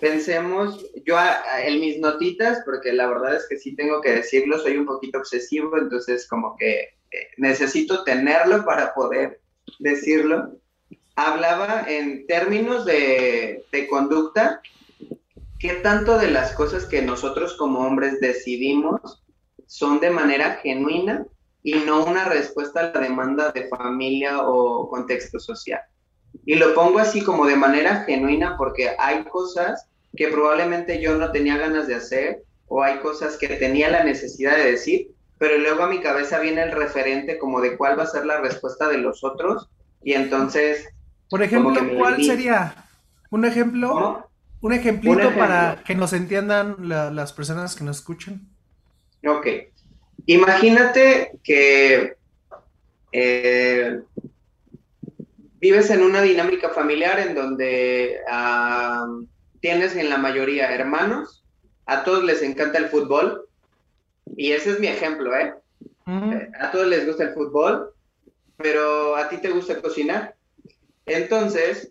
pensemos, 0.01 0.85
yo 1.07 1.17
en 1.65 1.81
mis 1.81 1.99
notitas, 1.99 2.63
porque 2.65 2.93
la 2.93 3.07
verdad 3.07 3.37
es 3.37 3.47
que 3.49 3.59
sí 3.59 3.75
tengo 3.75 4.01
que 4.01 4.13
decirlo, 4.13 4.59
soy 4.59 4.77
un 4.77 4.87
poquito 4.87 5.19
obsesivo, 5.19 5.77
entonces 5.79 6.29
como 6.29 6.57
que 6.57 6.91
necesito 7.37 8.05
tenerlo 8.05 8.65
para 8.65 8.95
poder 8.95 9.41
decirlo. 9.79 10.57
Hablaba 11.17 11.85
en 11.89 12.27
términos 12.27 12.85
de, 12.85 13.65
conducta, 13.89 14.61
¿qué 15.59 15.75
tanto 15.75 16.19
de 16.19 16.31
las 16.31 16.53
cosas 16.53 16.87
que 16.87 17.03
nosotros 17.03 17.57
como 17.57 17.81
hombres 17.81 18.21
decidimos 18.21 19.23
son 19.67 20.01
de 20.01 20.11
manera 20.11 20.61
genuina 20.63 21.27
y 21.65 21.75
no 21.75 22.05
una 22.05 22.27
respuesta 22.27 22.81
a 22.81 22.93
la 22.93 23.01
demanda 23.01 23.51
de 23.51 23.69
familia 23.69 24.47
o 24.47 24.89
contexto 24.89 25.41
social. 25.41 25.81
Y 26.45 26.57
lo 26.57 26.75
pongo 26.75 26.99
así 26.99 27.23
como 27.23 27.47
de 27.47 27.57
manera 27.57 28.05
genuina 28.05 28.57
porque 28.59 28.91
hay 28.99 29.25
cosas 29.25 29.89
que 30.15 30.29
probablemente 30.29 31.01
yo 31.01 31.17
no 31.17 31.33
tenía 31.33 31.57
ganas 31.57 31.89
de 31.89 31.95
hacer 31.95 32.43
o 32.69 32.83
hay 32.83 32.99
cosas 32.99 33.39
que 33.39 33.49
tenía 33.49 33.91
la 33.91 34.05
necesidad 34.05 34.57
de 34.57 34.73
decir, 34.73 35.11
pero 35.45 35.59
luego 35.59 35.83
a 35.83 35.89
mi 35.89 36.01
cabeza 36.01 36.39
viene 36.39 36.63
el 36.63 36.73
referente 36.73 37.37
como 37.37 37.61
de 37.61 37.77
cuál 37.77 37.99
va 37.99 38.05
a 38.05 38.07
ser 38.07 38.25
la 38.25 38.41
respuesta 38.41 38.89
de 38.89 38.97
los 38.97 39.23
otros 39.25 39.69
y 40.03 40.15
entonces... 40.15 40.89
Por 41.29 41.43
ejemplo, 41.43 41.79
¿cuál 41.99 42.25
sería 42.25 42.75
un 43.29 43.45
ejemplo? 43.45 44.27
Un 44.63 44.73
ejemplito 44.73 45.35
para 45.35 45.83
que 45.85 45.95
nos 45.95 46.15
entiendan 46.15 46.77
las 46.89 47.35
personas 47.35 47.77
que 47.77 47.85
nos 47.85 47.99
escuchan. 47.99 48.49
Ok. 49.27 49.47
Imagínate 50.25 51.33
que 51.43 52.17
eh, 53.13 54.01
vives 55.61 55.91
en 55.91 56.05
una 56.05 56.23
dinámica 56.23 56.71
familiar 56.71 57.21
en 57.21 57.35
donde 57.35 58.17
ah, 58.31 59.07
tienes 59.61 59.95
en 59.95 60.09
la 60.09 60.17
mayoría 60.17 60.75
hermanos, 60.75 61.45
a 61.85 62.03
todos 62.03 62.25
les 62.25 62.41
encanta 62.41 62.79
el 62.79 62.87
fútbol, 62.87 63.47
y 64.37 64.53
ese 64.53 64.73
es 64.73 64.81
mi 64.81 64.87
ejemplo, 64.87 65.35
¿eh? 65.35 65.55
¿eh? 66.07 66.51
A 66.61 66.71
todos 66.71 66.87
les 66.87 67.07
gusta 67.07 67.25
el 67.25 67.35
fútbol, 67.35 67.93
pero 68.57 69.17
a 69.17 69.29
ti 69.29 69.39
te 69.39 69.51
gusta 69.51 69.81
cocinar. 69.81 70.35
Entonces, 71.07 71.91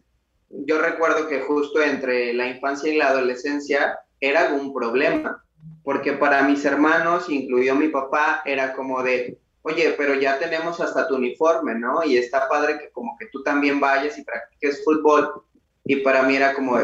yo 0.49 0.81
recuerdo 0.81 1.27
que 1.27 1.41
justo 1.41 1.81
entre 1.81 2.33
la 2.33 2.47
infancia 2.47 2.91
y 2.91 2.97
la 2.97 3.09
adolescencia 3.09 3.99
era 4.19 4.53
un 4.53 4.73
problema, 4.73 5.43
porque 5.83 6.13
para 6.13 6.43
mis 6.43 6.63
hermanos, 6.65 7.29
incluido 7.29 7.75
mi 7.75 7.89
papá, 7.89 8.41
era 8.45 8.73
como 8.73 9.03
de, 9.03 9.37
oye, 9.63 9.93
pero 9.97 10.13
ya 10.15 10.39
tenemos 10.39 10.79
hasta 10.79 11.07
tu 11.07 11.15
uniforme, 11.15 11.75
¿no? 11.75 12.03
Y 12.03 12.17
está 12.17 12.47
padre 12.47 12.79
que 12.79 12.89
como 12.91 13.17
que 13.17 13.27
tú 13.27 13.43
también 13.43 13.79
vayas 13.79 14.17
y 14.17 14.23
practiques 14.23 14.83
fútbol. 14.83 15.43
Y 15.85 15.97
para 15.97 16.23
mí 16.23 16.35
era 16.35 16.53
como, 16.53 16.79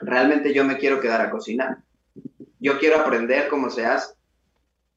realmente 0.00 0.52
yo 0.52 0.64
me 0.64 0.76
quiero 0.78 1.00
quedar 1.00 1.20
a 1.20 1.30
cocinar. 1.30 1.78
Yo 2.58 2.78
quiero 2.78 2.96
aprender 2.96 3.48
cómo 3.48 3.70
se 3.70 3.84
hace. 3.84 4.14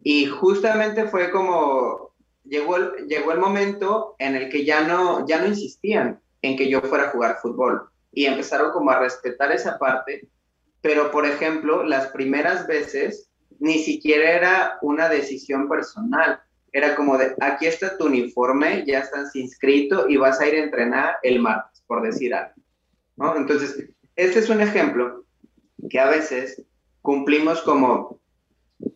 Y 0.03 0.25
justamente 0.25 1.07
fue 1.07 1.31
como, 1.31 2.13
llegó 2.43 2.77
el, 2.77 3.07
llegó 3.07 3.31
el 3.31 3.39
momento 3.39 4.15
en 4.19 4.35
el 4.35 4.49
que 4.49 4.65
ya 4.65 4.81
no, 4.81 5.27
ya 5.27 5.39
no 5.39 5.47
insistían 5.47 6.19
en 6.41 6.57
que 6.57 6.69
yo 6.69 6.81
fuera 6.81 7.05
a 7.05 7.11
jugar 7.11 7.39
fútbol. 7.41 7.89
Y 8.11 8.25
empezaron 8.25 8.71
como 8.71 8.91
a 8.91 8.99
respetar 8.99 9.51
esa 9.51 9.77
parte. 9.77 10.27
Pero, 10.81 11.11
por 11.11 11.25
ejemplo, 11.25 11.83
las 11.83 12.07
primeras 12.07 12.65
veces 12.65 13.29
ni 13.59 13.79
siquiera 13.79 14.31
era 14.31 14.77
una 14.81 15.09
decisión 15.09 15.67
personal 15.67 16.41
era 16.71 16.95
como 16.95 17.17
de, 17.17 17.35
aquí 17.41 17.67
está 17.67 17.97
tu 17.97 18.05
uniforme, 18.05 18.83
ya 18.85 18.99
estás 18.99 19.35
inscrito 19.35 20.07
y 20.07 20.17
vas 20.17 20.39
a 20.39 20.47
ir 20.47 20.55
a 20.55 20.63
entrenar 20.63 21.15
el 21.23 21.39
martes, 21.39 21.83
por 21.87 22.01
decir 22.01 22.33
algo. 22.33 22.53
Entonces, 23.35 23.89
este 24.15 24.39
es 24.39 24.49
un 24.49 24.61
ejemplo 24.61 25.25
que 25.89 25.99
a 25.99 26.09
veces 26.09 26.63
cumplimos 27.01 27.61
como 27.61 28.18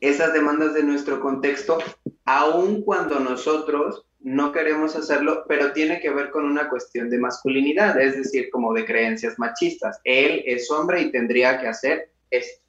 esas 0.01 0.33
demandas 0.33 0.73
de 0.73 0.83
nuestro 0.83 1.19
contexto, 1.19 1.77
aun 2.25 2.83
cuando 2.83 3.19
nosotros 3.19 4.05
no 4.19 4.51
queremos 4.51 4.95
hacerlo, 4.95 5.43
pero 5.47 5.73
tiene 5.73 5.99
que 5.99 6.09
ver 6.09 6.29
con 6.31 6.45
una 6.45 6.69
cuestión 6.69 7.09
de 7.09 7.19
masculinidad, 7.19 7.99
es 7.99 8.15
decir, 8.15 8.49
como 8.51 8.73
de 8.73 8.85
creencias 8.85 9.37
machistas. 9.37 9.99
Él 10.03 10.43
es 10.45 10.71
hombre 10.71 11.01
y 11.01 11.11
tendría 11.11 11.59
que 11.59 11.67
hacer 11.67 12.11
esto. 12.29 12.63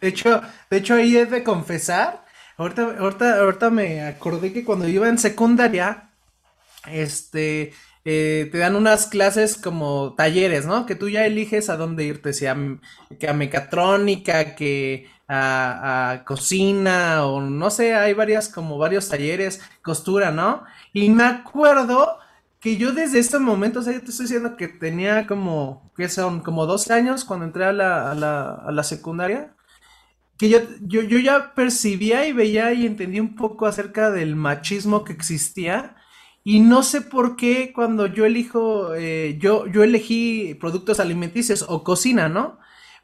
De 0.00 0.08
hecho, 0.08 0.40
de 0.70 0.76
hecho 0.76 0.94
ahí 0.94 1.16
es 1.16 1.30
de 1.30 1.44
confesar 1.44 2.28
Ahorita, 2.58 2.96
ahorita, 2.98 3.38
ahorita 3.38 3.70
me 3.70 4.02
acordé 4.02 4.52
que 4.52 4.64
cuando 4.64 4.88
iba 4.88 5.08
en 5.08 5.16
secundaria, 5.16 6.10
este, 6.90 7.72
eh, 8.04 8.48
te 8.50 8.58
dan 8.58 8.74
unas 8.74 9.06
clases 9.06 9.56
como 9.56 10.14
talleres, 10.16 10.66
¿no? 10.66 10.84
Que 10.84 10.96
tú 10.96 11.08
ya 11.08 11.24
eliges 11.24 11.70
a 11.70 11.76
dónde 11.76 12.02
irte, 12.04 12.32
si 12.32 12.46
a, 12.46 12.56
que 13.20 13.28
a 13.28 13.32
mecatrónica, 13.32 14.56
que 14.56 15.06
a, 15.28 16.22
cocina, 16.26 17.26
o 17.26 17.40
no 17.40 17.70
sé, 17.70 17.94
hay 17.94 18.14
varias, 18.14 18.48
como 18.48 18.78
varios 18.78 19.08
talleres, 19.08 19.60
costura, 19.82 20.30
¿no? 20.30 20.64
Y 20.92 21.10
me 21.10 21.24
acuerdo 21.24 22.18
que 22.60 22.76
yo 22.76 22.92
desde 22.92 23.18
este 23.18 23.38
momento, 23.38 23.80
o 23.80 23.82
sea, 23.82 23.92
yo 23.92 24.00
te 24.00 24.10
estoy 24.10 24.24
diciendo 24.24 24.56
que 24.56 24.68
tenía 24.68 25.26
como, 25.26 25.92
que 25.96 26.08
son? 26.08 26.40
Como 26.40 26.66
12 26.66 26.92
años 26.92 27.24
cuando 27.24 27.46
entré 27.46 27.64
a 27.64 27.72
la, 27.72 28.12
a 28.12 28.72
la, 28.72 28.82
secundaria 28.82 29.54
que 30.38 30.48
yo, 30.48 30.60
yo, 30.82 31.02
yo 31.02 31.18
ya 31.18 31.54
percibía 31.54 32.26
y 32.26 32.32
veía 32.32 32.72
y 32.72 32.86
entendía 32.86 33.22
un 33.22 33.36
poco 33.36 33.66
acerca 33.66 34.10
del 34.10 34.36
machismo 34.36 35.04
que 35.04 35.12
existía. 35.12 35.96
Y 36.44 36.60
no 36.60 36.82
sé 36.82 37.00
por 37.02 37.36
qué 37.36 37.72
cuando 37.74 38.06
yo 38.06 38.24
elijo, 38.24 38.94
eh, 38.94 39.36
yo, 39.40 39.66
yo 39.66 39.82
elegí 39.82 40.54
productos 40.54 41.00
alimenticios 41.00 41.64
o 41.68 41.84
cocina, 41.84 42.28
¿no? 42.28 42.58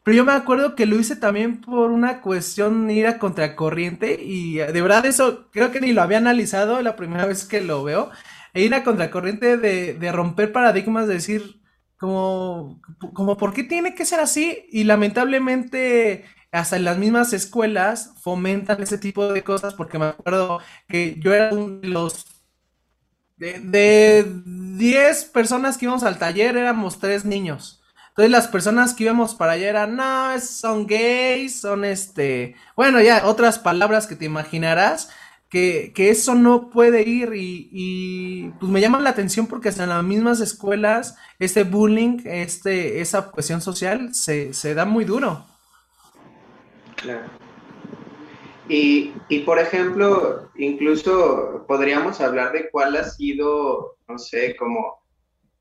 Pero 0.04 0.16
yo 0.18 0.24
me 0.24 0.32
acuerdo 0.32 0.74
que 0.76 0.86
lo 0.86 0.96
hice 1.00 1.16
también 1.16 1.60
por 1.62 1.90
una 1.90 2.20
cuestión 2.20 2.90
ir 2.90 3.06
a 3.06 3.18
contracorriente 3.18 4.18
y 4.22 4.56
de 4.56 4.82
verdad 4.82 5.06
eso 5.06 5.48
creo 5.50 5.72
que 5.72 5.80
ni 5.80 5.92
lo 5.94 6.02
había 6.02 6.18
analizado 6.18 6.82
la 6.82 6.94
primera 6.96 7.26
vez 7.26 7.44
que 7.46 7.62
lo 7.62 7.82
veo. 7.84 8.10
E 8.52 8.62
ir 8.62 8.74
a 8.74 8.84
contracorriente 8.84 9.56
de, 9.56 9.94
de 9.94 10.12
romper 10.12 10.52
paradigmas, 10.52 11.08
de 11.08 11.14
decir 11.14 11.60
como, 11.98 12.80
como, 13.14 13.36
¿por 13.38 13.54
qué 13.54 13.64
tiene 13.64 13.94
que 13.94 14.04
ser 14.04 14.20
así? 14.20 14.66
Y 14.70 14.84
lamentablemente 14.84 16.24
hasta 16.52 16.76
en 16.76 16.84
las 16.84 16.98
mismas 16.98 17.32
escuelas 17.32 18.12
fomentan 18.22 18.82
ese 18.82 18.98
tipo 18.98 19.32
de 19.32 19.42
cosas 19.42 19.74
porque 19.74 19.98
me 19.98 20.06
acuerdo 20.06 20.60
que 20.88 21.16
yo 21.20 21.32
era 21.34 21.52
uno 21.54 21.80
de 21.80 21.88
los 21.88 22.26
de 23.36 24.24
10 24.76 25.24
personas 25.26 25.76
que 25.78 25.86
íbamos 25.86 26.04
al 26.04 26.18
taller 26.18 26.56
éramos 26.56 26.98
tres 26.98 27.24
niños. 27.24 27.83
Entonces 28.14 28.30
las 28.30 28.46
personas 28.46 28.94
que 28.94 29.02
íbamos 29.02 29.34
para 29.34 29.52
allá 29.52 29.68
eran, 29.68 29.96
no, 29.96 30.38
son 30.38 30.86
gays, 30.86 31.60
son 31.60 31.84
este, 31.84 32.54
bueno, 32.76 33.00
ya 33.00 33.26
otras 33.26 33.58
palabras 33.58 34.06
que 34.06 34.14
te 34.14 34.24
imaginarás, 34.24 35.10
que, 35.50 35.92
que 35.92 36.10
eso 36.10 36.36
no 36.36 36.70
puede 36.70 37.02
ir 37.02 37.34
y, 37.34 37.68
y, 37.72 38.50
pues 38.60 38.70
me 38.70 38.80
llama 38.80 39.00
la 39.00 39.10
atención 39.10 39.48
porque 39.48 39.68
hasta 39.68 39.82
en 39.82 39.88
las 39.88 40.04
mismas 40.04 40.40
escuelas 40.40 41.16
este 41.40 41.64
bullying, 41.64 42.18
este, 42.24 43.00
esa 43.00 43.32
cuestión 43.32 43.60
social 43.60 44.14
se, 44.14 44.54
se 44.54 44.74
da 44.74 44.84
muy 44.84 45.04
duro. 45.04 45.44
Claro. 46.94 47.26
Y, 48.68 49.12
y, 49.28 49.40
por 49.40 49.58
ejemplo, 49.58 50.50
incluso 50.54 51.64
podríamos 51.66 52.20
hablar 52.20 52.52
de 52.52 52.70
cuál 52.70 52.94
ha 52.94 53.02
sido, 53.02 53.96
no 54.06 54.18
sé, 54.20 54.54
como 54.54 55.03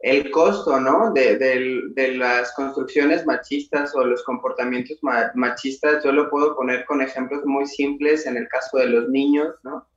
el 0.04 0.30
costo, 0.32 0.80
¿no? 0.82 1.12
De, 1.14 1.38
de, 1.38 2.08
las 2.18 2.54
construcciones 2.54 3.26
machistas 3.26 3.96
o 3.96 4.04
los 4.04 4.22
comportamientos 4.24 5.00
machistas. 5.34 6.04
Yo 6.04 6.12
lo 6.12 6.30
puedo 6.30 6.56
poner 6.56 6.86
con 6.86 7.02
ejemplos 7.02 7.46
muy 7.46 7.66
simples 7.66 8.26
en 8.26 8.36
el 8.36 8.48
caso 8.50 8.78
de 8.78 8.88
los 8.88 9.10
niños, 9.10 9.56
¿no? 9.64 9.88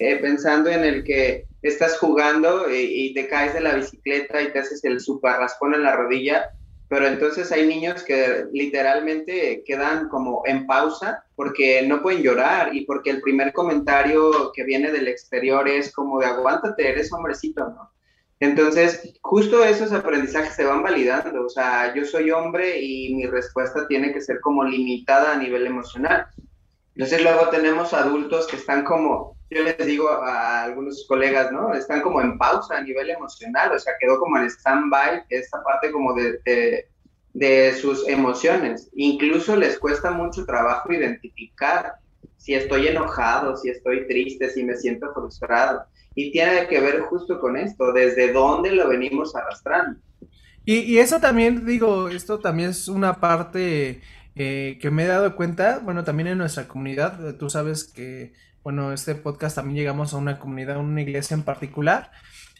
Eh, 0.00 0.16
pensando 0.16 0.68
en 0.68 0.82
el 0.84 1.04
que 1.04 1.46
estás 1.62 1.96
jugando 1.98 2.66
y, 2.68 3.14
te 3.14 3.28
caes 3.28 3.54
de 3.54 3.60
la 3.60 3.76
bicicleta 3.76 4.42
y 4.42 4.52
te 4.52 4.58
haces 4.58 4.82
el 4.84 4.98
super 4.98 5.36
raspón 5.36 5.74
en 5.74 5.84
la 5.84 5.94
rodilla 5.94 6.50
pero 6.92 7.06
entonces 7.06 7.50
hay 7.52 7.66
niños 7.66 8.02
que 8.02 8.44
literalmente 8.52 9.62
quedan 9.64 10.10
como 10.10 10.42
en 10.44 10.66
pausa 10.66 11.24
porque 11.36 11.86
no 11.88 12.02
pueden 12.02 12.22
llorar 12.22 12.74
y 12.76 12.84
porque 12.84 13.08
el 13.08 13.22
primer 13.22 13.54
comentario 13.54 14.52
que 14.52 14.62
viene 14.64 14.92
del 14.92 15.08
exterior 15.08 15.66
es 15.66 15.90
como 15.90 16.20
de 16.20 16.26
aguántate, 16.26 16.86
eres 16.86 17.10
hombrecito, 17.10 17.66
¿no? 17.70 17.90
Entonces, 18.42 19.14
justo 19.20 19.62
esos 19.62 19.92
aprendizajes 19.92 20.56
se 20.56 20.64
van 20.64 20.82
validando, 20.82 21.44
o 21.44 21.48
sea, 21.48 21.94
yo 21.94 22.04
soy 22.04 22.32
hombre 22.32 22.82
y 22.82 23.14
mi 23.14 23.24
respuesta 23.24 23.86
tiene 23.86 24.12
que 24.12 24.20
ser 24.20 24.40
como 24.40 24.64
limitada 24.64 25.34
a 25.34 25.36
nivel 25.36 25.64
emocional. 25.64 26.26
Entonces 26.96 27.22
luego 27.22 27.50
tenemos 27.50 27.94
adultos 27.94 28.48
que 28.48 28.56
están 28.56 28.82
como, 28.82 29.36
yo 29.48 29.62
les 29.62 29.78
digo 29.86 30.08
a 30.08 30.64
algunos 30.64 31.06
colegas, 31.06 31.52
¿no? 31.52 31.72
Están 31.72 32.00
como 32.02 32.20
en 32.20 32.36
pausa 32.36 32.78
a 32.78 32.82
nivel 32.82 33.10
emocional, 33.10 33.70
o 33.76 33.78
sea, 33.78 33.92
quedó 34.00 34.18
como 34.18 34.36
en 34.38 34.46
stand-by 34.50 35.22
esta 35.28 35.62
parte 35.62 35.92
como 35.92 36.12
de, 36.12 36.88
de, 37.34 37.74
sus 37.74 38.08
emociones. 38.08 38.90
Incluso 38.94 39.54
les 39.54 39.78
cuesta 39.78 40.10
mucho 40.10 40.44
trabajo 40.44 40.92
identificar 40.92 41.94
si 42.38 42.54
estoy 42.54 42.88
enojado, 42.88 43.56
si 43.56 43.70
estoy 43.70 44.08
triste, 44.08 44.50
si 44.50 44.64
me 44.64 44.74
siento 44.74 45.14
frustrado. 45.14 45.84
Y 46.14 46.32
tiene 46.32 46.66
que 46.68 46.80
ver 46.80 47.00
justo 47.02 47.40
con 47.40 47.56
esto, 47.56 47.92
desde 47.92 48.32
dónde 48.32 48.72
lo 48.72 48.88
venimos 48.88 49.34
arrastrando. 49.34 50.00
Y, 50.64 50.80
y 50.80 50.98
eso 50.98 51.20
también, 51.20 51.66
digo, 51.66 52.08
esto 52.08 52.38
también 52.38 52.70
es 52.70 52.88
una 52.88 53.20
parte 53.20 54.00
eh, 54.34 54.78
que 54.80 54.90
me 54.90 55.04
he 55.04 55.06
dado 55.06 55.36
cuenta, 55.36 55.80
bueno, 55.80 56.04
también 56.04 56.28
en 56.28 56.38
nuestra 56.38 56.66
comunidad, 56.66 57.26
eh, 57.26 57.32
tú 57.34 57.50
sabes 57.50 57.84
que, 57.84 58.32
bueno, 58.62 58.92
este 58.92 59.14
podcast 59.14 59.56
también 59.56 59.76
llegamos 59.76 60.14
a 60.14 60.16
una 60.16 60.38
comunidad, 60.38 60.76
a 60.76 60.80
una 60.80 61.02
iglesia 61.02 61.34
en 61.34 61.42
particular. 61.42 62.10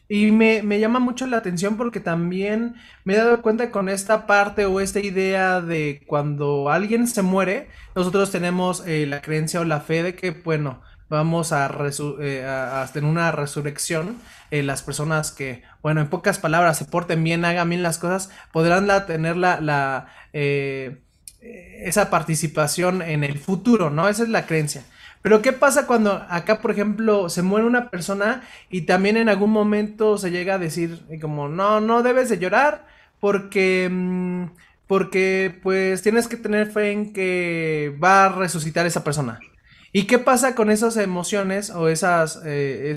Y 0.09 0.31
me, 0.33 0.63
me, 0.63 0.79
llama 0.81 0.99
mucho 0.99 1.27
la 1.27 1.39
atención 1.39 1.77
porque 1.79 2.01
también 2.01 2.75
me 3.05 3.15
he 3.15 3.17
dado 3.17 3.41
cuenta 3.41 3.71
con 3.71 3.89
esta 3.89 4.27
parte 4.27 4.67
o 4.67 4.81
esta 4.81 5.01
idea 5.01 5.63
de 5.63 6.03
cuando 6.07 6.69
alguien 6.69 7.07
se 7.07 7.23
muere, 7.23 7.69
nosotros 7.95 8.31
tenemos 8.31 8.87
eh, 8.87 9.07
la 9.07 9.23
creencia 9.23 9.61
o 9.61 9.65
la 9.65 9.81
fe 9.81 10.03
de 10.03 10.15
que, 10.15 10.33
bueno, 10.33 10.83
vamos 11.13 11.53
a, 11.53 11.71
eh, 12.21 12.87
tener 12.93 13.11
una 13.11 13.31
resurrección, 13.33 14.17
eh, 14.51 14.63
las 14.63 14.83
personas 14.83 15.31
que, 15.31 15.63
bueno, 15.83 16.01
en 16.01 16.09
pocas 16.09 16.39
palabras, 16.39 16.79
se 16.79 16.87
porten 16.87 17.23
bien, 17.23 17.45
hagan 17.45 17.69
bien 17.69 17.83
las 17.83 17.99
cosas, 17.99 18.31
podrán 18.51 18.89
tener 19.07 19.37
la, 19.37 19.61
la 19.61 20.07
eh, 20.33 21.03
esa 21.41 22.09
participación 22.09 23.03
en 23.03 23.25
el 23.25 23.39
futuro, 23.39 23.91
¿no? 23.91 24.09
Esa 24.09 24.23
es 24.23 24.31
la 24.31 24.47
creencia. 24.47 24.85
Pero 25.21 25.43
¿qué 25.43 25.53
pasa 25.53 25.87
cuando 25.87 26.25
acá, 26.31 26.61
por 26.63 26.71
ejemplo, 26.71 27.29
se 27.29 27.43
muere 27.43 27.67
una 27.67 27.91
persona 27.91 28.43
y 28.71 28.83
también 28.83 29.19
en 29.19 29.29
algún 29.29 29.51
momento 29.51 30.17
se 30.17 30.31
llega 30.31 30.55
a 30.55 30.59
decir 30.59 30.99
como, 31.21 31.49
no, 31.49 31.81
no 31.81 32.03
debes 32.03 32.31
de 32.31 32.39
llorar 32.39 32.87
porque, 33.21 33.89
mm, 33.91 34.45
porque 34.87 35.59
pues 35.63 36.03
tienes 36.03 36.27
que 36.27 36.39
tener 36.39 36.73
fe 36.73 36.91
en 36.91 37.13
que 37.13 37.95
va 38.03 38.25
a 38.25 38.29
resucitar 38.31 38.87
esa 38.87 39.05
persona? 39.05 39.41
¿Y 39.93 40.05
qué 40.07 40.19
pasa 40.19 40.55
con 40.55 40.71
esas 40.71 40.97
emociones 40.97 41.71
o 41.71 41.89
esas, 41.89 42.41
eh, 42.45 42.95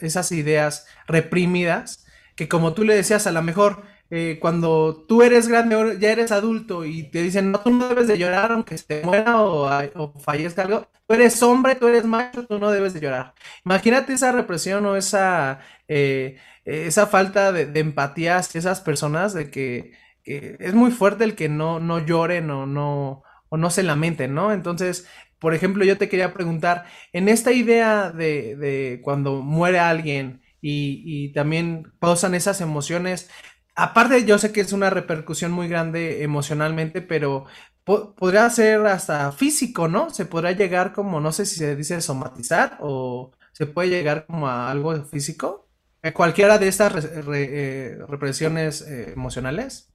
esas 0.00 0.32
ideas 0.32 0.86
reprimidas? 1.06 2.06
Que 2.34 2.48
como 2.48 2.74
tú 2.74 2.84
le 2.84 2.94
decías, 2.94 3.26
a 3.26 3.32
lo 3.32 3.42
mejor 3.42 3.82
eh, 4.10 4.38
cuando 4.40 5.04
tú 5.08 5.22
eres 5.22 5.48
grande, 5.48 5.98
ya 5.98 6.12
eres 6.12 6.30
adulto 6.30 6.84
y 6.84 7.10
te 7.10 7.22
dicen, 7.22 7.50
no, 7.50 7.60
tú 7.60 7.70
no 7.70 7.88
debes 7.88 8.06
de 8.06 8.18
llorar 8.18 8.52
aunque 8.52 8.78
se 8.78 9.02
muera 9.02 9.42
o, 9.42 9.68
o 9.96 10.18
fallezca 10.20 10.62
algo, 10.62 10.88
tú 11.06 11.14
eres 11.14 11.42
hombre, 11.42 11.74
tú 11.74 11.88
eres 11.88 12.04
macho, 12.04 12.46
tú 12.46 12.58
no 12.58 12.70
debes 12.70 12.94
de 12.94 13.00
llorar. 13.00 13.34
Imagínate 13.64 14.12
esa 14.12 14.30
represión 14.32 14.86
o 14.86 14.96
esa, 14.96 15.60
eh, 15.88 16.38
esa 16.64 17.06
falta 17.08 17.52
de, 17.52 17.78
empatía 17.80 18.36
hacia 18.36 18.58
esas 18.60 18.80
personas 18.80 19.34
de 19.34 19.50
que, 19.50 19.92
es 20.24 20.74
muy 20.74 20.90
fuerte 20.90 21.22
el 21.22 21.36
que 21.36 21.48
no, 21.48 21.78
no 21.78 22.04
lloren 22.04 22.50
o 22.50 22.66
no, 22.66 23.22
o 23.48 23.56
no 23.56 23.70
se 23.70 23.84
lamenten, 23.84 24.34
¿no? 24.34 24.52
Entonces, 24.52 25.06
por 25.38 25.54
ejemplo, 25.54 25.84
yo 25.84 25.98
te 25.98 26.08
quería 26.08 26.32
preguntar, 26.32 26.86
en 27.12 27.28
esta 27.28 27.52
idea 27.52 28.10
de, 28.10 29.00
cuando 29.02 29.42
muere 29.42 29.78
alguien 29.78 30.42
y, 30.60 31.32
también 31.32 31.92
pausan 31.98 32.34
esas 32.34 32.60
emociones, 32.60 33.30
aparte 33.74 34.24
yo 34.24 34.38
sé 34.38 34.52
que 34.52 34.60
es 34.60 34.72
una 34.72 34.90
repercusión 34.90 35.52
muy 35.52 35.68
grande 35.68 36.22
emocionalmente, 36.22 37.02
pero 37.02 37.46
podría 37.84 38.48
ser 38.50 38.86
hasta 38.86 39.30
físico, 39.32 39.88
¿no? 39.88 40.10
Se 40.10 40.26
podrá 40.26 40.52
llegar 40.52 40.92
como, 40.92 41.20
no 41.20 41.32
sé 41.32 41.46
si 41.46 41.56
se 41.56 41.76
dice 41.76 42.00
somatizar 42.00 42.78
o 42.80 43.32
se 43.52 43.66
puede 43.66 43.90
llegar 43.90 44.26
como 44.26 44.48
a 44.48 44.70
algo 44.70 45.04
físico. 45.04 45.68
Cualquiera 46.14 46.58
de 46.58 46.68
estas 46.68 47.04
eh, 47.04 47.98
represiones 48.08 48.82
eh, 48.82 49.12
emocionales. 49.12 49.92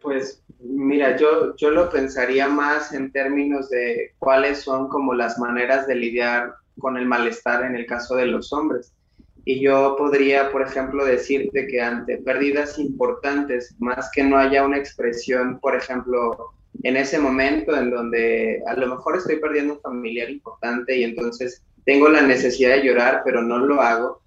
Pues 0.00 0.42
mira, 0.58 1.16
yo, 1.16 1.54
yo 1.56 1.70
lo 1.70 1.90
pensaría 1.90 2.48
más 2.48 2.92
en 2.92 3.12
términos 3.12 3.70
de 3.70 4.14
cuáles 4.18 4.60
son 4.60 4.88
como 4.88 5.14
las 5.14 5.38
maneras 5.38 5.86
de 5.86 5.94
lidiar 5.94 6.54
con 6.78 6.96
el 6.96 7.06
malestar 7.06 7.64
en 7.64 7.76
el 7.76 7.86
caso 7.86 8.16
de 8.16 8.26
los 8.26 8.52
hombres. 8.52 8.92
Y 9.44 9.60
yo 9.60 9.94
podría, 9.96 10.50
por 10.50 10.62
ejemplo, 10.62 11.04
decirte 11.04 11.68
que 11.68 11.80
ante 11.80 12.18
pérdidas 12.18 12.78
importantes, 12.80 13.76
más 13.78 14.10
que 14.12 14.24
no 14.24 14.36
haya 14.36 14.64
una 14.64 14.76
expresión, 14.76 15.60
por 15.60 15.76
ejemplo, 15.76 16.52
en 16.82 16.96
ese 16.96 17.18
momento 17.18 17.76
en 17.76 17.90
donde 17.90 18.60
a 18.66 18.74
lo 18.74 18.88
mejor 18.88 19.16
estoy 19.16 19.36
perdiendo 19.36 19.74
un 19.74 19.80
familiar 19.80 20.28
importante 20.30 20.96
y 20.96 21.04
entonces 21.04 21.62
tengo 21.84 22.08
la 22.08 22.22
necesidad 22.22 22.70
de 22.70 22.82
llorar, 22.82 23.22
pero 23.24 23.40
no 23.40 23.58
lo 23.58 23.80
hago. 23.80 24.20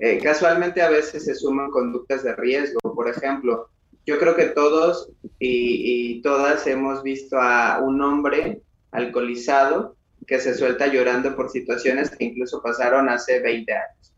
Eh, 0.00 0.18
casualmente 0.18 0.82
a 0.82 0.90
veces 0.90 1.24
se 1.24 1.34
suman 1.36 1.70
conductas 1.70 2.24
de 2.24 2.34
riesgo. 2.34 2.80
Por 2.94 3.08
ejemplo, 3.08 3.68
yo 4.08 4.18
creo 4.18 4.34
que 4.34 4.46
todos 4.46 5.10
y, 5.38 6.22
todas 6.22 6.66
hemos 6.66 7.02
visto 7.02 7.38
a 7.38 7.80
un 7.82 8.00
hombre 8.00 8.62
alcoholizado 8.90 9.96
que 10.26 10.40
se 10.40 10.54
suelta 10.54 10.86
llorando 10.86 11.36
por 11.36 11.50
situaciones 11.50 12.08
que 12.10 12.24
incluso 12.24 12.62
pasaron 12.62 13.10
hace 13.10 13.40
20 13.40 13.70
años. 13.70 14.14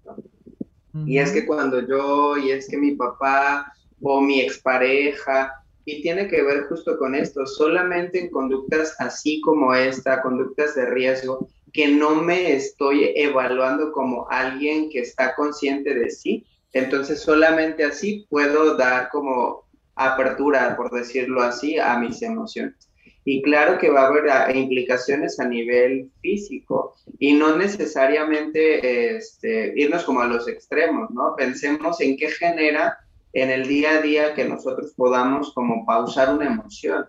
Y 1.07 1.19
es 1.19 1.33
que 1.33 1.45
cuando 1.45 1.81
yo, 1.81 2.37
y 2.37 2.53
es 2.53 2.69
que 2.69 2.77
mi 2.77 2.93
papá 2.95 3.73
o 4.01 4.21
mi 4.21 4.41
expareja, 4.41 5.55
y 5.85 6.03
tiene 6.03 6.29
que 6.29 6.41
ver 6.43 6.69
justo 6.69 6.97
con 6.97 7.17
esto, 7.17 7.45
solamente 7.45 8.21
en 8.21 8.31
conductas 8.31 8.95
así 9.01 9.41
como 9.41 9.75
esta, 9.75 10.23
conductas 10.23 10.77
de 10.77 10.87
riesgo, 10.87 11.49
que 11.73 11.89
no 11.89 12.15
me 12.15 12.53
estoy 12.55 13.13
evaluando 13.17 13.91
como 13.91 14.29
alguien 14.31 14.89
que 14.89 15.01
está 15.01 15.35
consciente 15.35 15.95
de 15.95 16.11
sí, 16.11 16.47
entonces 16.73 17.21
solamente 17.21 17.83
así 17.83 18.27
puedo 18.31 18.77
dar 18.77 19.09
como 19.11 19.69
apertura, 20.07 20.77
por 20.77 20.91
decirlo 20.91 21.43
así, 21.43 21.79
a 21.79 21.99
mis 21.99 22.23
emociones. 22.23 22.91
Y 23.25 23.43
claro 23.43 23.79
que 23.79 23.91
va 23.91 24.03
a 24.03 24.07
haber 24.07 24.31
ah, 24.31 24.53
implicaciones 24.53 25.39
a 25.41 25.47
nivel 25.47 26.11
físico 26.23 26.95
y 27.19 27.35
no 27.35 27.57
necesariamente 27.57 29.17
este, 29.17 29.75
irnos 29.77 30.05
como 30.05 30.21
a 30.21 30.27
los 30.27 30.49
extremos, 30.49 31.11
¿no? 31.11 31.37
Pensemos 31.37 32.01
en 32.01 32.17
qué 32.17 32.29
genera 32.29 32.99
en 33.33 33.51
el 33.51 33.69
día 33.69 33.99
a 33.99 34.03
día 34.03 34.35
que 34.35 34.47
nosotros 34.47 34.95
podamos 34.97 35.53
como 35.53 35.85
pausar 35.85 36.35
una 36.35 36.47
emoción. 36.47 37.07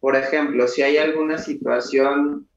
Por 0.00 0.14
ejemplo, 0.14 0.68
si 0.68 0.82
hay 0.82 0.96
alguna 0.96 1.38
situación 1.38 2.48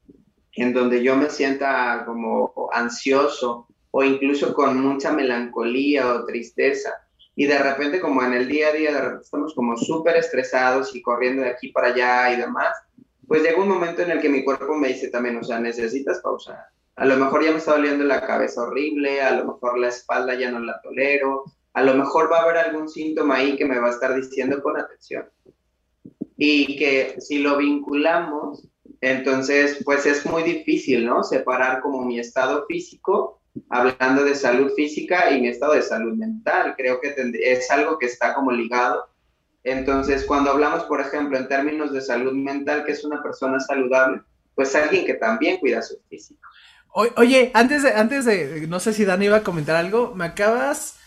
en 0.53 0.73
donde 0.73 1.01
yo 1.01 1.15
me 1.15 1.29
sienta 1.29 2.03
como 2.05 2.69
ansioso 2.71 3.67
o 3.89 4.03
incluso 4.03 4.53
con 4.53 4.79
mucha 4.79 5.11
melancolía 5.11 6.13
o 6.13 6.25
tristeza, 6.25 6.93
y 7.35 7.45
de 7.45 7.57
repente 7.57 7.99
como 7.99 8.23
en 8.23 8.33
el 8.33 8.47
día 8.47 8.69
a 8.69 8.73
día 8.73 9.19
estamos 9.21 9.53
como 9.53 9.77
súper 9.77 10.17
estresados 10.17 10.95
y 10.95 11.01
corriendo 11.01 11.43
de 11.43 11.49
aquí 11.49 11.69
para 11.69 11.87
allá 11.87 12.33
y 12.33 12.37
demás, 12.37 12.75
pues 13.27 13.43
llega 13.43 13.61
un 13.61 13.69
momento 13.69 14.01
en 14.01 14.11
el 14.11 14.19
que 14.19 14.29
mi 14.29 14.43
cuerpo 14.43 14.75
me 14.75 14.89
dice 14.89 15.09
también, 15.09 15.37
o 15.37 15.43
sea, 15.43 15.59
necesitas 15.59 16.19
pausar. 16.19 16.65
A 16.97 17.05
lo 17.05 17.15
mejor 17.15 17.43
ya 17.43 17.51
me 17.51 17.57
está 17.57 17.71
doliendo 17.71 18.03
la 18.03 18.25
cabeza 18.27 18.63
horrible, 18.63 19.21
a 19.21 19.31
lo 19.31 19.53
mejor 19.53 19.77
la 19.79 19.87
espalda 19.87 20.35
ya 20.35 20.51
no 20.51 20.59
la 20.59 20.81
tolero, 20.81 21.45
a 21.73 21.83
lo 21.83 21.93
mejor 21.93 22.31
va 22.31 22.39
a 22.39 22.43
haber 22.43 22.57
algún 22.57 22.89
síntoma 22.89 23.37
ahí 23.37 23.55
que 23.55 23.65
me 23.65 23.79
va 23.79 23.87
a 23.87 23.91
estar 23.91 24.13
diciendo 24.13 24.61
con 24.61 24.77
atención. 24.77 25.29
Y 26.37 26.77
que 26.77 27.15
si 27.21 27.39
lo 27.39 27.57
vinculamos, 27.57 28.67
entonces 28.99 29.81
pues 29.85 30.05
es 30.05 30.25
muy 30.25 30.43
difícil, 30.43 31.05
¿no? 31.05 31.23
Separar 31.23 31.81
como 31.81 32.03
mi 32.03 32.19
estado 32.19 32.65
físico 32.67 33.40
hablando 33.69 34.23
de 34.23 34.35
salud 34.35 34.71
física 34.75 35.31
y 35.31 35.41
mi 35.41 35.47
estado 35.49 35.73
de 35.73 35.81
salud 35.81 36.15
mental. 36.15 36.75
Creo 36.77 36.99
que 37.01 37.13
es 37.43 37.69
algo 37.71 37.97
que 37.97 38.05
está 38.05 38.33
como 38.33 38.51
ligado. 38.51 39.09
Entonces, 39.63 40.25
cuando 40.25 40.51
hablamos, 40.51 40.83
por 40.83 41.01
ejemplo, 41.01 41.37
en 41.37 41.47
términos 41.47 41.93
de 41.93 42.01
salud 42.01 42.33
mental, 42.33 42.83
que 42.85 42.93
es 42.93 43.03
una 43.03 43.21
persona 43.21 43.59
saludable, 43.59 44.21
pues 44.55 44.75
alguien 44.75 45.05
que 45.05 45.13
también 45.15 45.57
cuida 45.59 45.81
su 45.81 45.99
físico. 46.09 46.41
Oye, 46.93 47.51
antes 47.53 47.83
de, 47.83 47.93
antes 47.93 48.25
de, 48.25 48.65
no 48.67 48.79
sé 48.79 48.93
si 48.93 49.05
Dani 49.05 49.25
iba 49.25 49.37
a 49.37 49.43
comentar 49.43 49.77
algo, 49.77 50.13
me 50.13 50.25
acabas, 50.25 50.97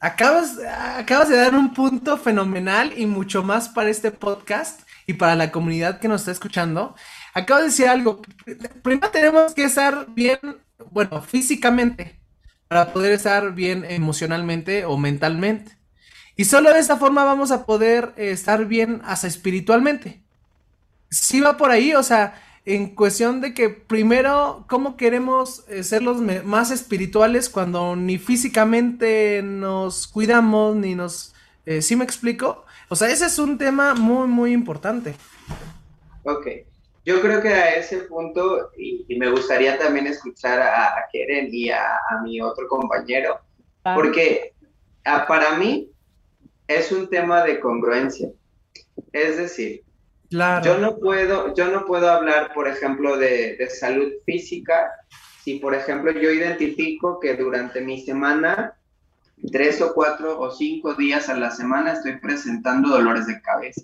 acabas, 0.00 0.58
acabas 0.96 1.28
de 1.28 1.36
dar 1.36 1.54
un 1.54 1.72
punto 1.72 2.16
fenomenal 2.16 2.92
y 2.96 3.06
mucho 3.06 3.44
más 3.44 3.68
para 3.68 3.90
este 3.90 4.10
podcast 4.10 4.80
y 5.06 5.12
para 5.14 5.36
la 5.36 5.52
comunidad 5.52 6.00
que 6.00 6.08
nos 6.08 6.22
está 6.22 6.32
escuchando. 6.32 6.96
Acabas 7.32 7.62
de 7.62 7.68
decir 7.68 7.88
algo. 7.88 8.22
Primero 8.82 9.10
tenemos 9.10 9.54
que 9.54 9.64
estar 9.64 10.06
bien 10.08 10.38
bueno, 10.90 11.22
físicamente, 11.22 12.20
para 12.68 12.92
poder 12.92 13.12
estar 13.12 13.54
bien 13.54 13.84
emocionalmente 13.84 14.84
o 14.84 14.96
mentalmente. 14.96 15.76
Y 16.36 16.44
solo 16.44 16.72
de 16.72 16.80
esta 16.80 16.96
forma 16.96 17.24
vamos 17.24 17.50
a 17.50 17.66
poder 17.66 18.14
eh, 18.16 18.30
estar 18.30 18.64
bien 18.66 19.02
hasta 19.04 19.26
espiritualmente. 19.26 20.22
Sí 21.10 21.40
va 21.40 21.56
por 21.56 21.70
ahí, 21.70 21.94
o 21.94 22.02
sea, 22.02 22.40
en 22.64 22.94
cuestión 22.94 23.40
de 23.40 23.54
que 23.54 23.68
primero, 23.68 24.64
¿cómo 24.68 24.96
queremos 24.96 25.64
eh, 25.68 25.82
ser 25.82 26.02
los 26.02 26.20
más 26.44 26.70
espirituales 26.70 27.48
cuando 27.48 27.96
ni 27.96 28.18
físicamente 28.18 29.42
nos 29.42 30.06
cuidamos, 30.06 30.76
ni 30.76 30.94
nos... 30.94 31.34
Eh, 31.66 31.82
¿Sí 31.82 31.96
me 31.96 32.04
explico? 32.04 32.64
O 32.88 32.96
sea, 32.96 33.08
ese 33.08 33.26
es 33.26 33.38
un 33.38 33.58
tema 33.58 33.94
muy, 33.94 34.28
muy 34.28 34.52
importante. 34.52 35.14
Ok. 36.22 36.46
Yo 37.04 37.20
creo 37.20 37.40
que 37.40 37.48
a 37.48 37.76
ese 37.76 38.00
punto, 38.00 38.70
y, 38.76 39.06
me 39.16 39.30
gustaría 39.30 39.78
también 39.78 40.06
escuchar 40.06 40.60
a, 40.60 40.94
Keren 41.12 41.48
y 41.50 41.70
a, 41.70 41.98
mi 42.22 42.40
otro 42.40 42.68
compañero, 42.68 43.40
porque 43.82 44.54
para 45.04 45.56
mí 45.56 45.90
es 46.68 46.92
un 46.92 47.08
tema 47.08 47.42
de 47.44 47.58
congruencia. 47.58 48.30
Es 49.12 49.38
decir, 49.38 49.82
yo, 50.30 50.78
no 50.78 50.98
puedo, 50.98 51.54
yo 51.54 51.68
no 51.68 51.84
puedo 51.86 52.10
hablar, 52.10 52.52
por 52.54 52.68
ejemplo, 52.68 53.16
de, 53.16 53.56
de 53.56 53.70
salud 53.70 54.12
física 54.26 54.90
si, 55.42 55.58
por 55.58 55.74
ejemplo, 55.74 56.12
yo 56.12 56.30
identifico 56.30 57.18
que 57.18 57.34
durante 57.34 57.80
mi 57.80 58.00
semana 58.02 58.74
tres 59.50 59.80
o 59.80 59.94
cuatro 59.94 60.38
o 60.38 60.50
cinco 60.50 60.94
días 60.94 61.30
a 61.30 61.34
la 61.34 61.50
semana 61.50 61.94
estoy 61.94 62.18
presentando 62.18 62.90
dolores 62.90 63.26
de 63.26 63.40
cabeza. 63.40 63.80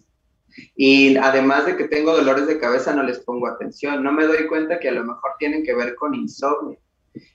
Y 0.75 1.17
además 1.17 1.67
de 1.67 1.77
que 1.77 1.89
tengo 1.89 2.17
dolores 2.17 2.47
de 2.47 2.59
cabeza, 2.59 2.95
no 2.95 3.03
les 3.03 3.19
pongo 3.21 3.47
atención. 3.47 4.03
No 4.03 4.13
me 4.13 4.27
doy 4.27 4.47
cuenta 4.47 4.79
que 4.79 4.89
a 4.89 4.93
lo 4.93 5.05
mejor 5.05 5.33
tienen 5.39 5.65
que 5.65 5.75
ver 5.75 5.95
con 5.97 6.15
insomnio. 6.15 6.79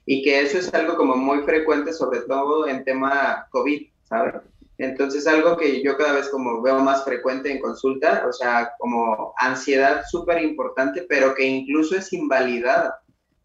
Y 0.05 0.23
que 0.23 0.41
eso 0.41 0.57
es 0.57 0.73
algo 0.73 0.95
como 0.95 1.15
muy 1.15 1.43
frecuente, 1.43 1.93
sobre 1.93 2.21
todo 2.21 2.67
en 2.67 2.83
tema 2.83 3.47
COVID, 3.51 3.87
¿sabes? 4.03 4.35
Entonces, 4.77 5.27
algo 5.27 5.57
que 5.57 5.83
yo 5.83 5.95
cada 5.95 6.13
vez 6.13 6.29
como 6.29 6.61
veo 6.61 6.79
más 6.79 7.03
frecuente 7.03 7.51
en 7.51 7.59
consulta, 7.59 8.25
o 8.27 8.33
sea, 8.33 8.71
como 8.79 9.33
ansiedad 9.37 10.03
súper 10.09 10.41
importante, 10.41 11.05
pero 11.07 11.35
que 11.35 11.45
incluso 11.45 11.95
es 11.95 12.11
invalidada. 12.13 12.99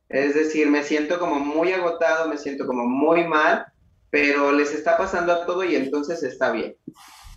Es 0.08 0.34
decir, 0.34 0.70
me 0.70 0.82
siento 0.82 1.18
como 1.18 1.38
muy 1.38 1.72
agotado, 1.72 2.28
me 2.28 2.38
siento 2.38 2.66
como 2.66 2.86
muy 2.86 3.24
mal, 3.24 3.66
pero 4.10 4.52
les 4.52 4.72
está 4.72 4.96
pasando 4.96 5.32
a 5.32 5.44
todo 5.44 5.64
y 5.64 5.76
entonces 5.76 6.22
está 6.22 6.52
bien. 6.52 6.74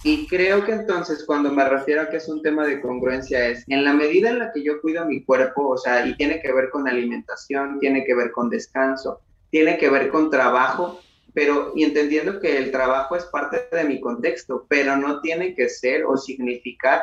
Y 0.03 0.27
creo 0.27 0.63
que 0.63 0.71
entonces 0.71 1.25
cuando 1.25 1.51
me 1.51 1.67
refiero 1.67 2.03
a 2.03 2.09
que 2.09 2.17
es 2.17 2.29
un 2.29 2.41
tema 2.41 2.65
de 2.65 2.81
congruencia 2.81 3.47
es, 3.47 3.65
en 3.67 3.83
la 3.83 3.93
medida 3.93 4.29
en 4.29 4.39
la 4.39 4.51
que 4.53 4.63
yo 4.63 4.79
cuido 4.81 5.05
mi 5.05 5.23
cuerpo, 5.23 5.67
o 5.67 5.77
sea, 5.77 6.05
y 6.05 6.15
tiene 6.15 6.41
que 6.41 6.53
ver 6.53 6.69
con 6.69 6.87
alimentación, 6.87 7.79
tiene 7.79 8.05
que 8.05 8.15
ver 8.15 8.31
con 8.31 8.49
descanso, 8.49 9.19
tiene 9.49 9.77
que 9.77 9.89
ver 9.89 10.09
con 10.09 10.29
trabajo, 10.29 11.01
pero 11.33 11.73
y 11.75 11.83
entendiendo 11.83 12.39
que 12.39 12.57
el 12.57 12.71
trabajo 12.71 13.17
es 13.17 13.25
parte 13.25 13.67
de 13.71 13.83
mi 13.83 13.99
contexto, 13.99 14.65
pero 14.69 14.95
no 14.95 15.19
tiene 15.19 15.53
que 15.53 15.67
ser 15.67 16.05
o 16.05 16.15
significar 16.15 17.01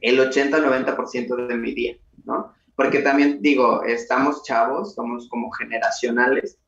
el 0.00 0.18
80-90% 0.18 1.46
de 1.46 1.54
mi 1.54 1.72
día, 1.72 1.96
¿no? 2.24 2.52
Porque 2.74 2.98
también 2.98 3.40
digo, 3.40 3.84
estamos 3.84 4.42
chavos, 4.42 4.94
somos 4.94 5.28
como 5.28 5.52
generacionales, 5.52 6.58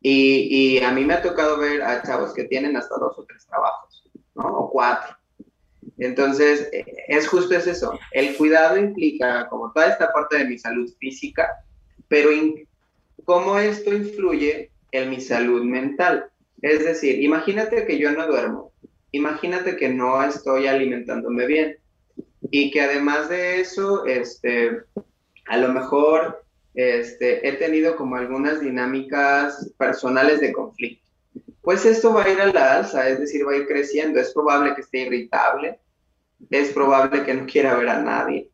y, 0.00 0.76
y 0.76 0.84
a 0.84 0.92
mí 0.92 1.04
me 1.04 1.14
ha 1.14 1.22
tocado 1.22 1.58
ver 1.58 1.82
a 1.82 2.02
chavos 2.02 2.32
que 2.32 2.44
tienen 2.44 2.76
hasta 2.76 2.96
dos 2.96 3.18
o 3.18 3.24
tres 3.24 3.46
trabajos. 3.46 3.93
O 4.34 4.70
cuatro. 4.70 5.16
Entonces, 5.98 6.68
es 7.08 7.28
justo 7.28 7.54
es 7.54 7.66
eso. 7.66 7.98
El 8.12 8.36
cuidado 8.36 8.76
implica 8.76 9.48
como 9.48 9.72
toda 9.72 9.88
esta 9.88 10.12
parte 10.12 10.38
de 10.38 10.44
mi 10.46 10.58
salud 10.58 10.90
física, 10.98 11.48
pero 12.08 12.30
cómo 13.24 13.58
esto 13.58 13.94
influye 13.94 14.70
en 14.92 15.10
mi 15.10 15.20
salud 15.20 15.62
mental. 15.64 16.26
Es 16.62 16.84
decir, 16.84 17.22
imagínate 17.22 17.86
que 17.86 17.98
yo 17.98 18.10
no 18.12 18.26
duermo, 18.26 18.72
imagínate 19.12 19.76
que 19.76 19.88
no 19.88 20.22
estoy 20.22 20.66
alimentándome 20.66 21.46
bien 21.46 21.76
y 22.50 22.70
que 22.70 22.80
además 22.80 23.28
de 23.28 23.60
eso, 23.60 24.06
este, 24.06 24.82
a 25.46 25.58
lo 25.58 25.72
mejor 25.72 26.44
este, 26.74 27.46
he 27.46 27.52
tenido 27.52 27.96
como 27.96 28.16
algunas 28.16 28.60
dinámicas 28.60 29.72
personales 29.78 30.40
de 30.40 30.52
conflicto 30.52 31.03
pues 31.64 31.86
esto 31.86 32.12
va 32.12 32.24
a 32.24 32.28
ir 32.28 32.40
a 32.40 32.52
la 32.52 32.76
alza, 32.76 33.08
es 33.08 33.18
decir, 33.18 33.46
va 33.46 33.52
a 33.52 33.56
ir 33.56 33.66
creciendo. 33.66 34.20
Es 34.20 34.32
probable 34.32 34.74
que 34.74 34.82
esté 34.82 34.98
irritable, 34.98 35.80
es 36.50 36.72
probable 36.72 37.24
que 37.24 37.34
no 37.34 37.46
quiera 37.46 37.74
ver 37.74 37.88
a 37.88 38.02
nadie. 38.02 38.50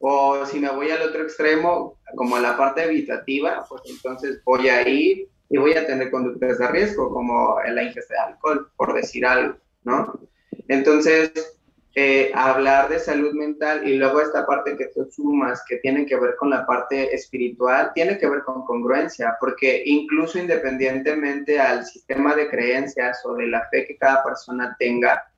O 0.00 0.44
si 0.44 0.58
me 0.58 0.70
voy 0.70 0.90
al 0.90 1.02
otro 1.02 1.22
extremo, 1.22 1.98
como 2.16 2.38
la 2.38 2.56
parte 2.56 2.84
evitativa, 2.84 3.64
pues 3.68 3.82
entonces 3.86 4.42
voy 4.44 4.68
a 4.68 4.86
ir 4.88 5.28
y 5.48 5.58
voy 5.58 5.74
a 5.74 5.86
tener 5.86 6.10
conductas 6.10 6.58
de 6.58 6.68
riesgo, 6.68 7.12
como 7.12 7.56
la 7.62 7.82
ingesta 7.82 8.14
de 8.14 8.32
alcohol, 8.32 8.70
por 8.76 8.94
decir 8.94 9.24
algo, 9.24 9.56
¿no? 9.84 10.20
Entonces, 10.68 11.59
eh, 12.02 12.32
hablar 12.34 12.88
de 12.88 12.98
salud 12.98 13.34
mental 13.34 13.86
y 13.86 13.96
luego 13.96 14.22
esta 14.22 14.46
parte 14.46 14.74
que 14.74 14.86
tú 14.86 15.06
sumas, 15.10 15.62
que 15.68 15.76
tiene 15.76 16.06
que 16.06 16.18
ver 16.18 16.34
con 16.36 16.48
la 16.48 16.64
parte 16.64 17.14
espiritual, 17.14 17.92
tiene 17.94 18.16
que 18.16 18.26
ver 18.26 18.42
con 18.42 18.64
congruencia, 18.64 19.36
porque 19.38 19.82
incluso 19.84 20.38
independientemente 20.38 21.60
al 21.60 21.84
sistema 21.84 22.34
de 22.34 22.48
creencias 22.48 23.20
o 23.26 23.34
de 23.34 23.48
la 23.48 23.68
fe 23.68 23.84
que 23.84 23.98
cada 23.98 24.24
persona 24.24 24.74
tenga, 24.78 25.30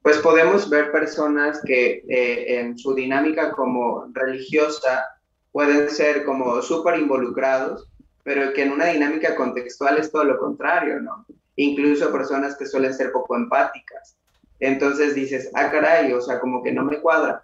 pues 0.00 0.16
podemos 0.20 0.70
ver 0.70 0.90
personas 0.90 1.60
que 1.66 2.02
eh, 2.08 2.60
en 2.60 2.78
su 2.78 2.94
dinámica 2.94 3.50
como 3.50 4.08
religiosa 4.14 5.04
pueden 5.52 5.90
ser 5.90 6.24
como 6.24 6.62
súper 6.62 6.98
involucrados, 6.98 7.90
pero 8.22 8.54
que 8.54 8.62
en 8.62 8.72
una 8.72 8.86
dinámica 8.86 9.36
contextual 9.36 9.98
es 9.98 10.10
todo 10.10 10.24
lo 10.24 10.38
contrario, 10.38 10.98
¿no? 10.98 11.26
Incluso 11.56 12.10
personas 12.10 12.56
que 12.56 12.64
suelen 12.64 12.94
ser 12.94 13.12
poco 13.12 13.36
empáticas 13.36 14.15
entonces 14.60 15.14
dices, 15.14 15.50
ah, 15.54 15.70
caray, 15.70 16.12
o 16.12 16.20
sea, 16.20 16.40
como 16.40 16.62
que 16.62 16.72
no 16.72 16.84
me 16.84 17.00
cuadra. 17.00 17.42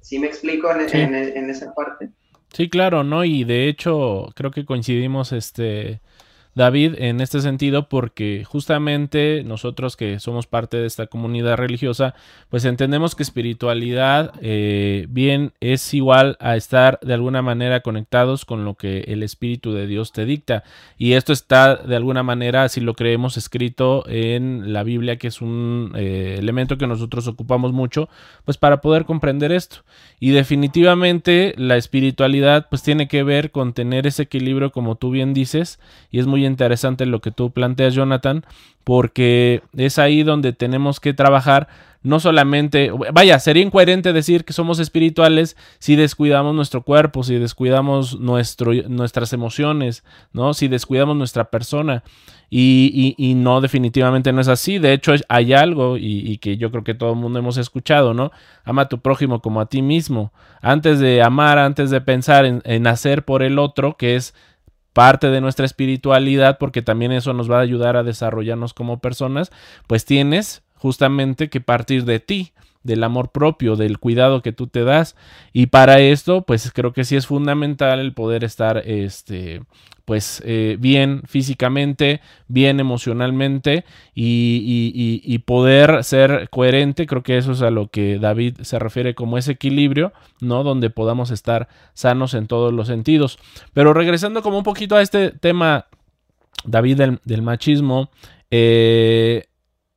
¿Sí 0.00 0.18
me 0.18 0.26
explico 0.26 0.70
en, 0.70 1.14
en 1.14 1.50
esa 1.50 1.74
parte? 1.74 2.10
Sí, 2.52 2.68
claro, 2.68 3.04
¿no? 3.04 3.24
Y 3.24 3.44
de 3.44 3.68
hecho, 3.68 4.28
creo 4.34 4.50
que 4.50 4.64
coincidimos 4.64 5.32
este 5.32 6.00
David 6.58 6.96
en 6.98 7.20
este 7.20 7.40
sentido 7.40 7.88
porque 7.88 8.44
justamente 8.44 9.44
nosotros 9.44 9.96
que 9.96 10.18
somos 10.18 10.48
parte 10.48 10.76
de 10.76 10.86
esta 10.86 11.06
comunidad 11.06 11.56
religiosa, 11.56 12.14
pues 12.50 12.64
entendemos 12.64 13.14
que 13.14 13.22
espiritualidad 13.22 14.32
eh, 14.42 15.06
bien 15.08 15.52
es 15.60 15.94
igual 15.94 16.36
a 16.40 16.56
estar 16.56 16.98
de 17.00 17.14
alguna 17.14 17.42
manera 17.42 17.80
conectados 17.80 18.44
con 18.44 18.64
lo 18.64 18.74
que 18.74 19.02
el 19.06 19.22
Espíritu 19.22 19.72
de 19.72 19.86
Dios 19.86 20.10
te 20.10 20.24
dicta. 20.24 20.64
Y 20.98 21.12
esto 21.12 21.32
está 21.32 21.76
de 21.76 21.94
alguna 21.94 22.24
manera, 22.24 22.68
si 22.68 22.80
lo 22.80 22.94
creemos, 22.94 23.36
escrito 23.36 24.04
en 24.08 24.72
la 24.72 24.82
Biblia, 24.82 25.16
que 25.16 25.28
es 25.28 25.40
un 25.40 25.92
eh, 25.94 26.36
elemento 26.38 26.76
que 26.76 26.88
nosotros 26.88 27.28
ocupamos 27.28 27.72
mucho, 27.72 28.08
pues 28.44 28.58
para 28.58 28.80
poder 28.80 29.04
comprender 29.04 29.52
esto. 29.52 29.84
Y 30.18 30.30
definitivamente 30.30 31.54
la 31.56 31.76
espiritualidad 31.76 32.66
pues 32.68 32.82
tiene 32.82 33.06
que 33.06 33.22
ver 33.22 33.52
con 33.52 33.74
tener 33.74 34.08
ese 34.08 34.24
equilibrio 34.24 34.72
como 34.72 34.96
tú 34.96 35.10
bien 35.12 35.34
dices 35.34 35.78
y 36.10 36.18
es 36.18 36.26
muy 36.26 36.47
interesante 36.48 37.06
lo 37.06 37.20
que 37.20 37.30
tú 37.30 37.50
planteas, 37.50 37.94
Jonathan, 37.94 38.44
porque 38.84 39.62
es 39.76 39.98
ahí 39.98 40.22
donde 40.22 40.52
tenemos 40.52 40.98
que 40.98 41.14
trabajar 41.14 41.68
no 42.02 42.20
solamente, 42.20 42.92
vaya, 43.12 43.38
sería 43.40 43.62
incoherente 43.62 44.12
decir 44.12 44.44
que 44.44 44.52
somos 44.52 44.78
espirituales 44.78 45.56
si 45.78 45.96
descuidamos 45.96 46.54
nuestro 46.54 46.82
cuerpo, 46.82 47.24
si 47.24 47.36
descuidamos 47.36 48.18
nuestro, 48.20 48.72
nuestras 48.88 49.32
emociones, 49.32 50.04
¿no? 50.32 50.54
Si 50.54 50.68
descuidamos 50.68 51.16
nuestra 51.16 51.50
persona. 51.50 52.04
Y, 52.50 53.14
y, 53.18 53.34
no, 53.34 53.60
definitivamente 53.60 54.32
no 54.32 54.40
es 54.40 54.48
así. 54.48 54.78
De 54.78 54.94
hecho, 54.94 55.12
hay 55.28 55.52
algo 55.52 55.98
y, 55.98 56.38
que 56.38 56.56
yo 56.56 56.70
creo 56.70 56.82
que 56.82 56.94
todo 56.94 57.10
el 57.10 57.18
mundo 57.18 57.40
hemos 57.40 57.58
escuchado, 57.58 58.14
¿no? 58.14 58.30
Ama 58.64 58.82
a 58.82 58.88
tu 58.88 59.00
prójimo 59.00 59.42
como 59.42 59.60
a 59.60 59.66
ti 59.66 59.82
mismo. 59.82 60.32
Antes 60.62 60.98
de 60.98 61.20
amar, 61.20 61.58
antes 61.58 61.90
de 61.90 62.00
pensar 62.00 62.46
en, 62.46 62.62
en 62.64 62.86
hacer 62.86 63.24
por 63.24 63.42
el 63.42 63.58
otro, 63.58 63.98
que 63.98 64.16
es 64.16 64.34
parte 64.98 65.30
de 65.30 65.40
nuestra 65.40 65.64
espiritualidad, 65.64 66.58
porque 66.58 66.82
también 66.82 67.12
eso 67.12 67.32
nos 67.32 67.48
va 67.48 67.58
a 67.58 67.62
ayudar 67.62 67.96
a 67.96 68.02
desarrollarnos 68.02 68.74
como 68.74 68.98
personas, 68.98 69.52
pues 69.86 70.04
tienes 70.04 70.64
justamente 70.74 71.48
que 71.48 71.60
partir 71.60 72.04
de 72.04 72.18
ti, 72.18 72.52
del 72.88 73.04
amor 73.04 73.30
propio, 73.30 73.76
del 73.76 73.98
cuidado 73.98 74.40
que 74.40 74.52
tú 74.52 74.66
te 74.66 74.82
das. 74.82 75.14
Y 75.52 75.66
para 75.66 76.00
esto, 76.00 76.42
pues 76.42 76.72
creo 76.72 76.92
que 76.94 77.04
sí 77.04 77.16
es 77.16 77.26
fundamental 77.26 78.00
el 78.00 78.14
poder 78.14 78.44
estar, 78.44 78.78
este, 78.78 79.60
pues 80.06 80.42
eh, 80.46 80.78
bien 80.80 81.20
físicamente, 81.26 82.22
bien 82.48 82.80
emocionalmente 82.80 83.84
y, 84.14 85.38
poder 85.44 86.02
ser 86.02 86.48
coherente. 86.48 87.06
Creo 87.06 87.22
que 87.22 87.36
eso 87.36 87.52
es 87.52 87.60
a 87.60 87.70
lo 87.70 87.88
que 87.88 88.18
David 88.18 88.56
se 88.62 88.78
refiere 88.78 89.14
como 89.14 89.36
ese 89.36 89.52
equilibrio, 89.52 90.14
¿no? 90.40 90.64
Donde 90.64 90.88
podamos 90.88 91.30
estar 91.30 91.68
sanos 91.92 92.32
en 92.32 92.46
todos 92.46 92.72
los 92.72 92.88
sentidos. 92.88 93.38
Pero 93.74 93.92
regresando 93.92 94.42
como 94.42 94.56
un 94.56 94.64
poquito 94.64 94.96
a 94.96 95.02
este 95.02 95.30
tema, 95.30 95.86
David, 96.64 97.18
del, 97.24 97.42
machismo, 97.42 98.10
eh, 98.50 99.44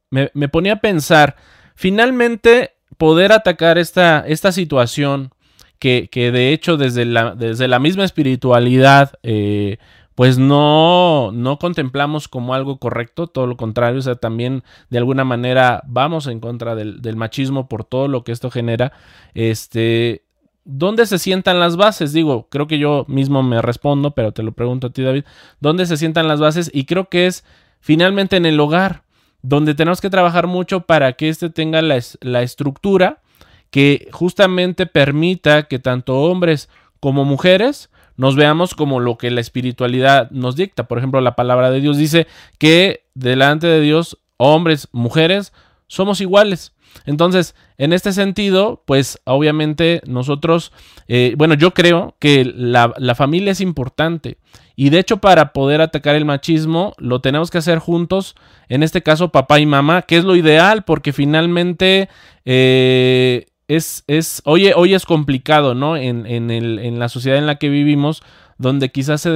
me, 0.09 0.29
me 0.33 0.49
ponía 0.49 0.73
a 0.73 0.81
pensar, 0.81 1.37
finalmente 1.75 2.71
poder 2.97 3.31
atacar 3.31 3.77
esta, 3.77 4.25
esta 4.27 4.51
situación 4.51 5.31
que, 5.79 6.09
de 6.13 6.53
hecho 6.53 6.77
desde 6.77 7.05
la, 7.05 7.33
desde 7.33 7.67
la 7.67 7.79
misma 7.79 8.03
espiritualidad 8.03 9.13
eh, 9.23 9.77
pues 10.13 10.37
no, 10.37 11.31
no 11.31 11.57
contemplamos 11.57 12.27
como 12.27 12.53
algo 12.53 12.77
correcto, 12.77 13.25
todo 13.25 13.47
lo 13.47 13.57
contrario, 13.57 13.99
o 13.99 14.03
sea, 14.03 14.15
también 14.15 14.63
de 14.89 14.99
alguna 14.99 15.23
manera 15.23 15.81
vamos 15.87 16.27
en 16.27 16.39
contra 16.39 16.75
del, 16.75 17.01
del 17.01 17.15
machismo 17.15 17.67
por 17.67 17.83
todo 17.83 18.07
lo 18.07 18.23
que 18.23 18.31
esto 18.31 18.51
genera, 18.51 18.91
este, 19.33 20.23
¿Dónde 20.63 21.07
se 21.07 21.17
sientan 21.17 21.59
las 21.59 21.75
bases? 21.75 22.13
Digo, 22.13 22.47
creo 22.49 22.67
que 22.67 22.77
yo 22.77 23.05
mismo 23.07 23.41
me 23.41 23.61
respondo, 23.63 24.11
pero 24.11 24.31
te 24.31 24.43
lo 24.43 24.51
pregunto 24.51 24.87
a 24.87 24.89
ti, 24.91 25.01
David. 25.01 25.23
¿Dónde 25.59 25.87
se 25.87 25.97
sientan 25.97 26.27
las 26.27 26.39
bases? 26.39 26.69
Y 26.71 26.85
creo 26.85 27.09
que 27.09 27.25
es 27.25 27.43
finalmente 27.79 28.37
en 28.37 28.45
el 28.45 28.59
hogar 28.59 29.03
donde 29.41 29.75
tenemos 29.75 30.01
que 30.01 30.09
trabajar 30.09 30.47
mucho 30.47 30.81
para 30.81 31.13
que 31.13 31.29
éste 31.29 31.49
tenga 31.49 31.81
la, 31.81 32.41
estructura 32.41 33.21
que 33.69 34.09
justamente 34.11 34.85
permita 34.85 35.63
que 35.63 35.79
tanto 35.79 36.21
hombres 36.21 36.69
como 36.99 37.25
mujeres 37.25 37.89
nos 38.17 38.35
veamos 38.35 38.75
como 38.75 38.99
lo 38.99 39.17
que 39.17 39.31
la 39.31 39.41
espiritualidad 39.41 40.29
nos 40.31 40.55
dicta. 40.55 40.87
Por 40.87 40.97
ejemplo, 40.97 41.21
la 41.21 41.35
palabra 41.35 41.71
de 41.71 41.81
Dios 41.81 41.97
dice 41.97 42.27
que 42.59 43.05
delante 43.15 43.65
de 43.67 43.81
Dios, 43.81 44.19
hombres, 44.37 44.89
mujeres, 44.91 45.53
somos 45.87 46.21
iguales. 46.21 46.73
Entonces, 47.05 47.55
en 47.77 47.93
este 47.93 48.11
sentido, 48.11 48.83
pues 48.85 49.19
obviamente 49.23 50.01
nosotros, 50.05 50.71
eh, 51.07 51.33
bueno, 51.37 51.53
yo 51.55 51.73
creo 51.73 52.15
que 52.19 52.45
la, 52.45 52.93
la, 52.97 53.15
familia 53.15 53.53
es 53.53 53.61
importante 53.61 54.37
y 54.75 54.89
de 54.89 54.99
hecho 54.99 55.17
para 55.17 55.53
poder 55.53 55.81
atacar 55.81 56.15
el 56.15 56.25
machismo 56.25 56.93
lo 56.97 57.21
tenemos 57.21 57.51
que 57.51 57.57
hacer 57.57 57.79
juntos, 57.79 58.35
en 58.69 58.83
este 58.83 59.01
caso 59.03 59.29
papá 59.29 59.59
y 59.59 59.65
mamá, 59.65 60.03
que 60.03 60.17
es 60.17 60.23
lo 60.23 60.35
ideal 60.35 60.83
porque 60.83 61.13
finalmente 61.13 62.09
eh, 62.45 63.47
es, 63.67 64.03
es, 64.07 64.41
hoy, 64.45 64.71
hoy 64.75 64.93
es 64.93 65.05
complicado, 65.05 65.75
¿no? 65.75 65.95
En, 65.95 66.25
en, 66.25 66.51
el, 66.51 66.79
en 66.79 66.99
la 66.99 67.09
sociedad 67.09 67.37
en 67.37 67.47
la 67.47 67.55
que 67.55 67.69
vivimos 67.69 68.23
donde 68.57 68.89
quizás 68.89 69.21
se, 69.21 69.31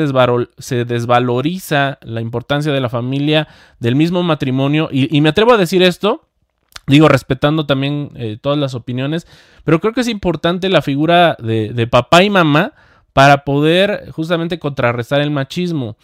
se, 0.59 0.85
desvaloriza 0.85 1.97
la 2.01 2.21
importancia 2.21 2.71
de 2.71 2.79
la 2.79 2.89
familia, 2.89 3.47
del 3.79 3.95
mismo 3.95 4.21
matrimonio. 4.21 4.87
y, 4.91 5.19
me 5.21 5.29
atrevo 5.29 5.53
a 5.53 5.57
decir 5.57 5.81
esto 5.81 6.27
Digo, 6.87 7.07
respetando 7.07 7.65
también 7.65 8.11
eh, 8.15 8.37
todas 8.39 8.59
las 8.59 8.75
opiniones, 8.75 9.25
pero 9.63 9.79
creo 9.79 9.93
que 9.93 10.01
es 10.01 10.07
importante 10.07 10.69
la 10.69 10.83
figura 10.83 11.35
de, 11.39 11.87
papá 11.87 12.23
y 12.23 12.29
mamá 12.29 12.73
para 13.15 13.45
poder 13.45 14.11
justamente 14.11 14.59
contrarrestar 14.59 15.21
el 15.21 15.31
machismo. 15.31 15.95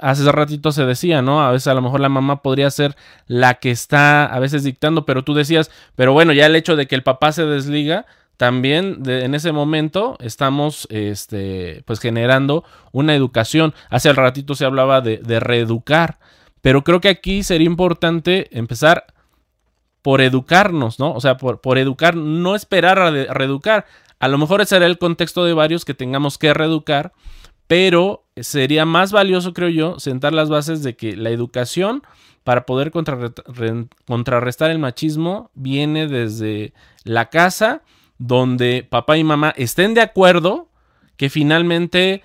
hace 0.00 0.32
ratito 0.32 0.72
se 0.72 0.84
decía, 0.86 1.22
¿no? 1.22 1.40
A 1.40 1.52
veces 1.52 1.68
a 1.68 1.74
lo 1.74 1.82
mejor 1.82 2.00
la 2.00 2.08
mamá 2.08 2.42
podría 2.42 2.68
ser 2.72 2.96
la 3.28 3.54
que 3.54 3.70
está 3.70 4.26
a 4.26 4.40
veces 4.40 4.64
dictando, 4.64 5.06
pero 5.06 5.22
tú 5.22 5.34
decías, 5.34 5.70
pero 5.94 6.12
bueno, 6.12 6.32
ya 6.32 6.46
el 6.46 6.56
hecho 6.56 6.74
de 6.74 6.88
que 6.88 6.96
el 6.96 7.04
papá 7.04 7.30
se 7.30 7.46
desliga, 7.46 8.06
también 8.36 9.04
en 9.06 9.36
ese 9.36 9.52
momento 9.52 10.16
estamos 10.18 10.88
este, 10.90 11.84
pues 11.86 12.00
generando 12.00 12.64
una 12.90 13.14
educación. 13.14 13.72
Hace 13.88 14.08
al 14.08 14.16
ratito 14.16 14.56
se 14.56 14.64
hablaba 14.64 15.00
de, 15.00 15.18
de 15.18 15.38
reeducar, 15.38 16.18
pero 16.60 16.82
creo 16.82 17.00
que 17.00 17.08
aquí 17.08 17.44
sería 17.44 17.66
importante 17.66 18.48
empezar 18.50 19.06
por 20.02 20.22
educarnos, 20.22 20.98
¿no? 20.98 21.12
O 21.12 21.20
sea, 21.20 21.36
por, 21.36 21.60
por 21.60 21.78
educar, 21.78 22.16
no 22.16 22.56
esperar 22.56 22.98
a 22.98 23.10
reeducar. 23.10 23.86
A 24.18 24.28
lo 24.28 24.38
mejor 24.38 24.60
ese 24.60 24.70
será 24.70 24.86
el 24.86 24.98
contexto 24.98 25.44
de 25.44 25.52
varios 25.52 25.84
que 25.84 25.94
tengamos 25.94 26.38
que 26.38 26.54
reeducar, 26.54 27.12
pero 27.66 28.24
sería 28.36 28.84
más 28.84 29.12
valioso, 29.12 29.52
creo 29.52 29.68
yo, 29.68 30.00
sentar 30.00 30.32
las 30.32 30.48
bases 30.48 30.82
de 30.82 30.96
que 30.96 31.16
la 31.16 31.30
educación 31.30 32.02
para 32.44 32.64
poder 32.64 32.90
contrarrestar 32.90 34.70
el 34.70 34.78
machismo 34.78 35.50
viene 35.54 36.06
desde 36.06 36.72
la 37.04 37.28
casa, 37.28 37.82
donde 38.16 38.86
papá 38.88 39.18
y 39.18 39.24
mamá 39.24 39.52
estén 39.56 39.94
de 39.94 40.00
acuerdo 40.00 40.68
que 41.16 41.28
finalmente 41.28 42.22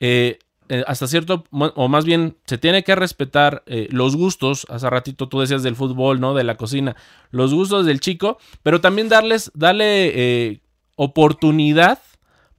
eh, 0.00 0.38
eh, 0.68 0.82
hasta 0.86 1.06
cierto, 1.06 1.44
o 1.52 1.88
más 1.88 2.04
bien 2.04 2.36
se 2.44 2.58
tiene 2.58 2.82
que 2.82 2.96
respetar 2.96 3.62
eh, 3.66 3.86
los 3.90 4.16
gustos, 4.16 4.66
hace 4.68 4.90
ratito 4.90 5.28
tú 5.28 5.40
decías 5.40 5.62
del 5.62 5.76
fútbol, 5.76 6.20
¿no? 6.20 6.34
De 6.34 6.42
la 6.42 6.56
cocina, 6.56 6.96
los 7.30 7.54
gustos 7.54 7.86
del 7.86 8.00
chico, 8.00 8.38
pero 8.64 8.80
también 8.80 9.08
darles, 9.08 9.52
darle 9.54 10.08
eh, 10.14 10.60
oportunidad 10.96 12.00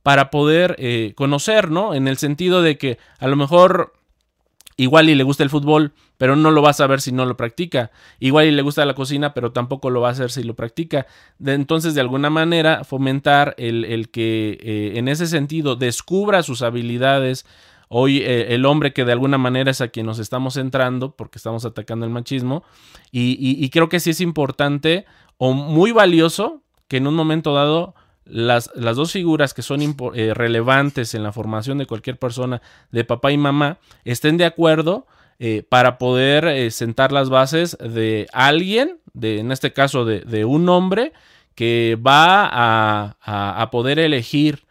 para 0.03 0.29
poder 0.29 0.77
conocer, 1.15 1.69
¿no? 1.69 1.93
En 1.93 2.07
el 2.07 2.17
sentido 2.17 2.61
de 2.61 2.77
que 2.77 2.97
a 3.19 3.27
lo 3.27 3.35
mejor 3.35 3.93
igual 4.77 5.09
y 5.09 5.15
le 5.15 5.23
gusta 5.23 5.43
el 5.43 5.49
fútbol, 5.49 5.91
pero 6.17 6.37
no 6.37 6.51
lo 6.51 6.61
va 6.61 6.69
a 6.69 6.73
saber 6.73 7.01
si 7.01 7.11
no 7.11 7.25
lo 7.25 7.35
practica. 7.35 7.91
Igual 8.19 8.45
y 8.45 8.51
le 8.51 8.61
gusta 8.61 8.85
la 8.85 8.93
cocina, 8.93 9.33
pero 9.33 9.51
tampoco 9.51 9.89
lo 9.89 9.99
va 9.99 10.09
a 10.09 10.11
hacer 10.11 10.31
si 10.31 10.43
lo 10.43 10.55
practica. 10.55 11.07
entonces, 11.45 11.93
de 11.93 11.99
alguna 11.99 12.29
manera, 12.29 12.85
fomentar 12.85 13.53
el, 13.57 13.83
el 13.83 14.09
que 14.09 14.93
en 14.95 15.09
ese 15.09 15.27
sentido 15.27 15.75
descubra 15.75 16.41
sus 16.41 16.61
habilidades, 16.61 17.45
Hoy 17.89 18.17
eh, 18.17 18.53
el 18.53 18.65
hombre 18.65 18.91
que 18.91 19.05
de 19.05 19.13
alguna 19.13 19.37
manera 19.37 19.71
es 19.71 19.79
a 19.81 19.87
quien 19.87 20.05
nos 20.05 20.19
estamos 20.19 20.55
centrando 20.55 21.15
porque 21.15 21.37
estamos 21.37 21.63
atacando 21.63 22.05
el 22.05 22.11
machismo 22.11 22.63
y, 23.11 23.69
creo 23.69 23.87
que 23.87 23.99
sí 23.99 24.09
es 24.09 24.19
importante 24.19 25.05
o 25.37 25.53
muy 25.53 25.91
valioso 25.91 26.61
que 26.87 26.97
en 26.97 27.07
un 27.07 27.15
momento 27.15 27.53
dado 27.53 27.95
las, 28.29 28.69
las 28.75 28.95
dos 28.95 29.11
figuras 29.11 29.53
que 29.53 29.61
son 29.61 29.81
eh, 29.81 30.33
relevantes 30.33 31.13
en 31.13 31.23
la 31.23 31.31
formación 31.31 31.77
de 31.77 31.85
cualquier 31.85 32.17
persona, 32.17 32.61
de 32.91 33.03
papá 33.03 33.31
y 33.31 33.37
mamá, 33.37 33.79
estén 34.05 34.37
de 34.37 34.45
acuerdo 34.45 35.07
eh, 35.39 35.63
para 35.67 35.97
poder 35.97 36.71
sentar 36.71 37.11
las 37.11 37.29
bases 37.29 37.77
de 37.79 38.27
alguien, 38.33 38.99
de, 39.13 39.39
en 39.39 39.51
este 39.51 39.73
caso 39.73 40.05
de, 40.05 40.45
un 40.45 40.67
hombre, 40.69 41.13
que 41.55 41.97
va 42.05 42.47
a, 42.51 43.61
a 43.61 43.71
poder 43.71 43.99
elegir 43.99 44.67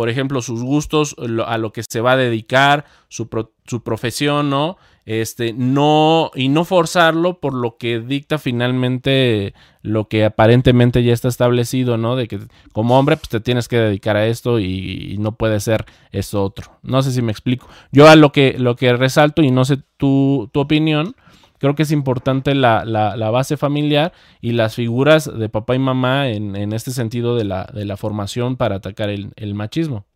por 0.00 0.08
ejemplo, 0.08 0.40
sus 0.40 0.62
gustos, 0.62 1.14
a 1.46 1.58
lo 1.58 1.74
que 1.74 1.82
se 1.82 2.00
va 2.00 2.12
a 2.12 2.16
dedicar, 2.16 2.86
su, 3.08 3.28
su, 3.66 3.82
profesión, 3.82 4.48
¿no? 4.48 4.78
Este, 5.10 5.52
no, 5.52 6.30
y 6.36 6.50
no 6.50 6.64
forzarlo 6.64 7.40
por 7.40 7.52
lo 7.52 7.78
que 7.78 7.98
dicta 7.98 8.38
finalmente 8.38 9.54
lo 9.82 10.06
que 10.06 10.24
aparentemente 10.24 11.02
ya 11.02 11.12
está 11.12 11.26
establecido, 11.26 11.96
¿no? 11.96 12.14
De 12.14 12.28
que 12.28 12.38
como 12.72 12.96
hombre, 12.96 13.16
pues 13.16 13.28
te 13.28 13.40
tienes 13.40 13.66
que 13.66 13.76
dedicar 13.78 14.16
a 14.16 14.28
esto 14.28 14.60
y, 14.60 15.16
no 15.18 15.32
puede 15.32 15.58
ser 15.58 15.84
eso 16.12 16.44
otro. 16.44 16.78
No 16.84 17.02
sé 17.02 17.10
si 17.10 17.22
me 17.22 17.32
explico. 17.32 17.68
Yo 17.90 18.08
a 18.08 18.14
lo 18.14 18.30
que, 18.30 18.54
lo 18.56 18.76
que 18.76 18.92
resalto, 18.92 19.42
y 19.42 19.50
no 19.50 19.64
sé 19.64 19.78
tu, 19.96 20.48
tu 20.52 20.60
opinión, 20.60 21.16
creo 21.58 21.74
que 21.74 21.82
es 21.82 21.90
importante 21.90 22.54
la, 22.54 22.84
la, 22.84 23.30
base 23.30 23.56
familiar 23.56 24.12
y 24.40 24.52
las 24.52 24.76
figuras 24.76 25.28
de 25.36 25.48
papá 25.48 25.74
y 25.74 25.80
mamá 25.80 26.28
en, 26.28 26.54
en 26.54 26.72
este 26.72 26.92
sentido 26.92 27.34
de 27.34 27.42
la, 27.42 27.68
de 27.74 27.84
la, 27.84 27.96
formación 27.96 28.56
para 28.56 28.76
atacar 28.76 29.10
el, 29.10 29.32
el, 29.34 29.54
machismo. 29.54 30.06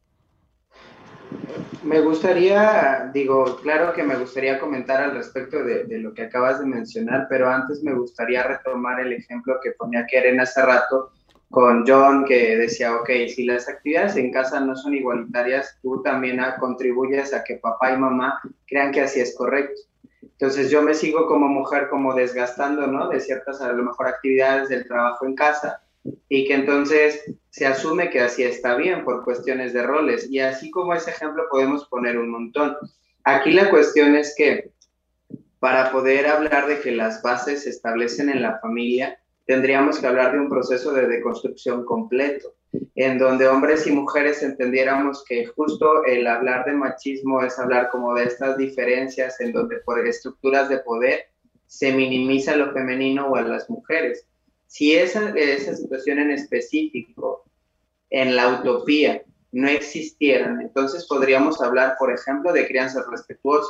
Me 1.83 2.01
gustaría, 2.01 3.11
digo, 3.13 3.59
claro 3.63 3.93
que 3.93 4.03
me 4.03 4.17
gustaría 4.17 4.59
comentar 4.59 5.03
al 5.03 5.15
respecto 5.15 5.63
de, 5.63 5.87
lo 5.99 6.15
que 6.15 6.23
acabas 6.23 6.61
de 6.61 6.67
mencionar, 6.67 7.27
pero 7.29 7.49
antes 7.51 7.83
me 7.83 7.95
gustaría 7.95 8.43
retomar 8.43 9.01
el 9.01 9.13
ejemplo 9.13 9.59
que 9.63 9.73
ponía 9.73 10.07
Keren 10.07 10.41
hace 10.41 10.63
rato 10.63 11.13
con 11.51 11.85
John, 11.87 12.25
que 12.25 12.57
decía, 12.57 12.97
ok, 12.97 13.09
si 13.29 13.45
las 13.45 13.69
actividades 13.69 14.17
en 14.17 14.33
casa 14.33 14.61
no 14.61 14.75
son 14.75 14.95
igualitarias, 14.95 15.79
tú 15.83 16.03
también 16.03 16.41
contribuyes 16.59 17.35
a 17.35 17.45
que 17.45 17.57
papá 17.57 17.93
y 17.93 17.99
mamá 17.99 18.41
crean 18.67 18.91
que 18.91 19.03
así 19.03 19.21
es 19.21 19.37
correcto. 19.37 19.81
Entonces 20.23 20.71
yo 20.71 20.83
me 20.83 20.95
sigo 20.95 21.27
como 21.27 21.47
mujer 21.49 21.89
como 21.89 22.15
desgastando, 22.15 22.87
¿no? 22.87 23.09
De 23.09 23.21
ciertas 23.21 23.61
a 23.61 23.73
lo 23.73 23.85
mejor 23.85 24.09
actividades 24.09 24.69
del 24.69 24.87
trabajo 24.87 25.27
en 25.27 25.35
casa 25.35 25.84
y 26.29 26.47
que 26.47 26.55
entonces 26.55 27.25
se 27.51 27.67
asume 27.67 28.11
que 28.11 28.21
así 28.21 28.43
está 28.43 28.77
bien 28.77 29.05
por 29.05 29.25
cuestiones 29.25 29.73
de 29.73 29.83
roles. 29.83 30.31
Y 30.31 30.41
así 30.41 30.71
como 30.71 30.95
ese 30.95 31.11
ejemplo 31.11 31.45
podemos 31.51 31.87
poner 31.87 32.19
un 32.19 32.31
montón. 32.31 32.77
Aquí 33.25 33.53
la 33.53 33.71
cuestión 33.71 34.15
es 34.15 34.35
que 34.37 34.71
para 35.59 35.91
poder 35.93 36.27
hablar 36.27 36.67
de 36.67 36.81
que 36.81 36.93
las 36.93 37.23
bases 37.23 37.65
se 37.65 37.71
establecen 37.71 38.29
en 38.29 38.43
la 38.43 38.59
familia, 38.59 39.19
tendríamos 39.47 39.99
que 39.99 40.07
hablar 40.07 40.33
de 40.33 40.41
un 40.41 40.49
proceso 40.49 40.93
de 40.93 41.07
deconstrucción 41.07 41.85
completo 41.85 42.55
en 42.97 43.19
donde 43.19 43.49
hombres 43.49 43.87
y 43.87 43.93
mujeres 43.93 44.43
entendiéramos 44.43 45.25
que 45.25 45.47
justo 45.47 46.05
el 46.05 46.27
hablar 46.27 46.65
de 46.65 46.73
machismo 46.73 47.43
es 47.43 47.59
hablar 47.59 47.89
como 47.91 48.15
de 48.15 48.25
estas 48.25 48.57
diferencias 48.57 49.41
en 49.41 49.53
donde 49.53 49.79
por 49.79 50.05
estructuras 50.07 50.69
de 50.69 50.79
poder 50.79 51.27
se 51.67 51.93
minimiza 51.93 52.57
lo 52.57 52.73
femenino 52.73 53.29
o 53.29 53.37
a 53.37 53.43
las 53.43 53.69
mujeres. 53.69 54.27
Si 54.75 54.93
esa, 54.93 55.31
esa 55.37 55.77
situación 55.77 56.19
en 56.19 56.33
específico 56.33 57.45
en 58.11 58.35
la 58.35 58.59
utopía 58.59 59.23
no 59.53 59.69
existieran, 59.69 60.61
entonces 60.61 61.07
podríamos 61.07 61.63
hablar, 61.63 61.95
por 61.97 62.13
ejemplo, 62.13 62.53
de 62.53 62.67
crianza 62.67 63.05
respetuosa. 63.09 63.69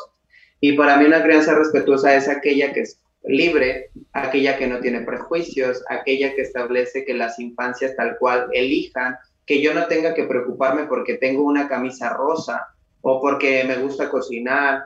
Y 0.61 0.73
para 0.73 0.97
mí 0.97 1.05
una 1.05 1.23
crianza 1.23 1.55
respetuosa 1.55 2.17
es 2.17 2.27
aquella 2.27 2.73
que 2.73 2.81
es 2.81 2.99
libre, 3.23 3.91
aquella 4.15 4.57
que 4.57 4.67
no 4.67 4.81
tiene 4.81 5.03
prejuicios, 5.03 5.83
aquella 5.91 6.35
que 6.35 6.41
establece 6.41 7.05
que 7.05 7.13
las 7.13 7.39
infancias 7.39 7.95
tal 7.97 8.17
cual 8.17 8.49
elijan, 8.55 9.15
que 9.45 9.61
yo 9.61 9.75
no 9.75 9.87
tenga 9.89 10.15
que 10.15 10.25
preocuparme 10.25 10.85
porque 10.85 11.19
tengo 11.19 11.43
una 11.43 11.69
camisa 11.69 12.15
rosa 12.15 12.67
o 13.03 13.21
porque 13.21 13.63
me 13.65 13.77
gusta 13.77 14.09
cocinar 14.09 14.85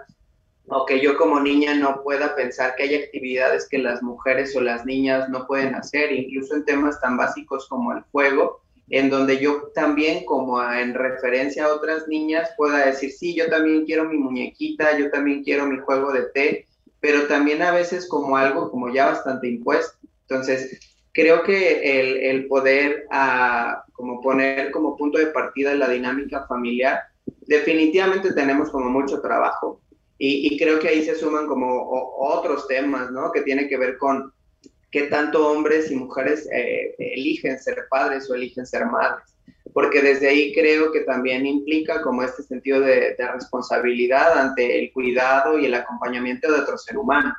o 0.71 0.85
que 0.85 1.01
yo 1.01 1.17
como 1.17 1.41
niña 1.41 1.75
no 1.75 2.03
pueda 2.03 2.35
pensar 2.35 2.75
que 2.77 2.85
hay 2.85 2.95
actividades 2.95 3.69
que 3.69 3.79
las 3.79 4.03
mujeres 4.03 4.55
o 4.55 4.61
las 4.61 4.85
niñas 4.85 5.29
no 5.29 5.47
pueden 5.47 5.75
hacer, 5.75 6.13
incluso 6.13 6.55
en 6.55 6.65
temas 6.65 7.01
tan 7.01 7.17
básicos 7.17 7.67
como 7.69 7.93
el 7.93 8.03
juego, 8.13 8.61
en 8.91 9.11
donde 9.11 9.39
yo 9.39 9.71
también 9.75 10.25
como 10.25 10.63
en 10.63 10.95
referencia 10.95 11.65
a 11.65 11.75
otras 11.75 12.07
niñas 12.09 12.51
pueda 12.57 12.87
decir, 12.87 13.11
sí, 13.13 13.35
yo 13.35 13.49
también 13.49 13.85
quiero 13.85 14.05
mi 14.05 14.19
muñequita, 14.19 14.99
yo 14.99 15.11
también 15.11 15.43
quiero 15.43 15.67
mi 15.67 15.79
juego 15.79 16.13
de 16.13 16.23
té, 16.35 16.67
pero 17.01 17.27
también 17.27 17.63
a 17.63 17.71
veces 17.71 18.09
como 18.09 18.37
algo 18.37 18.71
como 18.71 18.93
ya 18.93 19.07
bastante 19.07 19.49
impuesto. 19.49 19.97
Entonces, 20.23 20.81
creo 21.13 21.43
que 21.43 22.01
el, 22.01 22.17
el 22.19 22.47
poder 22.47 23.07
ah, 23.11 23.85
como 23.93 24.21
poner 24.21 24.71
como 24.71 24.97
punto 24.97 25.19
de 25.19 25.27
partida 25.29 25.75
la 25.75 25.89
dinámica 25.89 26.47
familiar, 26.47 27.01
definitivamente 27.47 28.33
tenemos 28.33 28.71
como 28.71 28.91
mucho 28.91 29.21
trabajo 29.21 29.81
y, 30.19 30.55
y 30.55 30.59
creo 30.59 30.79
que 30.79 30.89
ahí 30.89 31.05
se 31.05 31.15
suman 31.15 31.47
como 31.47 31.89
otros 32.19 32.67
temas, 32.67 33.11
¿no? 33.11 33.31
Que 33.33 33.43
tiene 33.43 33.69
que 33.69 33.77
ver 33.77 33.99
con 33.99 34.33
qué 34.91 35.05
tanto 35.05 35.49
hombres 35.49 35.91
y 35.91 35.97
mujeres 35.97 36.49
eh, 36.53 36.95
eligen 36.99 37.59
ser 37.59 37.87
padres 37.91 38.31
o 38.31 38.35
eligen 38.35 38.67
ser 38.67 38.87
madres 38.87 39.39
porque 39.73 40.03
desde 40.03 40.29
ahí 40.29 40.53
creo 40.53 40.93
que 40.93 41.01
también 41.03 41.47
implica 41.47 42.03
como 42.03 42.23
este 42.23 42.43
sentido 42.43 42.81
de, 42.81 43.17
responsabilidad 43.33 44.39
ante 44.39 44.81
el 44.81 44.93
cuidado 44.93 45.59
y 45.59 45.67
el 45.67 45.75
acompañamiento 45.75 46.51
de 46.51 46.61
otro 46.61 46.77
ser 46.79 46.99
humano. 46.99 47.33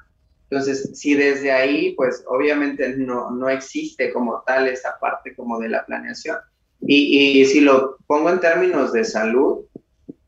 Entonces, 0.49 0.97
si 0.97 1.13
desde 1.13 1.51
ahí, 1.51 1.93
pues 1.95 2.23
obviamente 2.27 2.95
no, 2.95 3.29
no 3.31 3.49
existe 3.49 4.11
como 4.11 4.41
tal 4.47 4.67
esa 4.67 4.97
parte 4.99 5.35
como 5.35 5.59
de 5.59 5.69
la 5.69 5.85
planeación. 5.85 6.37
Y, 6.81 7.41
y 7.41 7.45
si 7.45 7.59
lo 7.61 7.97
pongo 8.07 8.29
en 8.29 8.39
términos 8.39 8.93
de 8.93 9.03
salud, 9.03 9.65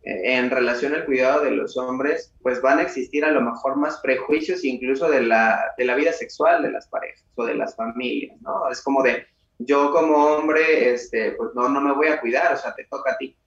en 0.04 0.50
relación 0.50 0.96
al 0.96 1.06
cuidado 1.06 1.44
de 1.44 1.52
los 1.52 1.78
hombres, 1.78 2.34
pues 2.42 2.62
van 2.62 2.80
a 2.80 2.84
existir 2.84 3.24
a 3.24 3.32
lo 3.32 3.42
mejor 3.42 3.76
más 3.76 4.00
prejuicios 4.02 4.64
incluso 4.64 5.10
de 5.10 5.22
la, 5.22 5.74
de 5.78 5.86
la 5.86 5.96
vida 5.96 6.12
sexual 6.12 6.64
de 6.64 6.72
las 6.72 6.88
parejas 6.88 7.24
o 7.36 7.46
de 7.46 7.56
las 7.56 7.76
familias, 7.76 8.40
¿no? 8.42 8.70
Es 8.72 8.82
como 8.82 9.04
de, 9.04 9.26
yo 9.60 9.92
como 9.92 10.16
hombre, 10.16 10.94
este, 10.94 11.34
pues 11.34 11.52
no, 11.54 11.70
no 11.70 11.82
me 11.82 11.94
voy 11.94 12.08
a 12.08 12.20
cuidar, 12.20 12.54
o 12.54 12.58
sea, 12.58 12.74
te 12.74 12.86
toca 12.86 13.12
a 13.12 13.18
ti. 13.18 13.38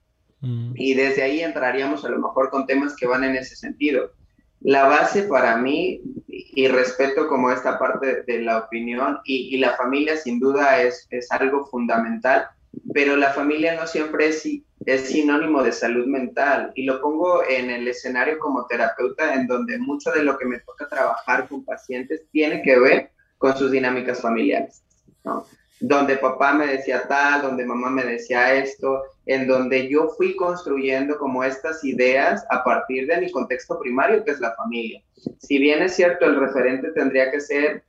Mm. 0.41 0.75
Y 0.77 0.95
desde 0.95 1.23
ahí 1.23 1.41
entraríamos 1.41 2.05
a 2.05 2.09
lo 2.09 2.19
mejor 2.19 2.51
con 2.51 2.67
temas 2.67 2.95
que 2.95 3.07
van 3.07 3.25
en 3.25 3.35
ese 3.35 3.57
sentido. 3.57 4.13
La 4.61 4.87
base 4.87 5.25
para 5.25 5.57
mí, 5.57 6.03
y 6.29 6.69
respeto 6.69 7.27
como 7.27 7.51
esta 7.51 7.79
parte 7.79 8.23
de 8.23 8.43
la 8.43 8.59
opinión, 8.59 9.19
y, 9.25 9.55
y 9.55 9.59
la 9.59 9.77
familia 9.77 10.17
sin 10.17 10.39
duda 10.39 10.81
es, 10.81 11.07
es 11.11 11.31
algo 11.33 11.67
fundamental, 11.67 12.47
pero 12.93 13.17
la 13.17 13.31
familia 13.31 13.75
no 13.75 13.87
siempre 13.87 14.29
es 14.29 14.45
es 14.87 15.03
sinónimo 15.09 15.63
de 15.63 15.73
salud 15.73 16.07
mental 16.07 16.73
y 16.75 16.85
lo 16.85 17.01
pongo 17.01 17.43
en 17.49 17.71
el 17.71 17.89
escenario 17.89 18.39
como 18.39 18.67
terapeuta 18.67 19.35
en 19.35 19.47
donde 19.47 19.79
mucho 19.79 20.11
de 20.13 20.23
lo 20.23 20.37
que 20.37 20.45
me 20.45 20.61
toca 20.61 20.89
trabajar 20.89 21.49
con 21.49 21.65
pacientes 21.65 22.23
tiene 22.31 22.63
que 22.63 22.79
ver 22.79 23.11
con 23.39 23.57
sus 23.57 23.71
dinámicas 23.71 24.21
familiares, 24.21 24.83
¿no? 25.25 25.47
Donde 25.81 26.17
papá 26.17 26.55
me 26.55 26.67
decía 26.67 27.07
tal, 27.09 27.43
donde 27.43 27.65
mamá 27.65 27.91
me 27.91 28.05
decía 28.05 28.55
esto, 28.55 29.03
en 29.27 29.47
donde 29.47 29.89
yo 29.89 30.09
fui 30.17 30.37
construyendo 30.37 31.19
como 31.19 31.45
estas 31.45 31.83
ideas 31.85 32.45
a 32.51 32.63
partir 32.63 33.07
de 33.07 33.21
mi 33.21 33.31
contexto 33.31 33.79
primario, 33.81 34.25
que 34.25 34.31
es 34.31 34.41
la 34.41 34.55
familia. 34.55 35.03
Si 35.39 35.59
bien 35.59 35.83
es 35.83 35.95
cierto, 35.95 36.27
el 36.27 36.39
referente 36.39 36.91
tendría 36.93 37.31
que 37.31 37.41
ser 37.41 37.85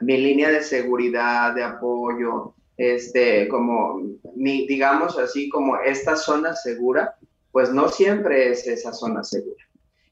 mi 0.00 0.16
línea 0.16 0.50
de 0.50 0.62
seguridad, 0.62 1.54
de 1.54 1.64
apoyo, 1.64 2.54
este, 2.76 3.48
como, 3.48 4.00
mi, 4.34 4.66
digamos 4.66 5.18
así, 5.18 5.48
como 5.48 5.76
esta 5.78 6.16
zona 6.16 6.54
segura, 6.54 7.16
pues 7.52 7.72
no 7.72 7.88
siempre 7.88 8.50
es 8.50 8.66
esa 8.66 8.92
zona 8.92 9.22
segura. 9.22 9.64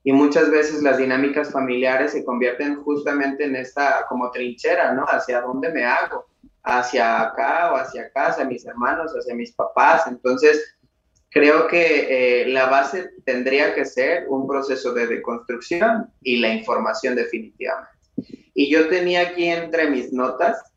Y 0.04 0.12
muchas 0.12 0.50
veces 0.50 0.82
las 0.82 0.98
dinámicas 0.98 1.50
familiares 1.50 2.12
se 2.12 2.24
convierten 2.24 2.82
justamente 2.82 3.44
en 3.44 3.56
esta 3.56 4.04
como 4.08 4.30
trinchera, 4.30 4.92
¿no? 4.94 5.04
Hacia 5.04 5.40
dónde 5.40 5.70
me 5.70 5.84
hago, 5.84 6.26
hacia 6.64 7.20
acá 7.20 7.72
o 7.72 7.76
hacia 7.76 8.02
acá, 8.02 8.26
hacia 8.28 8.44
mis 8.44 8.66
hermanos, 8.66 9.12
hacia 9.12 9.34
mis 9.34 9.52
papás. 9.52 10.06
Entonces, 10.08 10.76
creo 11.30 11.66
que 11.68 12.42
eh, 12.42 12.48
la 12.48 12.66
base 12.66 13.10
tendría 13.24 13.74
que 13.74 13.84
ser 13.84 14.26
un 14.28 14.46
proceso 14.46 14.92
de 14.92 15.06
deconstrucción 15.06 16.12
y 16.20 16.38
la 16.38 16.52
información 16.52 17.14
definitivamente. 17.14 17.90
Y 18.54 18.70
yo 18.70 18.88
tenía 18.88 19.22
aquí 19.22 19.46
entre 19.46 19.88
mis 19.88 20.12
notas 20.12 20.71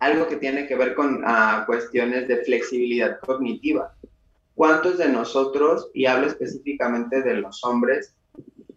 algo 0.00 0.26
que 0.26 0.36
tiene 0.36 0.66
que 0.66 0.74
ver 0.74 0.94
con 0.94 1.22
ah, 1.26 1.64
cuestiones 1.66 2.26
de 2.26 2.38
flexibilidad 2.38 3.20
cognitiva. 3.20 3.94
¿Cuántos 4.54 4.98
de 4.98 5.08
nosotros, 5.08 5.90
y 5.94 6.06
hablo 6.06 6.26
específicamente 6.26 7.22
de 7.22 7.34
los 7.34 7.62
hombres, 7.64 8.14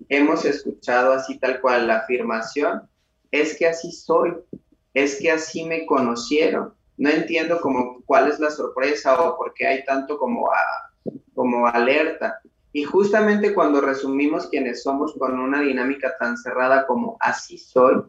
hemos 0.09 0.45
escuchado 0.45 1.13
así 1.13 1.39
tal 1.39 1.61
cual 1.61 1.87
la 1.87 1.99
afirmación, 1.99 2.83
es 3.31 3.57
que 3.57 3.67
así 3.67 3.91
soy, 3.91 4.33
es 4.93 5.19
que 5.19 5.31
así 5.31 5.65
me 5.65 5.85
conocieron? 5.85 6.73
No 6.97 7.09
entiendo 7.09 7.59
como 7.59 8.01
cuál 8.05 8.29
es 8.29 8.39
la 8.39 8.51
sorpresa 8.51 9.19
o 9.21 9.37
por 9.37 9.53
qué 9.53 9.65
hay 9.65 9.85
tanto 9.85 10.17
como, 10.17 10.49
como 11.33 11.67
alerta. 11.67 12.39
Y 12.73 12.83
justamente 12.83 13.53
cuando 13.53 13.81
resumimos 13.81 14.47
quienes 14.47 14.83
somos 14.83 15.13
con 15.17 15.39
una 15.39 15.61
dinámica 15.61 16.15
tan 16.19 16.37
cerrada 16.37 16.85
como 16.85 17.17
así 17.19 17.57
soy, 17.57 18.03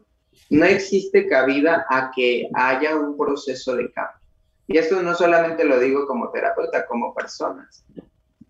no 0.49 0.65
existe 0.65 1.27
cabida 1.27 1.85
a 1.89 2.11
que 2.15 2.49
haya 2.53 2.95
un 2.95 3.17
proceso 3.17 3.75
de 3.75 3.91
cambio. 3.91 4.19
Y 4.67 4.77
esto 4.77 5.01
no 5.01 5.13
solamente 5.15 5.63
lo 5.63 5.79
digo 5.79 6.07
como 6.07 6.31
terapeuta, 6.31 6.85
como 6.85 7.13
personas. 7.13 7.83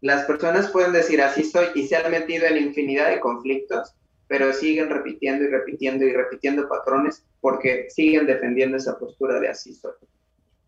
Las 0.02 0.26
personas 0.26 0.70
pueden 0.70 0.94
decir 0.94 1.22
así 1.22 1.44
soy 1.44 1.68
y 1.76 1.88
se 1.88 1.96
han 1.96 2.12
metido 2.12 2.46
en 2.46 2.58
infinidad 2.58 3.10
de 3.10 3.20
conflictos, 3.20 3.94
pero 4.28 4.54
siguen 4.54 4.90
repitiendo 4.90 5.44
y 5.44 5.48
repitiendo 5.48 6.06
y 6.06 6.14
repitiendo 6.14 6.68
patrones 6.68 7.24
porque 7.42 7.88
siguen 7.90 8.26
defendiendo 8.26 8.78
esa 8.78 8.98
postura 8.98 9.40
de 9.40 9.50
así 9.50 9.74
soy. 9.74 9.94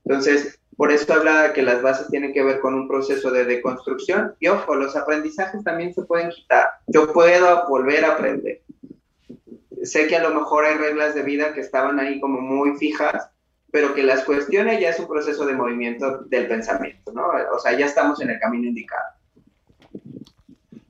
Entonces, 0.06 0.60
por 0.76 0.92
eso 0.92 1.12
hablaba 1.14 1.54
que 1.54 1.64
las 1.64 1.82
bases 1.82 2.08
tienen 2.08 2.34
que 2.34 2.44
ver 2.44 2.60
con 2.60 2.74
un 2.74 2.88
proceso 2.88 3.32
de 3.32 3.46
deconstrucción 3.46 4.36
y 4.40 4.48
ojo, 4.48 4.76
los 4.76 4.96
aprendizajes 4.96 5.64
también 5.64 5.94
se 5.94 6.04
pueden 6.04 6.30
quitar. 6.30 6.70
Yo 6.88 7.12
puedo 7.12 7.68
volver 7.68 8.06
a 8.06 8.14
aprender 8.14 8.62
sé 9.84 10.08
que 10.08 10.16
a 10.16 10.24
lo 10.24 10.34
mejor 10.34 10.66
hay 10.66 10.78
reglas 10.78 11.16
de 11.16 11.24
vida 11.24 11.54
que 11.54 11.62
estaban 11.62 12.00
ahí 12.00 12.20
como 12.20 12.40
muy 12.42 12.78
fijas, 12.78 13.30
pero 13.72 13.94
que 13.94 14.04
las 14.04 14.24
cuestiones 14.24 14.80
ya 14.80 14.90
es 14.90 15.00
un 15.00 15.08
proceso 15.08 15.46
de 15.46 15.54
movimiento 15.54 16.20
del 16.24 16.48
pensamiento, 16.48 17.12
¿no? 17.12 17.28
O 17.54 17.60
sea, 17.60 17.78
ya 17.78 17.86
estamos 17.86 18.22
en 18.22 18.30
el 18.30 18.40
camino 18.40 18.68
indicado. 18.68 19.04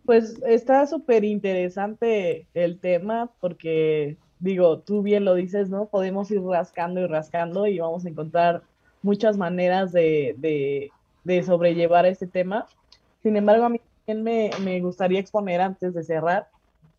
Pues 0.05 0.41
está 0.47 0.85
súper 0.85 1.25
interesante 1.25 2.47
el 2.53 2.79
tema 2.79 3.29
porque, 3.41 4.15
digo, 4.39 4.79
tú 4.79 5.01
bien 5.01 5.25
lo 5.25 5.35
dices, 5.35 5.69
¿no? 5.69 5.88
Podemos 5.88 6.31
ir 6.31 6.41
rascando 6.41 7.01
y 7.01 7.07
rascando 7.07 7.67
y 7.67 7.79
vamos 7.79 8.05
a 8.05 8.09
encontrar 8.09 8.61
muchas 9.01 9.38
maneras 9.38 9.91
de, 9.91 10.35
de, 11.23 11.43
sobrellevar 11.43 12.05
este 12.05 12.25
tema. 12.25 12.67
Sin 13.21 13.35
embargo, 13.35 13.65
a 13.65 13.69
mí 13.69 13.81
me, 14.07 14.49
me 14.63 14.79
gustaría 14.79 15.19
exponer 15.19 15.59
antes 15.59 15.93
de 15.93 16.03
cerrar 16.03 16.47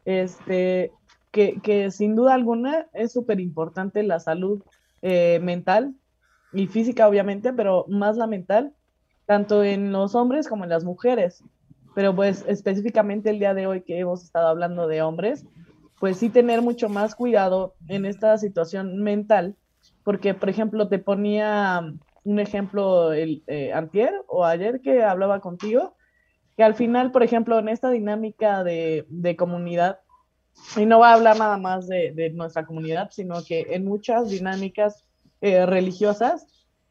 este, 0.05 0.93
que, 1.31 1.91
sin 1.91 2.17
duda 2.17 2.35
alguna 2.35 2.87
es 2.93 3.13
súper 3.13 3.41
importante 3.41 4.03
la 4.03 4.21
salud 4.21 4.63
eh, 5.03 5.41
mental 5.43 5.95
y 6.53 6.67
física, 6.67 7.09
obviamente, 7.09 7.53
pero 7.53 7.85
más 7.89 8.17
la 8.17 8.27
mental, 8.27 8.75
tanto 9.27 9.63
en 9.63 9.93
los 9.93 10.15
hombres 10.15 10.49
como 10.49 10.65
en 10.65 10.71
las 10.71 10.85
mujeres. 10.85 11.45
Pero 11.95 12.15
pues 12.15 12.45
específicamente 12.47 13.31
el 13.31 13.39
día 13.39 13.55
de 13.55 13.67
hoy 13.67 13.83
que 13.83 13.99
hemos 13.99 14.23
estado 14.23 14.49
hablando 14.49 14.87
de 14.87 15.03
hombres, 15.03 15.45
pues 15.99 16.19
sí 16.19 16.29
tener 16.31 16.63
mucho 16.63 16.89
más 16.89 17.15
cuidado 17.15 17.75
en 17.89 18.07
esta 18.07 18.39
situación 18.39 19.03
mental, 19.03 19.57
porque 20.05 20.33
por 20.35 20.49
ejemplo 20.49 20.89
te 20.89 20.99
ponía 20.99 21.93
un 22.25 22.39
ejemplo 22.39 23.13
el 23.13 23.43
eh, 23.47 23.73
antier 23.73 24.13
o 24.29 24.45
ayer 24.45 24.81
que 24.81 25.03
hablaba 25.03 25.41
contigo, 25.41 25.97
que 26.57 26.65
al 26.65 26.75
final, 26.75 27.13
por 27.13 27.23
ejemplo, 27.23 27.59
en 27.59 27.69
esta 27.69 27.91
dinámica 27.91 28.65
de, 28.65 29.07
de 29.09 29.37
comunidad, 29.37 30.01
y 30.77 30.87
no 30.87 30.99
va 30.99 31.11
a 31.11 31.15
hablar 31.15 31.39
nada 31.39 31.57
más 31.57 31.89
de, 31.89 32.31
nuestra 32.35 32.67
comunidad, 32.67 33.11
sino 33.11 33.43
que 33.45 33.67
en 33.71 33.85
muchas 33.85 34.31
dinámicas 34.31 35.05
eh, 35.41 35.67
religiosas 35.67 36.47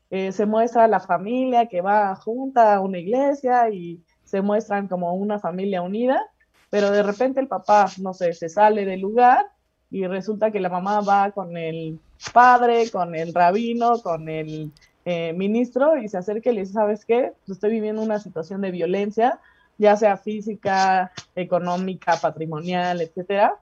eh, 0.09 0.32
se 0.32 0.45
muestra 0.45 0.88
la 0.88 0.99
familia 0.99 1.68
que 1.68 1.82
va 1.82 2.15
junta 2.15 2.76
a 2.76 2.82
una 2.82 2.97
iglesia 2.97 3.70
y 3.70 4.01
se 4.24 4.41
muestran 4.41 4.88
como 4.88 5.13
una 5.13 5.39
familia 5.39 5.82
unida, 5.82 6.22
pero 6.70 6.91
de 6.91 7.03
repente 7.03 7.39
el 7.39 7.47
papá, 7.47 7.89
no 7.99 8.13
sé, 8.13 8.34
se 8.34 8.49
sale 8.49 8.86
del 8.86 9.01
lugar 9.01 9.45
y 9.89 10.05
resulta 10.05 10.51
que 10.51 10.59
la 10.59 10.70
mamá 10.70 11.01
va 11.01 11.32
con 11.32 11.55
el 11.55 11.99
padre, 12.34 12.89
con 12.89 13.15
el 13.15 13.34
rabino, 13.34 14.01
con 14.01 14.28
el 14.28 14.72
eh, 15.05 15.34
ministro 15.34 15.97
y 15.97 16.09
se 16.09 16.18
acerca 16.18 16.51
y 16.51 16.55
le 16.55 16.61
dice, 16.61 16.74
¿sabes 16.74 17.05
qué? 17.05 17.32
Estoy 17.47 17.72
viviendo 17.72 18.01
una 18.01 18.20
situación 18.20 18.61
de 18.61 18.72
violencia, 18.72 19.39
ya 19.78 19.96
sea 19.96 20.18
física, 20.18 21.12
económica, 21.36 22.18
patrimonial, 22.22 23.02
etcétera. 23.02 23.56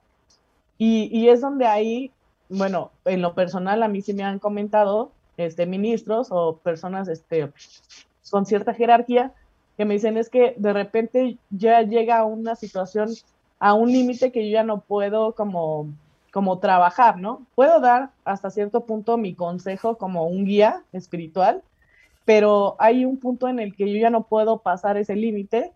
Y, 0.78 1.10
y, 1.12 1.30
es 1.30 1.42
donde 1.42 1.66
ahí, 1.68 2.12
bueno, 2.50 2.92
en 3.06 3.22
lo 3.22 3.34
personal 3.34 3.82
a 3.84 3.88
mí 3.88 4.02
sí 4.02 4.14
me 4.14 4.24
han 4.24 4.40
comentado 4.40 5.12
este, 5.38 5.66
ministros 5.66 6.28
o 6.32 6.58
personas 6.58 7.08
este, 7.08 7.52
con 8.30 8.46
cierta 8.46 8.74
jerarquía 8.74 9.34
que 9.78 9.86
me 9.86 9.96
dicen 9.96 10.18
es 10.18 10.30
que 10.30 10.56
de 10.58 10.74
repente 10.74 11.38
ya 11.50 11.82
llega 11.82 12.20
a 12.20 12.26
una 12.26 12.56
situación, 12.56 13.10
a 13.60 13.74
un 13.74 13.92
límite 13.92 14.32
que 14.32 14.46
yo 14.46 14.54
ya 14.54 14.64
no 14.64 14.82
puedo 14.82 15.34
como, 15.34 15.90
como 16.32 16.60
trabajar, 16.60 17.18
¿no? 17.18 17.46
Puedo 17.56 17.80
dar 17.80 18.12
hasta 18.24 18.50
cierto 18.50 18.86
punto 18.86 19.18
mi 19.18 19.34
consejo 19.34 19.98
como 19.98 20.28
un 20.28 20.46
guía 20.46 20.84
espiritual, 20.94 21.62
pero 22.24 22.76
hay 22.80 23.06
un 23.06 23.18
punto 23.18 23.48
en 23.48 23.60
el 23.60 23.76
que 23.76 23.92
yo 23.92 24.00
ya 24.00 24.10
no 24.10 24.24
puedo 24.24 24.60
pasar 24.60 24.98
ese 24.98 25.16
límite 25.16 25.74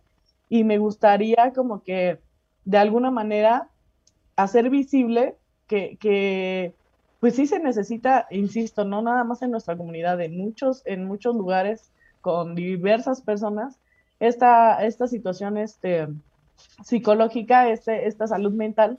y 0.50 0.64
me 0.64 0.76
gustaría 0.76 1.52
como 1.54 1.82
que 1.82 2.18
de 2.66 2.76
alguna 2.76 3.10
manera 3.10 3.70
hacer 4.36 4.68
visible 4.68 5.36
que, 5.66 6.74
pues 7.20 7.36
sí 7.36 7.46
se 7.46 7.60
necesita, 7.60 8.26
insisto, 8.30 8.84
no 8.84 9.00
nada 9.00 9.22
más 9.22 9.40
en 9.42 9.52
nuestra 9.52 9.76
comunidad, 9.76 10.20
en 10.20 10.36
muchos, 10.36 10.82
en 10.84 11.04
muchos 11.04 11.36
lugares 11.36 11.92
con 12.20 12.56
diversas 12.56 13.22
personas, 13.22 13.78
esta, 14.18 14.84
esta 14.84 15.06
situación 15.06 15.56
este, 15.56 16.08
psicológica, 16.82 17.70
este, 17.70 18.08
esta 18.08 18.26
salud 18.26 18.52
mental, 18.52 18.98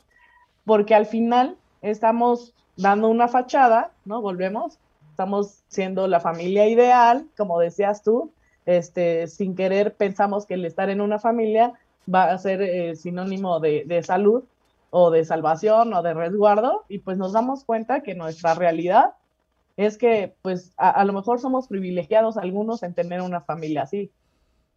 porque 0.66 0.96
al 0.96 1.06
final 1.06 1.58
estamos 1.82 2.54
dando 2.78 3.10
una 3.10 3.28
fachada, 3.28 3.92
¿no? 4.06 4.22
Volvemos, 4.22 4.80
estamos 5.10 5.64
siendo 5.68 6.08
la 6.08 6.22
familia 6.22 6.70
ideal, 6.70 7.28
como 7.36 7.60
decías 7.60 8.04
tú, 8.04 8.32
este, 8.66 9.28
sin 9.28 9.56
querer 9.56 9.96
pensamos 9.96 10.46
que 10.46 10.54
el 10.56 10.66
estar 10.66 10.90
en 10.90 11.02
una 11.02 11.20
familia 11.20 11.74
va 12.14 12.32
a 12.32 12.38
ser 12.38 12.62
eh, 12.62 12.96
sinónimo 12.96 13.60
de, 13.60 14.02
salud 14.04 14.44
o 14.90 15.12
de 15.12 15.26
salvación 15.26 15.94
o 15.94 16.02
de 16.02 16.14
resguardo 16.14 16.84
y 16.90 17.00
pues 17.00 17.18
nos 17.18 17.34
damos 17.34 17.64
cuenta 17.64 18.02
que 18.02 18.16
nuestra 18.16 18.54
realidad 18.54 19.14
es 19.78 19.98
que 19.98 20.36
pues 20.42 20.74
a, 20.78 21.04
lo 21.06 21.14
mejor 21.14 21.40
somos 21.40 21.68
privilegiados 21.68 22.38
algunos 22.38 22.84
en 22.84 22.94
tener 22.94 23.22
una 23.22 23.42
familia 23.42 23.84
así, 23.84 24.12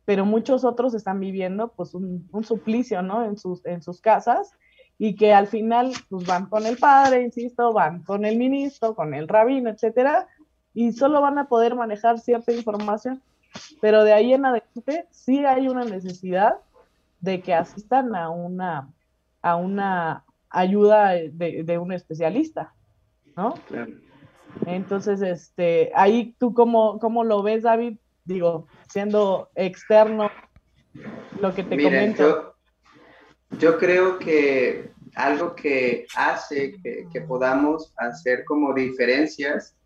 pero 0.05 0.25
muchos 0.25 0.65
otros 0.65 0.95
están 0.95 1.19
viviendo 1.21 1.69
pues 1.69 1.95
un, 1.95 2.29
suplicio, 2.43 3.03
¿no? 3.03 3.25
En 3.25 3.37
sus, 3.37 3.65
en 3.67 3.83
sus 3.83 4.01
casas 4.01 4.53
y 4.97 5.17
que 5.17 5.33
al 5.33 5.49
final 5.49 5.93
pues 6.09 6.27
van 6.27 6.47
con 6.47 6.65
el 6.65 6.79
padre, 6.79 7.23
insisto, 7.23 7.73
van 7.73 8.03
con 8.05 8.25
el 8.25 8.39
ministro, 8.39 8.95
con 8.95 9.13
el 9.15 9.27
rabino, 9.27 9.69
etcétera, 9.69 10.29
y 10.73 10.93
solo 10.93 11.21
van 11.21 11.39
a 11.39 11.49
poder 11.49 11.75
manejar 11.75 12.21
cierta 12.21 12.53
información 12.53 13.21
pero 13.81 14.05
de 14.05 14.13
ahí 14.13 14.33
en 14.33 14.47
adelante 14.47 15.07
sí 15.11 15.45
hay 15.45 15.69
una 15.69 15.85
necesidad 15.85 16.57
de 17.21 17.41
que 17.41 17.55
asistan 17.55 18.15
a 18.15 18.29
una, 18.31 18.93
a 19.43 19.57
una 19.57 20.25
ayuda 20.51 21.13
de, 21.13 21.79
un 21.79 21.93
especialista, 21.93 22.75
¿no? 23.37 23.55
Entonces, 24.67 25.21
este, 25.23 25.91
ahí 25.95 26.35
tú 26.39 26.55
cómo, 26.55 26.99
cómo 26.99 27.25
lo 27.25 27.43
ves, 27.43 27.65
David, 27.65 27.97
digo, 28.25 28.67
siendo 28.89 29.51
externo 29.55 30.31
lo 31.41 31.55
que 31.55 31.65
te 31.65 31.83
comento. 31.83 32.55
Yo, 33.59 33.79
creo 33.79 34.19
que 34.19 34.91
algo 35.15 35.55
que 35.55 36.07
hace 36.17 36.75
que, 36.83 37.21
podamos 37.23 37.93
hacer 37.97 38.45
como 38.45 38.75
diferencias 38.75 39.77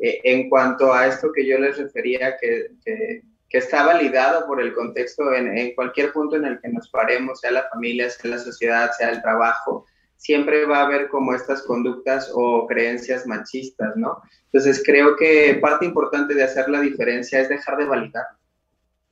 eh, 0.00 0.20
en 0.24 0.48
cuanto 0.48 0.92
a 0.92 1.06
esto 1.06 1.32
que 1.32 1.46
yo 1.46 1.58
les 1.58 1.78
refería, 1.78 2.36
que, 2.38 3.22
está 3.50 3.86
validado 3.86 4.48
por 4.48 4.60
el 4.60 4.74
contexto 4.74 5.32
en, 5.32 5.56
en, 5.56 5.76
cualquier 5.76 6.12
punto 6.12 6.34
en 6.34 6.44
el 6.44 6.60
que 6.60 6.70
nos 6.70 6.88
paremos, 6.90 7.38
sea 7.38 7.52
la 7.52 7.68
familia, 7.68 8.10
sea 8.10 8.32
la 8.32 8.38
sociedad, 8.38 8.90
sea 8.98 9.10
el 9.10 9.22
trabajo, 9.22 9.86
siempre 10.16 10.64
va 10.64 10.78
a 10.78 10.86
haber 10.86 11.08
como 11.08 11.34
estas 11.34 11.62
conductas 11.62 12.32
o 12.34 12.66
creencias 12.66 13.26
machistas, 13.26 13.94
¿no? 13.96 14.22
Entonces 14.46 14.82
creo 14.84 15.16
que 15.16 15.58
parte 15.60 15.84
importante 15.84 16.34
de 16.34 16.42
hacer 16.42 16.68
la 16.68 16.80
diferencia 16.80 17.40
es 17.40 17.48
dejar 17.48 17.76
de 17.76 17.84
validar. 17.84 18.24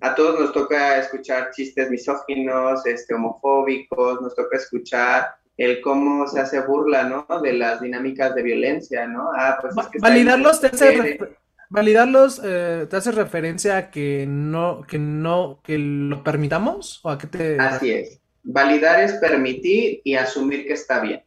A 0.01 0.14
todos 0.14 0.41
nos 0.41 0.53
toca 0.53 0.99
escuchar 0.99 1.51
chistes 1.53 1.91
misóginos, 1.91 2.85
este, 2.87 3.14
homofóbicos, 3.14 4.20
nos 4.20 4.35
toca 4.35 4.57
escuchar 4.57 5.35
el 5.57 5.80
cómo 5.80 6.26
se 6.26 6.40
hace 6.40 6.61
burla, 6.61 7.05
¿no? 7.05 7.26
De 7.40 7.53
las 7.53 7.80
dinámicas 7.80 8.34
de 8.34 8.42
violencia, 8.42 9.07
¿no? 9.07 9.30
Ah, 9.36 9.59
pues 9.61 9.74
validarlos 10.00 10.61
te 10.61 10.68
hace, 10.68 11.18
validarlos 11.68 12.40
eh, 12.44 12.86
te 12.88 12.96
hace 12.96 13.12
referencia 13.12 13.76
a 13.76 13.90
que 13.90 14.26
no, 14.28 14.82
que 14.82 14.98
no, 14.98 15.61
que 15.62 15.78
lo 15.78 16.22
permitamos 16.24 17.00
o 17.03 17.11
a 17.11 17.18
qué 17.18 17.26
te. 17.26 17.59
Así 17.59 17.90
es. 17.90 18.20
Validar 18.44 19.00
es 19.00 19.12
permitir 19.14 20.00
y 20.03 20.14
asumir 20.14 20.66
que 20.66 20.72
está 20.72 21.00
bien. 21.00 21.22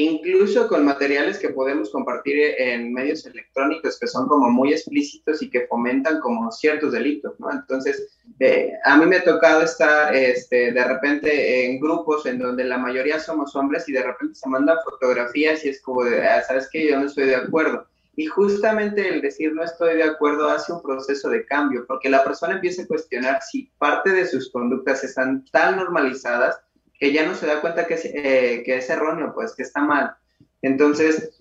Incluso 0.00 0.68
con 0.68 0.84
materiales 0.84 1.40
que 1.40 1.48
podemos 1.48 1.90
compartir 1.90 2.54
en 2.56 2.92
medios 2.92 3.26
electrónicos 3.26 3.98
que 3.98 4.06
son 4.06 4.28
como 4.28 4.48
muy 4.48 4.72
explícitos 4.72 5.42
y 5.42 5.50
que 5.50 5.66
fomentan 5.66 6.20
como 6.20 6.52
ciertos 6.52 6.92
delitos, 6.92 7.34
¿no? 7.40 7.50
Entonces, 7.50 8.16
eh, 8.38 8.74
a 8.84 8.96
mí 8.96 9.06
me 9.06 9.16
ha 9.16 9.24
tocado 9.24 9.62
estar 9.62 10.14
este, 10.14 10.70
de 10.70 10.84
repente 10.84 11.66
en 11.66 11.80
grupos 11.80 12.26
en 12.26 12.38
donde 12.38 12.62
la 12.62 12.78
mayoría 12.78 13.18
somos 13.18 13.56
hombres 13.56 13.88
y 13.88 13.92
de 13.92 14.04
repente 14.04 14.36
se 14.36 14.48
mandan 14.48 14.76
fotografías 14.84 15.64
y 15.64 15.70
es 15.70 15.82
como 15.82 16.04
de, 16.04 16.24
ah, 16.24 16.44
¿sabes 16.46 16.68
qué? 16.70 16.88
Yo 16.88 17.00
no 17.00 17.06
estoy 17.06 17.26
de 17.26 17.34
acuerdo 17.34 17.84
y 18.18 18.26
justamente 18.26 19.08
el 19.08 19.20
decir 19.20 19.54
no 19.54 19.62
estoy 19.62 19.94
de 19.94 20.02
acuerdo 20.02 20.48
hace 20.50 20.72
un 20.72 20.82
proceso 20.82 21.28
de 21.28 21.46
cambio, 21.46 21.84
porque 21.86 22.08
la 22.08 22.24
persona 22.24 22.54
empieza 22.54 22.82
a 22.82 22.86
cuestionar 22.88 23.40
si 23.42 23.70
parte 23.78 24.10
de 24.10 24.26
sus 24.26 24.50
conductas 24.50 25.04
están 25.04 25.44
tan 25.52 25.76
normalizadas 25.76 26.60
que 26.98 27.12
ya 27.12 27.26
no 27.26 27.34
se 27.34 27.46
da 27.46 27.60
cuenta 27.60 27.86
que 27.86 27.94
es, 27.94 28.04
eh, 28.04 28.62
que 28.64 28.78
es 28.78 28.90
erróneo, 28.90 29.32
pues 29.34 29.54
que 29.54 29.62
está 29.62 29.80
mal. 29.80 30.14
Entonces, 30.62 31.40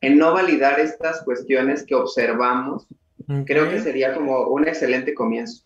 en 0.00 0.18
no 0.18 0.32
validar 0.32 0.78
estas 0.80 1.22
cuestiones 1.22 1.84
que 1.84 1.94
observamos, 1.94 2.86
creo 3.46 3.70
que 3.70 3.80
sería 3.80 4.14
como 4.14 4.48
un 4.48 4.68
excelente 4.68 5.14
comienzo. 5.14 5.64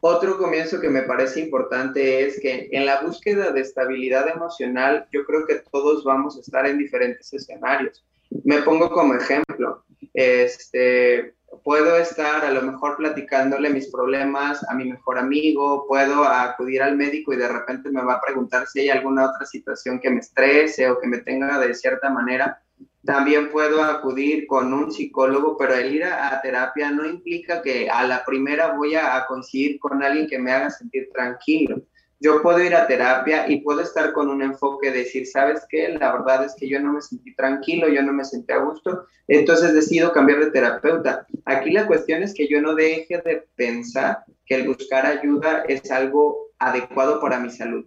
Otro 0.00 0.36
comienzo 0.36 0.80
que 0.80 0.88
me 0.88 1.02
parece 1.02 1.40
importante 1.40 2.26
es 2.26 2.40
que 2.40 2.68
en 2.72 2.86
la 2.86 3.02
búsqueda 3.02 3.52
de 3.52 3.60
estabilidad 3.60 4.28
emocional, 4.28 5.06
yo 5.12 5.24
creo 5.24 5.46
que 5.46 5.62
todos 5.70 6.02
vamos 6.04 6.36
a 6.36 6.40
estar 6.40 6.66
en 6.66 6.78
diferentes 6.78 7.32
escenarios. 7.32 8.04
Me 8.44 8.62
pongo 8.62 8.90
como 8.90 9.14
ejemplo, 9.14 9.84
este, 10.14 11.34
puedo 11.64 11.96
estar 11.96 12.44
a 12.44 12.50
lo 12.50 12.62
mejor 12.62 12.96
platicándole 12.96 13.70
mis 13.70 13.90
problemas 13.90 14.68
a 14.68 14.74
mi 14.74 14.84
mejor 14.90 15.18
amigo, 15.18 15.86
puedo 15.86 16.24
acudir 16.24 16.82
al 16.82 16.96
médico 16.96 17.32
y 17.32 17.36
de 17.36 17.48
repente 17.48 17.90
me 17.90 18.02
va 18.02 18.14
a 18.14 18.20
preguntar 18.20 18.66
si 18.66 18.80
hay 18.80 18.90
alguna 18.90 19.26
otra 19.30 19.46
situación 19.46 20.00
que 20.00 20.10
me 20.10 20.20
estrese 20.20 20.88
o 20.90 20.98
que 20.98 21.06
me 21.06 21.18
tenga 21.18 21.58
de 21.58 21.74
cierta 21.74 22.10
manera. 22.10 22.62
También 23.04 23.50
puedo 23.50 23.82
acudir 23.82 24.46
con 24.46 24.72
un 24.72 24.92
psicólogo, 24.92 25.56
pero 25.56 25.74
el 25.74 25.94
ir 25.94 26.04
a, 26.04 26.40
terapia 26.40 26.90
no 26.90 27.04
implica 27.04 27.60
que 27.60 27.90
a 27.90 28.06
la 28.06 28.24
primera 28.24 28.74
voy 28.76 28.94
a, 28.94 29.16
a 29.16 29.26
coincidir 29.26 29.78
con 29.80 30.02
alguien 30.02 30.28
que 30.28 30.38
me 30.38 30.52
haga 30.52 30.70
sentir 30.70 31.08
tranquilo 31.12 31.82
yo 32.22 32.40
puedo 32.40 32.62
ir 32.62 32.74
a 32.74 32.86
terapia 32.86 33.50
y 33.50 33.60
puedo 33.62 33.80
estar 33.80 34.12
con 34.12 34.28
un 34.28 34.42
enfoque 34.42 34.92
de 34.92 34.98
decir, 34.98 35.26
¿sabes 35.26 35.66
qué? 35.68 35.88
La 35.88 36.12
verdad 36.12 36.44
es 36.44 36.54
que 36.54 36.68
yo 36.68 36.78
no 36.78 36.92
me 36.92 37.00
sentí 37.00 37.34
tranquilo, 37.34 37.88
yo 37.88 38.00
no 38.02 38.12
me 38.12 38.24
sentí 38.24 38.52
a 38.52 38.58
gusto, 38.58 39.06
entonces 39.26 39.74
decido 39.74 40.12
cambiar 40.12 40.38
de 40.38 40.52
terapeuta. 40.52 41.26
Aquí 41.44 41.72
la 41.72 41.88
cuestión 41.88 42.22
es 42.22 42.32
que 42.32 42.46
yo 42.46 42.62
no 42.62 42.76
deje 42.76 43.20
de 43.24 43.48
pensar 43.56 44.24
que 44.46 44.54
el 44.54 44.68
buscar 44.68 45.04
ayuda 45.04 45.64
es 45.66 45.90
algo 45.90 46.50
adecuado 46.60 47.20
para 47.20 47.40
mi 47.40 47.50
salud. 47.50 47.86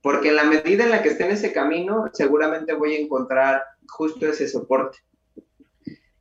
Porque 0.00 0.30
en 0.30 0.36
la 0.36 0.44
medida 0.44 0.84
en 0.84 0.90
la 0.90 1.02
que 1.02 1.10
esté 1.10 1.26
en 1.26 1.32
ese 1.32 1.52
camino, 1.52 2.06
seguramente 2.14 2.72
voy 2.72 2.94
a 2.94 3.00
encontrar 3.00 3.62
justo 3.86 4.26
ese 4.26 4.48
soporte. 4.48 4.98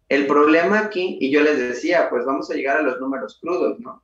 El 0.10 0.28
problema 0.28 0.80
aquí, 0.80 1.18
y 1.22 1.32
yo 1.32 1.40
les 1.40 1.58
decía, 1.58 2.10
pues 2.10 2.26
vamos 2.26 2.52
a 2.52 2.56
llegar 2.56 2.76
a 2.76 2.82
los 2.82 3.00
números 3.00 3.40
crudos, 3.42 3.80
¿no? 3.80 4.04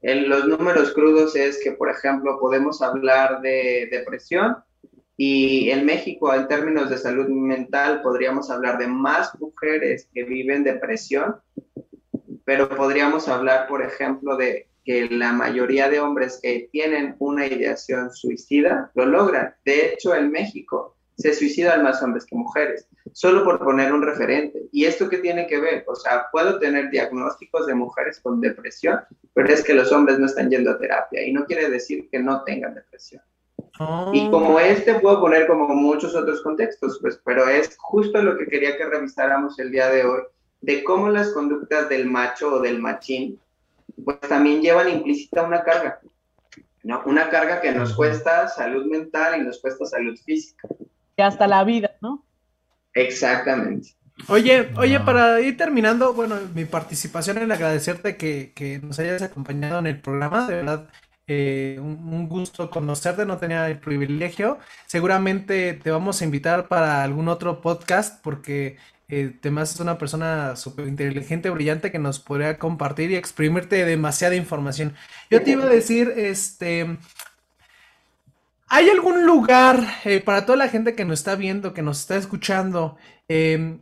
En 0.00 0.28
los 0.28 0.46
números 0.46 0.92
crudos 0.92 1.34
es 1.34 1.60
que, 1.62 1.72
por 1.72 1.90
ejemplo, 1.90 2.38
podemos 2.38 2.82
hablar 2.82 3.40
de 3.40 3.88
depresión 3.90 4.56
y 5.16 5.70
en 5.70 5.84
México, 5.84 6.32
en 6.32 6.46
términos 6.46 6.88
de 6.88 6.98
salud 6.98 7.26
mental, 7.26 8.02
podríamos 8.02 8.50
hablar 8.50 8.78
de 8.78 8.86
más 8.86 9.32
mujeres 9.40 10.08
que 10.14 10.22
viven 10.22 10.62
depresión, 10.62 11.36
pero 12.44 12.68
podríamos 12.68 13.28
hablar, 13.28 13.66
por 13.66 13.82
ejemplo, 13.82 14.36
de 14.36 14.68
que 14.84 15.08
la 15.10 15.32
mayoría 15.32 15.90
de 15.90 15.98
hombres 15.98 16.38
que 16.40 16.68
tienen 16.70 17.16
una 17.18 17.46
ideación 17.46 18.12
suicida 18.12 18.92
lo 18.94 19.06
logran. 19.06 19.54
De 19.64 19.86
hecho, 19.86 20.14
en 20.14 20.30
México 20.30 20.96
se 21.18 21.34
suicidan 21.34 21.82
más 21.82 22.00
hombres 22.00 22.24
que 22.24 22.36
mujeres, 22.36 22.86
solo 23.12 23.42
por 23.42 23.58
poner 23.58 23.92
un 23.92 24.02
referente. 24.02 24.68
¿Y 24.70 24.84
esto 24.84 25.08
qué 25.08 25.18
tiene 25.18 25.48
que 25.48 25.58
ver? 25.58 25.84
O 25.88 25.96
sea, 25.96 26.28
puedo 26.30 26.60
tener 26.60 26.90
diagnósticos 26.90 27.66
de 27.66 27.74
mujeres 27.74 28.20
con 28.20 28.40
depresión, 28.40 29.00
pero 29.34 29.52
es 29.52 29.64
que 29.64 29.74
los 29.74 29.90
hombres 29.90 30.20
no 30.20 30.26
están 30.26 30.48
yendo 30.48 30.70
a 30.70 30.78
terapia 30.78 31.26
y 31.26 31.32
no 31.32 31.44
quiere 31.44 31.68
decir 31.68 32.08
que 32.10 32.20
no 32.20 32.44
tengan 32.44 32.74
depresión. 32.74 33.20
Y 34.12 34.26
oh. 34.26 34.30
como 34.30 34.60
este 34.60 34.94
puedo 35.00 35.20
poner 35.20 35.48
como 35.48 35.68
muchos 35.68 36.14
otros 36.14 36.40
contextos, 36.42 36.98
pues, 37.00 37.20
pero 37.24 37.48
es 37.48 37.76
justo 37.76 38.22
lo 38.22 38.38
que 38.38 38.46
quería 38.46 38.76
que 38.76 38.86
revisáramos 38.86 39.58
el 39.58 39.72
día 39.72 39.88
de 39.90 40.04
hoy, 40.04 40.22
de 40.60 40.84
cómo 40.84 41.08
las 41.08 41.32
conductas 41.32 41.88
del 41.88 42.06
macho 42.06 42.54
o 42.54 42.60
del 42.60 42.78
machín, 42.78 43.40
pues 44.04 44.20
también 44.20 44.62
llevan 44.62 44.88
implícita 44.88 45.42
una 45.42 45.64
carga, 45.64 46.00
¿no? 46.84 47.02
Una 47.06 47.28
carga 47.28 47.60
que 47.60 47.72
nos 47.72 47.94
cuesta 47.94 48.46
salud 48.48 48.86
mental 48.86 49.40
y 49.40 49.44
nos 49.44 49.60
cuesta 49.60 49.84
salud 49.84 50.16
física 50.24 50.68
hasta 51.22 51.46
la 51.46 51.64
vida, 51.64 51.92
¿no? 52.00 52.24
Exactamente. 52.94 53.98
Oye, 54.26 54.70
oye, 54.76 54.98
para 55.00 55.40
ir 55.40 55.56
terminando, 55.56 56.12
bueno, 56.12 56.36
mi 56.54 56.64
participación 56.64 57.38
en 57.38 57.52
agradecerte 57.52 58.16
que, 58.16 58.80
nos 58.82 58.98
hayas 58.98 59.22
acompañado 59.22 59.78
en 59.78 59.86
el 59.86 60.00
programa, 60.00 60.46
de 60.48 60.56
verdad, 60.56 60.88
eh, 61.28 61.78
un, 61.80 62.28
gusto 62.28 62.68
conocerte, 62.68 63.24
no 63.24 63.38
tenía 63.38 63.68
el 63.68 63.78
privilegio. 63.78 64.58
Seguramente 64.86 65.74
te 65.74 65.90
vamos 65.90 66.20
a 66.20 66.24
invitar 66.24 66.68
para 66.68 67.02
algún 67.02 67.28
otro 67.28 67.60
podcast 67.60 68.22
porque 68.22 68.76
eh, 69.08 69.32
te 69.40 69.48
es 69.48 69.80
una 69.80 69.98
persona 69.98 70.56
súper 70.56 70.88
inteligente, 70.88 71.48
brillante 71.50 71.92
que 71.92 71.98
nos 71.98 72.18
podría 72.18 72.58
compartir 72.58 73.10
y 73.10 73.16
exprimirte 73.16 73.84
demasiada 73.84 74.34
información. 74.34 74.94
Yo 75.30 75.42
te 75.42 75.52
iba 75.52 75.64
a 75.64 75.68
decir, 75.68 76.12
este, 76.16 76.98
¿Hay 78.70 78.90
algún 78.90 79.24
lugar 79.24 79.82
eh, 80.04 80.20
para 80.20 80.44
toda 80.44 80.58
la 80.58 80.68
gente 80.68 80.94
que 80.94 81.04
nos 81.04 81.20
está 81.20 81.36
viendo, 81.36 81.72
que 81.72 81.82
nos 81.82 82.00
está 82.00 82.16
escuchando? 82.16 82.96
Em, 83.28 83.80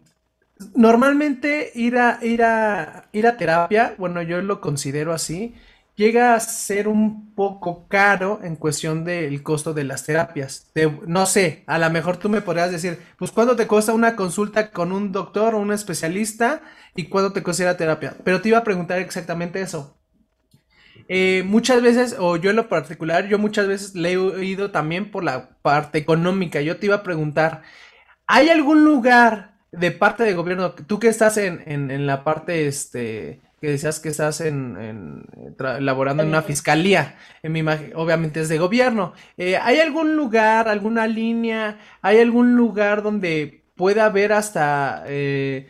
normalmente 0.74 1.72
ir 1.74 1.98
a, 1.98 2.18
ir, 2.22 2.42
a, 2.42 3.08
ir 3.12 3.26
a 3.26 3.36
terapia, 3.36 3.94
bueno, 3.98 4.22
yo 4.22 4.40
lo 4.42 4.60
considero 4.60 5.12
así, 5.12 5.54
llega 5.96 6.34
a 6.34 6.40
ser 6.40 6.86
un 6.86 7.34
poco 7.34 7.88
caro 7.88 8.40
en 8.44 8.54
cuestión 8.56 9.04
del 9.04 9.42
costo 9.42 9.74
de 9.74 9.84
las 9.84 10.04
terapias. 10.04 10.70
no 11.06 11.26
sé, 11.26 11.64
a 11.66 11.78
lo 11.78 11.90
mejor 11.90 12.18
tú 12.18 12.28
me 12.28 12.40
podrías 12.42 12.70
decir, 12.70 13.00
pues 13.18 13.32
cuánto 13.32 13.56
te 13.56 13.66
cuesta 13.66 13.92
una 13.92 14.14
consulta 14.14 14.70
con 14.70 14.92
un 14.92 15.10
doctor 15.10 15.54
o 15.54 15.58
un 15.58 15.72
especialista 15.72 16.62
y 16.94 17.06
cuánto 17.06 17.32
te 17.32 17.42
cuesta 17.42 17.64
la 17.64 17.76
terapia. 17.76 18.14
Pero 18.24 18.40
te 18.40 18.50
iba 18.50 18.58
a 18.58 18.64
preguntar 18.64 19.00
exactamente 19.00 19.60
eso. 19.60 19.96
Eh, 21.08 21.44
muchas 21.46 21.82
veces, 21.82 22.16
o 22.18 22.36
yo 22.36 22.50
en 22.50 22.56
lo 22.56 22.68
particular, 22.68 23.28
yo 23.28 23.38
muchas 23.38 23.68
veces 23.68 23.94
le 23.94 24.12
he 24.12 24.16
oído 24.16 24.70
también 24.70 25.10
por 25.10 25.24
la 25.24 25.50
parte 25.62 25.98
económica. 25.98 26.60
Yo 26.60 26.78
te 26.78 26.86
iba 26.86 26.96
a 26.96 27.02
preguntar, 27.02 27.62
¿hay 28.26 28.48
algún 28.48 28.84
lugar 28.84 29.56
de 29.72 29.90
parte 29.90 30.24
del 30.24 30.36
gobierno, 30.36 30.72
tú 30.72 30.98
que 30.98 31.08
estás 31.08 31.36
en, 31.36 31.62
en, 31.66 32.06
la 32.06 32.24
parte, 32.24 32.66
este, 32.66 33.40
que 33.60 33.70
decías 33.70 34.00
que 34.00 34.08
estás 34.08 34.40
en, 34.40 34.76
en 34.78 35.84
laborando 35.84 36.22
en 36.22 36.30
una 36.30 36.42
fiscalía, 36.42 37.16
en 37.42 37.52
mi 37.52 37.60
obviamente 37.94 38.40
es 38.40 38.48
de 38.48 38.58
gobierno, 38.58 39.12
eh, 39.36 39.56
¿hay 39.56 39.80
algún 39.80 40.16
lugar, 40.16 40.68
alguna 40.68 41.06
línea, 41.06 41.78
hay 42.00 42.20
algún 42.20 42.56
lugar 42.56 43.02
donde 43.02 43.64
pueda 43.76 44.06
haber 44.06 44.32
hasta... 44.32 45.04
Eh, 45.06 45.68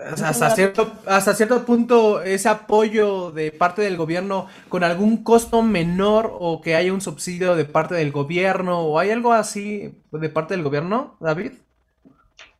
hasta 0.00 0.50
cierto, 0.50 0.92
hasta 1.06 1.34
cierto 1.34 1.64
punto 1.64 2.22
ese 2.22 2.48
apoyo 2.48 3.30
de 3.30 3.52
parte 3.52 3.82
del 3.82 3.96
gobierno 3.96 4.48
con 4.68 4.84
algún 4.84 5.22
costo 5.22 5.62
menor 5.62 6.30
o 6.32 6.60
que 6.60 6.74
haya 6.74 6.92
un 6.92 7.00
subsidio 7.00 7.56
de 7.56 7.64
parte 7.64 7.94
del 7.94 8.12
gobierno 8.12 8.80
o 8.80 8.98
hay 8.98 9.10
algo 9.10 9.32
así 9.32 10.02
de 10.10 10.28
parte 10.28 10.54
del 10.54 10.62
gobierno, 10.62 11.16
David? 11.20 11.52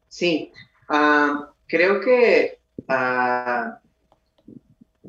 Sí, 0.08 0.52
ah, 0.88 1.50
creo 1.66 2.00
que 2.00 2.58
ah, 2.88 3.78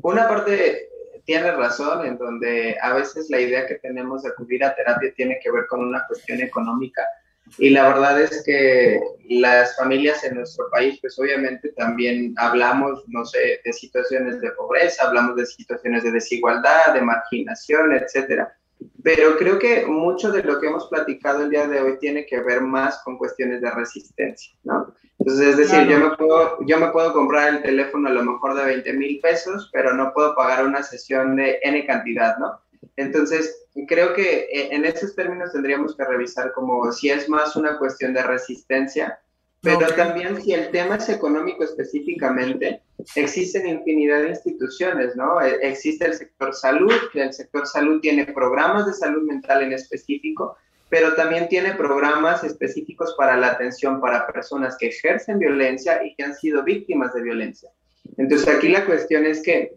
una 0.02 0.28
parte 0.28 0.90
tiene 1.26 1.52
razón 1.52 2.06
en 2.06 2.18
donde 2.18 2.78
a 2.82 2.94
veces 2.94 3.30
la 3.30 3.40
idea 3.40 3.68
que 3.68 3.76
tenemos 3.76 4.24
de 4.24 4.30
acudir 4.30 4.64
a 4.64 4.74
terapia 4.74 5.14
tiene 5.16 5.40
que 5.44 5.52
ver 5.52 5.68
con 5.68 5.82
una 5.82 6.06
cuestión 6.08 6.42
económica. 6.42 7.04
Y 7.58 7.70
la 7.70 7.88
verdad 7.88 8.22
es 8.22 8.44
que 8.46 9.00
las 9.30 9.76
familias 9.76 10.24
en 10.24 10.36
nuestro 10.36 10.70
país, 10.72 10.98
pues 11.02 11.18
obviamente 11.20 11.70
también 11.70 12.34
hablamos, 12.38 13.04
no 13.08 13.26
sé, 13.26 13.60
de 13.64 13.74
situaciones 13.74 14.40
de 14.42 14.52
pobreza, 14.52 15.08
hablamos 15.08 15.36
de 15.36 15.46
situaciones 15.46 16.04
de 16.04 16.12
desigualdad, 16.12 16.94
de 16.94 17.02
marginación, 17.02 17.94
etcétera. 17.94 18.56
Pero 19.04 19.38
creo 19.38 19.58
que 19.58 19.86
mucho 19.86 20.32
de 20.32 20.44
lo 20.44 20.60
que 20.60 20.68
hemos 20.68 20.88
platicado 20.88 21.44
el 21.44 21.50
día 21.50 21.68
de 21.68 21.82
hoy 21.82 21.98
tiene 22.00 22.26
que 22.26 22.40
ver 22.42 22.62
más 22.62 23.02
con 23.04 23.18
cuestiones 23.18 23.62
de 23.62 23.72
resistencia, 23.72 24.54
¿no? 24.64 24.94
Entonces, 25.20 25.48
es 25.48 25.58
decir, 25.58 25.88
yo, 25.88 26.00
me 26.00 26.16
puedo, 26.16 26.60
yo 26.66 26.80
me 26.80 26.92
puedo 26.92 27.12
comprar 27.12 27.50
el 27.50 27.62
teléfono 27.64 28.08
a 28.08 28.12
lo 28.12 28.24
mejor 28.24 28.54
de 28.54 28.66
20 28.66 28.94
mil 28.94 29.20
pesos, 29.20 29.70
pero 29.74 29.94
no 29.94 30.14
puedo 30.14 30.36
pagar 30.36 30.66
una 30.66 30.84
sesión 30.84 31.36
de 31.36 31.60
N 31.64 31.86
cantidad, 31.88 32.38
¿no? 32.38 32.62
Entonces, 32.96 33.68
creo 33.88 34.14
que 34.14 34.48
eh, 34.52 34.70
en 34.72 34.86
esos 34.86 35.16
términos 35.16 35.54
tendríamos 35.54 35.96
que 35.96 36.04
revisar 36.04 36.52
como 36.54 36.92
si 36.92 37.10
es 37.10 37.30
más 37.30 37.56
una 37.56 37.78
cuestión 37.78 38.14
de 38.14 38.24
resistencia, 38.24 39.20
pero 39.62 39.88
también 39.96 40.42
si 40.42 40.54
el 40.54 40.72
tema 40.72 40.96
es 40.96 41.10
económico 41.10 41.64
específicamente, 41.64 42.82
existen 43.16 43.68
infinidad 43.68 44.22
de 44.22 44.30
instituciones, 44.30 45.16
¿no? 45.16 45.42
E, 45.42 45.58
existe 45.62 46.06
el 46.06 46.14
sector 46.14 46.54
salud, 46.54 46.94
que 47.12 47.24
el 47.24 47.34
sector 47.34 47.68
salud 47.68 48.00
tiene 48.00 48.26
programas 48.26 48.86
de 48.86 48.94
salud 48.94 49.24
mental 49.24 49.64
en 49.64 49.74
específico, 49.74 50.58
pero 50.90 51.16
también 51.16 51.50
tiene 51.50 51.74
programas 51.74 52.44
específicos 52.44 53.14
para 53.18 53.36
la 53.36 53.48
atención 53.48 54.00
para 54.00 54.28
personas 54.28 54.78
que 54.78 54.88
ejercen 54.88 55.40
violencia 55.40 56.04
y 56.04 56.16
que 56.16 56.24
han 56.24 56.36
sido 56.36 56.64
víctimas 56.64 57.14
de 57.14 57.24
violencia. 57.24 57.70
Entonces 58.18 58.48
aquí 58.48 58.70
la 58.70 58.86
cuestión 58.86 59.26
es 59.26 59.42
que 59.42 59.74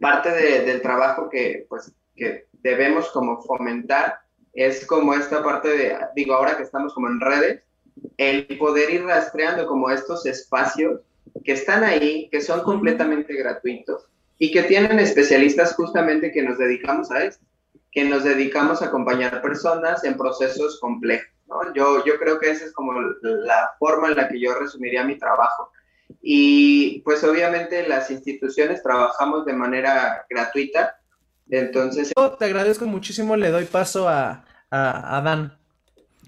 parte 0.00 0.30
del 0.30 0.82
trabajo 0.82 1.30
que, 1.30 1.66
pues, 1.68 1.92
que 2.14 2.46
debemos 2.62 3.10
como 3.10 3.42
fomentar 3.42 4.18
es 4.52 4.86
como 4.86 5.14
esta 5.14 5.42
parte 5.42 5.68
de, 5.68 5.98
digo, 6.14 6.34
ahora 6.34 6.56
que 6.56 6.62
estamos 6.62 6.94
como 6.94 7.08
en 7.08 7.20
redes, 7.20 7.64
el 8.16 8.46
poder 8.58 8.90
ir 8.90 9.04
rastreando 9.04 9.66
como 9.66 9.90
estos 9.90 10.26
espacios 10.26 11.00
que 11.44 11.52
están 11.52 11.82
ahí, 11.82 12.28
que 12.30 12.40
son 12.40 12.62
completamente 12.62 13.34
gratuitos 13.34 14.06
y 14.38 14.52
que 14.52 14.62
tienen 14.62 14.98
especialistas 14.98 15.74
justamente 15.74 16.32
que 16.32 16.42
nos 16.42 16.58
dedicamos 16.58 17.10
a 17.10 17.24
esto 17.24 17.44
que 17.94 18.04
nos 18.04 18.24
dedicamos 18.24 18.82
a 18.82 18.86
acompañar 18.86 19.40
personas 19.40 20.02
en 20.04 20.16
procesos 20.16 20.80
complejos. 20.80 21.32
¿no? 21.46 21.72
Yo, 21.74 22.04
yo 22.04 22.18
creo 22.18 22.40
que 22.40 22.50
esa 22.50 22.64
es 22.64 22.72
como 22.72 22.92
la 23.22 23.70
forma 23.78 24.08
en 24.08 24.16
la 24.16 24.28
que 24.28 24.40
yo 24.40 24.52
resumiría 24.58 25.04
mi 25.04 25.16
trabajo. 25.16 25.70
Y 26.20 27.00
pues 27.02 27.22
obviamente 27.22 27.86
las 27.86 28.10
instituciones 28.10 28.82
trabajamos 28.82 29.46
de 29.46 29.52
manera 29.52 30.26
gratuita. 30.28 30.96
Entonces... 31.50 32.12
Te 32.38 32.44
agradezco 32.44 32.86
muchísimo, 32.86 33.36
le 33.36 33.50
doy 33.50 33.64
paso 33.64 34.08
a, 34.08 34.44
a, 34.70 35.20
Dan, 35.22 35.56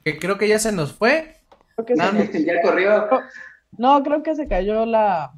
que 0.04 0.18
creo 0.18 0.38
que 0.38 0.48
ya 0.48 0.58
se 0.58 0.72
nos 0.72 0.92
fue. 0.92 1.36
ya 1.88 2.62
corrió. 2.62 3.08
No, 3.78 4.02
creo 4.02 4.22
que 4.22 4.34
se 4.34 4.46
cayó 4.48 4.86
la... 4.86 5.32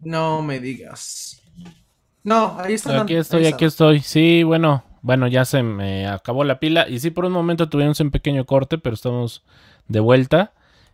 No 0.00 0.42
me 0.42 0.60
digas. 0.60 1.42
No, 2.22 2.56
ahí 2.58 2.74
está. 2.74 3.02
Aquí 3.02 3.14
estoy, 3.14 3.46
aquí 3.46 3.64
estoy. 3.64 4.00
Sí, 4.00 4.42
bueno, 4.42 4.84
bueno, 5.02 5.26
ya 5.26 5.44
se 5.44 5.62
me 5.62 6.06
acabó 6.06 6.44
la 6.44 6.58
pila. 6.58 6.88
Y 6.88 7.00
sí, 7.00 7.10
por 7.10 7.24
un 7.24 7.32
momento 7.32 7.68
tuvimos 7.68 8.00
un 8.00 8.10
pequeño 8.10 8.44
corte, 8.44 8.78
pero 8.78 8.94
estamos 8.94 9.44
de 9.88 10.00
vuelta. 10.00 10.52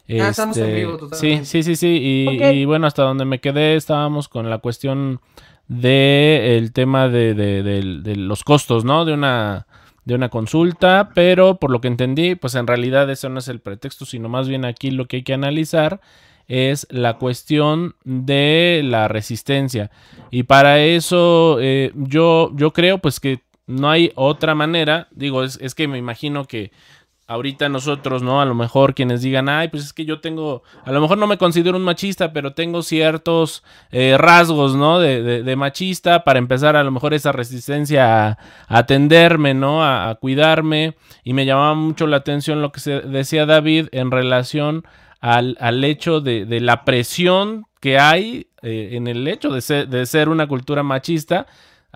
Ah, 0.09 0.29
estamos 0.29 0.57
en 0.57 0.65
este, 0.65 0.75
vivo 0.77 0.99
Sí, 1.13 1.45
sí, 1.45 1.63
sí, 1.65 1.77
sí. 1.77 1.99
Y, 2.01 2.65
bueno, 2.65 2.87
hasta 2.87 3.03
donde 3.03 3.25
me 3.25 3.41
quedé 3.41 3.75
estábamos 3.75 4.29
con 4.29 4.49
la 4.49 4.59
cuestión 4.59 5.21
de 5.69 6.57
el 6.57 6.73
tema 6.73 7.09
de, 7.09 7.35
de, 7.35 8.17
los 8.17 8.45
costos, 8.45 8.85
¿no? 8.85 9.05
De 9.05 9.13
una, 9.13 9.67
de 10.05 10.15
una 10.15 10.29
consulta, 10.29 11.11
pero 11.15 11.59
por 11.59 11.71
lo 11.71 11.81
que 11.81 11.89
entendí, 11.89 12.35
pues 12.35 12.55
en 12.55 12.67
realidad 12.67 13.11
eso 13.11 13.29
no 13.29 13.39
es 13.39 13.49
el 13.49 13.61
pretexto, 13.61 14.05
sino 14.05 14.29
más 14.29 14.49
bien 14.49 14.65
aquí 14.65 14.91
lo 14.91 15.07
que 15.07 15.17
hay 15.19 15.23
que 15.23 15.35
analizar 15.35 16.01
es 16.49 16.87
la 16.91 17.15
cuestión 17.15 17.97
de 18.05 18.83
la 18.85 19.09
resistencia. 19.09 19.91
Y 20.31 20.45
para 20.45 20.81
eso 20.81 21.59
eh, 21.61 21.93
yo, 21.95 22.53
yo 22.55 22.73
creo 22.73 22.99
pues 22.99 23.19
que 23.19 23.41
no 23.67 23.91
hay 23.91 24.13
otra 24.15 24.55
manera. 24.55 25.09
Digo, 25.11 25.43
es, 25.43 25.59
es, 25.61 25.75
que 25.75 25.89
me 25.89 25.99
imagino 25.99 26.45
que 26.45 26.71
ahorita 27.27 27.69
nosotros, 27.69 28.23
¿no? 28.23 28.41
A 28.41 28.45
lo 28.45 28.55
mejor 28.55 28.95
quienes 28.95 29.21
digan, 29.23 29.49
ay, 29.49 29.69
pues 29.69 29.85
es 29.85 29.93
que 29.93 30.05
yo 30.05 30.21
tengo, 30.21 30.63
a 30.85 30.93
lo 30.93 31.01
mejor 31.01 31.19
no 31.19 31.27
me 31.27 31.39
considero 31.39 31.77
un 31.77 31.83
machista, 31.83 32.33
pero 32.33 32.53
tengo 32.55 32.83
ciertos 32.83 33.65
eh, 33.91 34.17
rasgos, 34.17 34.77
¿no? 34.77 35.01
De, 35.01 35.43
de, 35.43 35.57
machista 35.57 36.23
para 36.25 36.39
empezar 36.39 36.77
a 36.77 36.85
lo 36.85 36.91
mejor 36.91 37.15
esa 37.15 37.33
resistencia 37.33 38.29
a, 38.29 38.39
atenderme, 38.69 39.55
¿no? 39.55 39.85
A, 39.85 40.15
cuidarme. 40.17 40.97
Y 41.25 41.33
me 41.33 41.47
llamaba 41.47 41.75
mucho 41.75 42.07
la 42.07 42.19
atención 42.19 42.63
lo 42.63 42.71
que 42.71 42.81
se 42.81 43.01
decía 43.01 43.47
David 43.47 43.89
en 43.93 44.11
relación 44.11 44.85
al, 45.21 45.57
al 45.61 45.83
hecho 45.83 46.21
de, 46.21 46.45
de, 46.45 46.61
la 46.61 46.85
presión 46.85 47.67
que 47.81 47.99
hay 47.99 48.49
eh, 48.63 48.91
en 48.93 49.09
el 49.09 49.27
hecho 49.27 49.51
de 49.51 49.61
ser, 49.61 49.89
de 49.89 50.07
ser 50.07 50.29
una 50.29 50.47
cultura 50.47 50.83
machista 50.83 51.47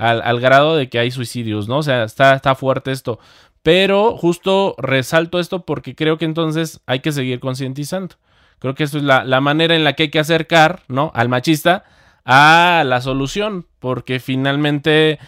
al, 0.00 0.40
grado 0.40 0.76
de 0.76 0.88
que 0.88 0.98
hay 0.98 1.10
suicidios, 1.10 1.68
¿no? 1.68 1.78
O 1.78 1.82
sea, 1.82 2.04
está, 2.04 2.34
está 2.34 2.54
fuerte 2.54 2.90
esto. 2.90 3.18
Pero 3.62 4.16
justo 4.16 4.74
resalto 4.78 5.38
esto 5.38 5.64
porque 5.64 5.94
creo 5.94 6.18
que 6.18 6.24
entonces 6.24 6.80
hay 6.86 7.00
que 7.00 7.12
seguir 7.12 7.40
concientizando. 7.40 8.16
Creo 8.58 8.74
que 8.74 8.84
esto 8.84 8.98
es 8.98 9.04
la, 9.04 9.40
manera 9.40 9.74
en 9.74 9.84
la 9.84 9.94
que 9.94 10.04
hay 10.04 10.10
que 10.10 10.18
acercar, 10.18 10.82
¿no? 10.88 11.10
Al 11.14 11.28
machista 11.28 11.84
a 12.24 12.84
la 12.86 13.00
solución. 13.00 13.66
Porque 13.78 14.20
finalmente, 14.20 15.18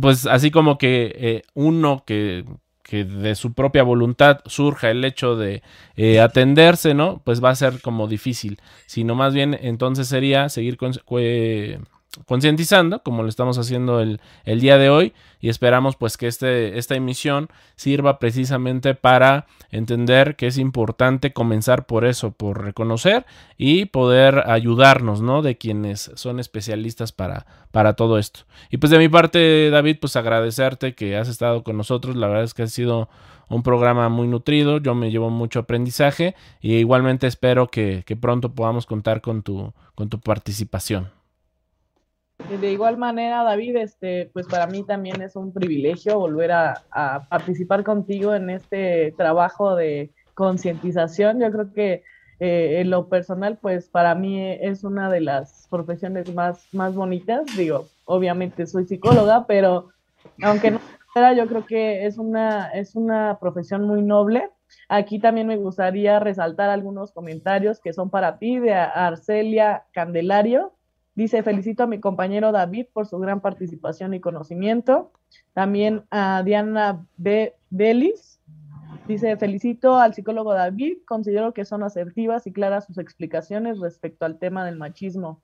pues 0.00 0.26
así 0.26 0.50
como 0.50 0.78
que 0.78 1.12
eh, 1.16 1.42
uno 1.54 2.04
que, 2.06 2.44
que, 2.82 3.04
de 3.04 3.34
su 3.34 3.54
propia 3.54 3.82
voluntad 3.82 4.40
surja 4.44 4.90
el 4.90 5.04
hecho 5.04 5.36
de 5.36 5.62
eh, 5.96 6.20
atenderse, 6.20 6.92
¿no? 6.92 7.22
Pues 7.24 7.42
va 7.42 7.50
a 7.50 7.54
ser 7.54 7.80
como 7.80 8.08
difícil. 8.08 8.58
Sino 8.86 9.14
más 9.14 9.32
bien 9.32 9.58
entonces 9.60 10.08
sería 10.08 10.50
seguir 10.50 10.76
con, 10.76 10.92
concientizando, 12.26 13.02
como 13.02 13.22
lo 13.22 13.28
estamos 13.28 13.58
haciendo 13.58 14.00
el, 14.00 14.20
el, 14.44 14.60
día 14.60 14.76
de 14.76 14.90
hoy, 14.90 15.14
y 15.40 15.48
esperamos 15.48 15.96
pues 15.96 16.16
que 16.16 16.26
este, 16.26 16.78
esta 16.78 16.94
emisión 16.94 17.48
sirva 17.74 18.18
precisamente 18.18 18.94
para 18.94 19.46
entender 19.70 20.36
que 20.36 20.46
es 20.46 20.58
importante 20.58 21.32
comenzar 21.32 21.86
por 21.86 22.04
eso, 22.04 22.32
por 22.32 22.62
reconocer 22.62 23.24
y 23.56 23.86
poder 23.86 24.50
ayudarnos, 24.50 25.22
¿no? 25.22 25.42
De 25.42 25.56
quienes 25.56 26.10
son 26.14 26.38
especialistas 26.38 27.12
para, 27.12 27.46
para 27.70 27.94
todo 27.94 28.18
esto. 28.18 28.40
Y 28.70 28.76
pues 28.76 28.90
de 28.90 28.98
mi 28.98 29.08
parte, 29.08 29.70
David, 29.70 29.96
pues 30.00 30.16
agradecerte 30.16 30.94
que 30.94 31.16
has 31.16 31.28
estado 31.28 31.62
con 31.64 31.76
nosotros, 31.76 32.16
la 32.16 32.28
verdad 32.28 32.44
es 32.44 32.54
que 32.54 32.62
ha 32.62 32.66
sido 32.66 33.08
un 33.48 33.62
programa 33.62 34.08
muy 34.08 34.28
nutrido, 34.28 34.78
yo 34.78 34.94
me 34.94 35.10
llevo 35.10 35.30
mucho 35.30 35.60
aprendizaje 35.60 36.34
y 36.60 36.74
igualmente 36.74 37.26
espero 37.26 37.68
que, 37.68 38.04
pronto 38.20 38.54
podamos 38.54 38.86
contar 38.86 39.20
con 39.20 39.42
tu, 39.42 39.72
con 39.94 40.08
tu 40.08 40.20
participación. 40.20 41.21
De 42.48 42.72
igual 42.72 42.98
manera, 42.98 43.42
David, 43.42 43.76
este, 43.76 44.30
pues 44.32 44.46
para 44.46 44.66
mí 44.66 44.84
también 44.84 45.22
es 45.22 45.36
un 45.36 45.52
privilegio 45.52 46.18
volver 46.18 46.52
a, 46.52 46.82
participar 47.28 47.82
contigo 47.84 48.34
en 48.34 48.50
este 48.50 49.12
trabajo 49.16 49.74
de 49.74 50.10
concientización. 50.34 51.40
Yo 51.40 51.50
creo 51.50 51.72
que 51.72 52.02
eh, 52.40 52.80
en 52.80 52.90
lo 52.90 53.08
personal, 53.08 53.58
pues 53.60 53.88
para 53.88 54.14
mí 54.14 54.40
es 54.60 54.84
una 54.84 55.10
de 55.10 55.20
las 55.20 55.66
profesiones 55.70 56.34
más, 56.34 56.66
más 56.72 56.94
bonitas. 56.94 57.44
Digo, 57.56 57.86
obviamente 58.04 58.66
soy 58.66 58.86
psicóloga, 58.86 59.46
pero 59.46 59.88
aunque 60.42 60.72
no 60.72 60.80
sea, 61.12 61.32
yo 61.34 61.46
creo 61.46 61.66
que 61.66 62.06
es 62.06 62.18
una, 62.18 62.68
es 62.70 62.94
una 62.94 63.38
profesión 63.40 63.84
muy 63.86 64.02
noble. 64.02 64.50
Aquí 64.88 65.18
también 65.18 65.46
me 65.46 65.56
gustaría 65.56 66.18
resaltar 66.18 66.70
algunos 66.70 67.12
comentarios 67.12 67.80
que 67.80 67.92
son 67.92 68.10
para 68.10 68.38
ti, 68.38 68.58
de 68.58 68.72
Arcelia 68.72 69.84
Candelario. 69.92 70.72
Dice, 71.14 71.42
felicito 71.42 71.82
a 71.82 71.86
mi 71.86 72.00
compañero 72.00 72.52
David 72.52 72.86
por 72.92 73.06
su 73.06 73.18
gran 73.18 73.40
participación 73.40 74.14
y 74.14 74.20
conocimiento. 74.20 75.12
También 75.52 76.04
a 76.10 76.42
Diana 76.42 77.06
B. 77.18 77.54
Delis. 77.68 78.40
Dice, 79.06 79.36
felicito 79.36 79.96
al 79.96 80.14
psicólogo 80.14 80.54
David. 80.54 80.98
Considero 81.04 81.52
que 81.52 81.66
son 81.66 81.82
asertivas 81.82 82.46
y 82.46 82.52
claras 82.52 82.86
sus 82.86 82.96
explicaciones 82.96 83.78
respecto 83.78 84.24
al 84.24 84.38
tema 84.38 84.64
del 84.64 84.76
machismo. 84.76 85.42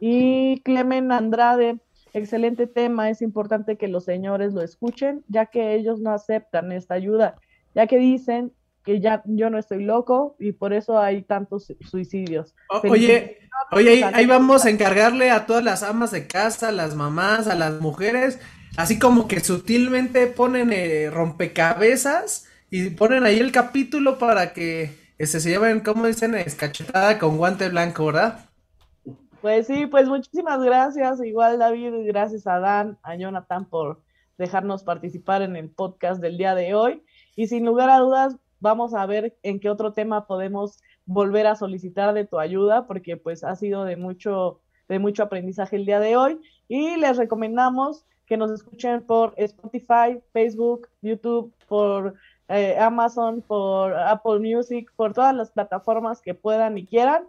Y 0.00 0.60
Clemen 0.62 1.12
Andrade, 1.12 1.78
excelente 2.12 2.66
tema. 2.66 3.08
Es 3.08 3.22
importante 3.22 3.76
que 3.76 3.86
los 3.86 4.04
señores 4.04 4.54
lo 4.54 4.62
escuchen, 4.62 5.24
ya 5.28 5.46
que 5.46 5.74
ellos 5.74 6.00
no 6.00 6.10
aceptan 6.10 6.72
esta 6.72 6.94
ayuda, 6.94 7.36
ya 7.74 7.86
que 7.86 7.98
dicen 7.98 8.52
que 8.86 9.00
ya 9.00 9.22
yo 9.26 9.50
no 9.50 9.58
estoy 9.58 9.84
loco 9.84 10.36
y 10.38 10.52
por 10.52 10.72
eso 10.72 11.00
hay 11.00 11.22
tantos 11.22 11.74
suicidios. 11.80 12.54
oye, 12.88 13.40
oye, 13.72 14.04
ahí, 14.04 14.26
vamos 14.26 14.64
a 14.64 14.70
encargarle 14.70 15.32
a 15.32 15.44
todas 15.44 15.64
las 15.64 15.82
amas 15.82 16.12
de 16.12 16.28
casa, 16.28 16.68
a 16.68 16.72
las 16.72 16.94
mamás, 16.94 17.48
a 17.48 17.56
las 17.56 17.80
mujeres, 17.80 18.38
así 18.76 19.00
como 19.00 19.26
que 19.26 19.40
sutilmente 19.40 20.28
ponen 20.28 20.72
eh, 20.72 21.10
rompecabezas 21.10 22.46
y 22.70 22.90
ponen 22.90 23.24
ahí 23.24 23.40
el 23.40 23.50
capítulo 23.50 24.18
para 24.18 24.52
que 24.52 24.96
este, 25.18 25.40
se 25.40 25.50
lleven, 25.50 25.80
como 25.80 26.06
dicen, 26.06 26.36
escachetada 26.36 27.18
con 27.18 27.38
guante 27.38 27.68
blanco, 27.68 28.06
¿verdad? 28.06 28.46
Pues 29.40 29.66
sí, 29.66 29.86
pues 29.86 30.06
muchísimas 30.06 30.62
gracias. 30.62 31.20
Igual 31.24 31.58
David, 31.58 31.92
gracias 32.06 32.46
a 32.46 32.60
Dan, 32.60 32.98
a 33.02 33.16
Jonathan 33.16 33.64
por 33.64 34.00
dejarnos 34.38 34.84
participar 34.84 35.42
en 35.42 35.56
el 35.56 35.70
podcast 35.70 36.20
del 36.20 36.38
día 36.38 36.54
de 36.54 36.74
hoy. 36.74 37.02
Y 37.34 37.48
sin 37.48 37.64
lugar 37.66 37.90
a 37.90 37.98
dudas, 37.98 38.36
vamos 38.60 38.94
a 38.94 39.06
ver 39.06 39.36
en 39.42 39.60
qué 39.60 39.70
otro 39.70 39.92
tema 39.92 40.26
podemos 40.26 40.82
volver 41.04 41.46
a 41.46 41.56
solicitar 41.56 42.14
de 42.14 42.24
tu 42.24 42.38
ayuda, 42.38 42.86
porque 42.86 43.16
pues 43.16 43.44
ha 43.44 43.54
sido 43.56 43.84
de 43.84 43.96
mucho, 43.96 44.60
de 44.88 44.98
mucho 44.98 45.22
aprendizaje 45.22 45.76
el 45.76 45.86
día 45.86 46.00
de 46.00 46.16
hoy. 46.16 46.40
Y 46.68 46.96
les 46.96 47.16
recomendamos 47.16 48.06
que 48.26 48.36
nos 48.36 48.50
escuchen 48.50 49.02
por 49.02 49.34
Spotify, 49.36 50.20
Facebook, 50.32 50.88
YouTube, 51.00 51.52
por 51.68 52.14
eh, 52.48 52.76
Amazon, 52.78 53.42
por 53.42 53.94
Apple 53.94 54.40
Music, 54.40 54.92
por 54.96 55.12
todas 55.12 55.34
las 55.34 55.50
plataformas 55.50 56.20
que 56.20 56.34
puedan 56.34 56.76
y 56.76 56.86
quieran, 56.86 57.24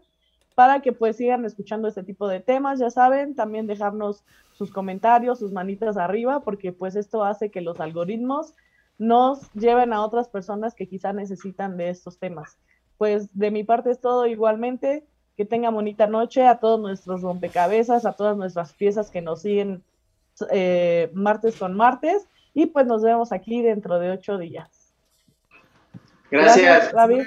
para 0.55 0.81
que 0.81 0.91
pues 0.91 1.17
sigan 1.17 1.45
escuchando 1.45 1.87
este 1.87 2.03
tipo 2.03 2.27
de 2.27 2.39
temas, 2.39 2.79
ya 2.79 2.89
saben, 2.89 3.35
también 3.35 3.67
dejarnos 3.67 4.23
sus 4.53 4.71
comentarios, 4.71 5.37
sus 5.37 5.51
manitas 5.51 5.97
arriba, 5.97 6.39
porque 6.39 6.71
pues 6.71 6.95
esto 6.95 7.23
hace 7.23 7.51
que 7.51 7.61
los 7.61 7.79
algoritmos 7.79 8.55
nos 8.97 9.51
lleven 9.53 9.93
a 9.93 10.03
otras 10.03 10.27
personas 10.27 10.73
que 10.73 10.87
quizá 10.87 11.13
necesitan 11.13 11.77
de 11.77 11.89
estos 11.89 12.17
temas. 12.19 12.57
Pues 12.97 13.29
de 13.37 13.51
mi 13.51 13.63
parte 13.63 13.91
es 13.91 14.01
todo 14.01 14.27
igualmente. 14.27 15.05
Que 15.35 15.45
tengan 15.45 15.75
bonita 15.75 16.07
noche 16.07 16.47
a 16.47 16.59
todos 16.59 16.79
nuestros 16.79 17.21
rompecabezas, 17.21 18.07
a 18.07 18.13
todas 18.13 18.35
nuestras 18.37 18.73
piezas 18.73 19.11
que 19.11 19.21
nos 19.21 19.43
siguen 19.43 19.83
eh, 20.49 21.11
martes 21.13 21.57
con 21.57 21.75
martes. 21.75 22.27
Y 22.55 22.65
pues 22.65 22.87
nos 22.87 23.03
vemos 23.03 23.31
aquí 23.31 23.61
dentro 23.61 23.99
de 23.99 24.11
ocho 24.11 24.39
días. 24.39 24.95
Gracias. 26.31 26.91
Gracias 26.91 26.93
David. 26.93 27.23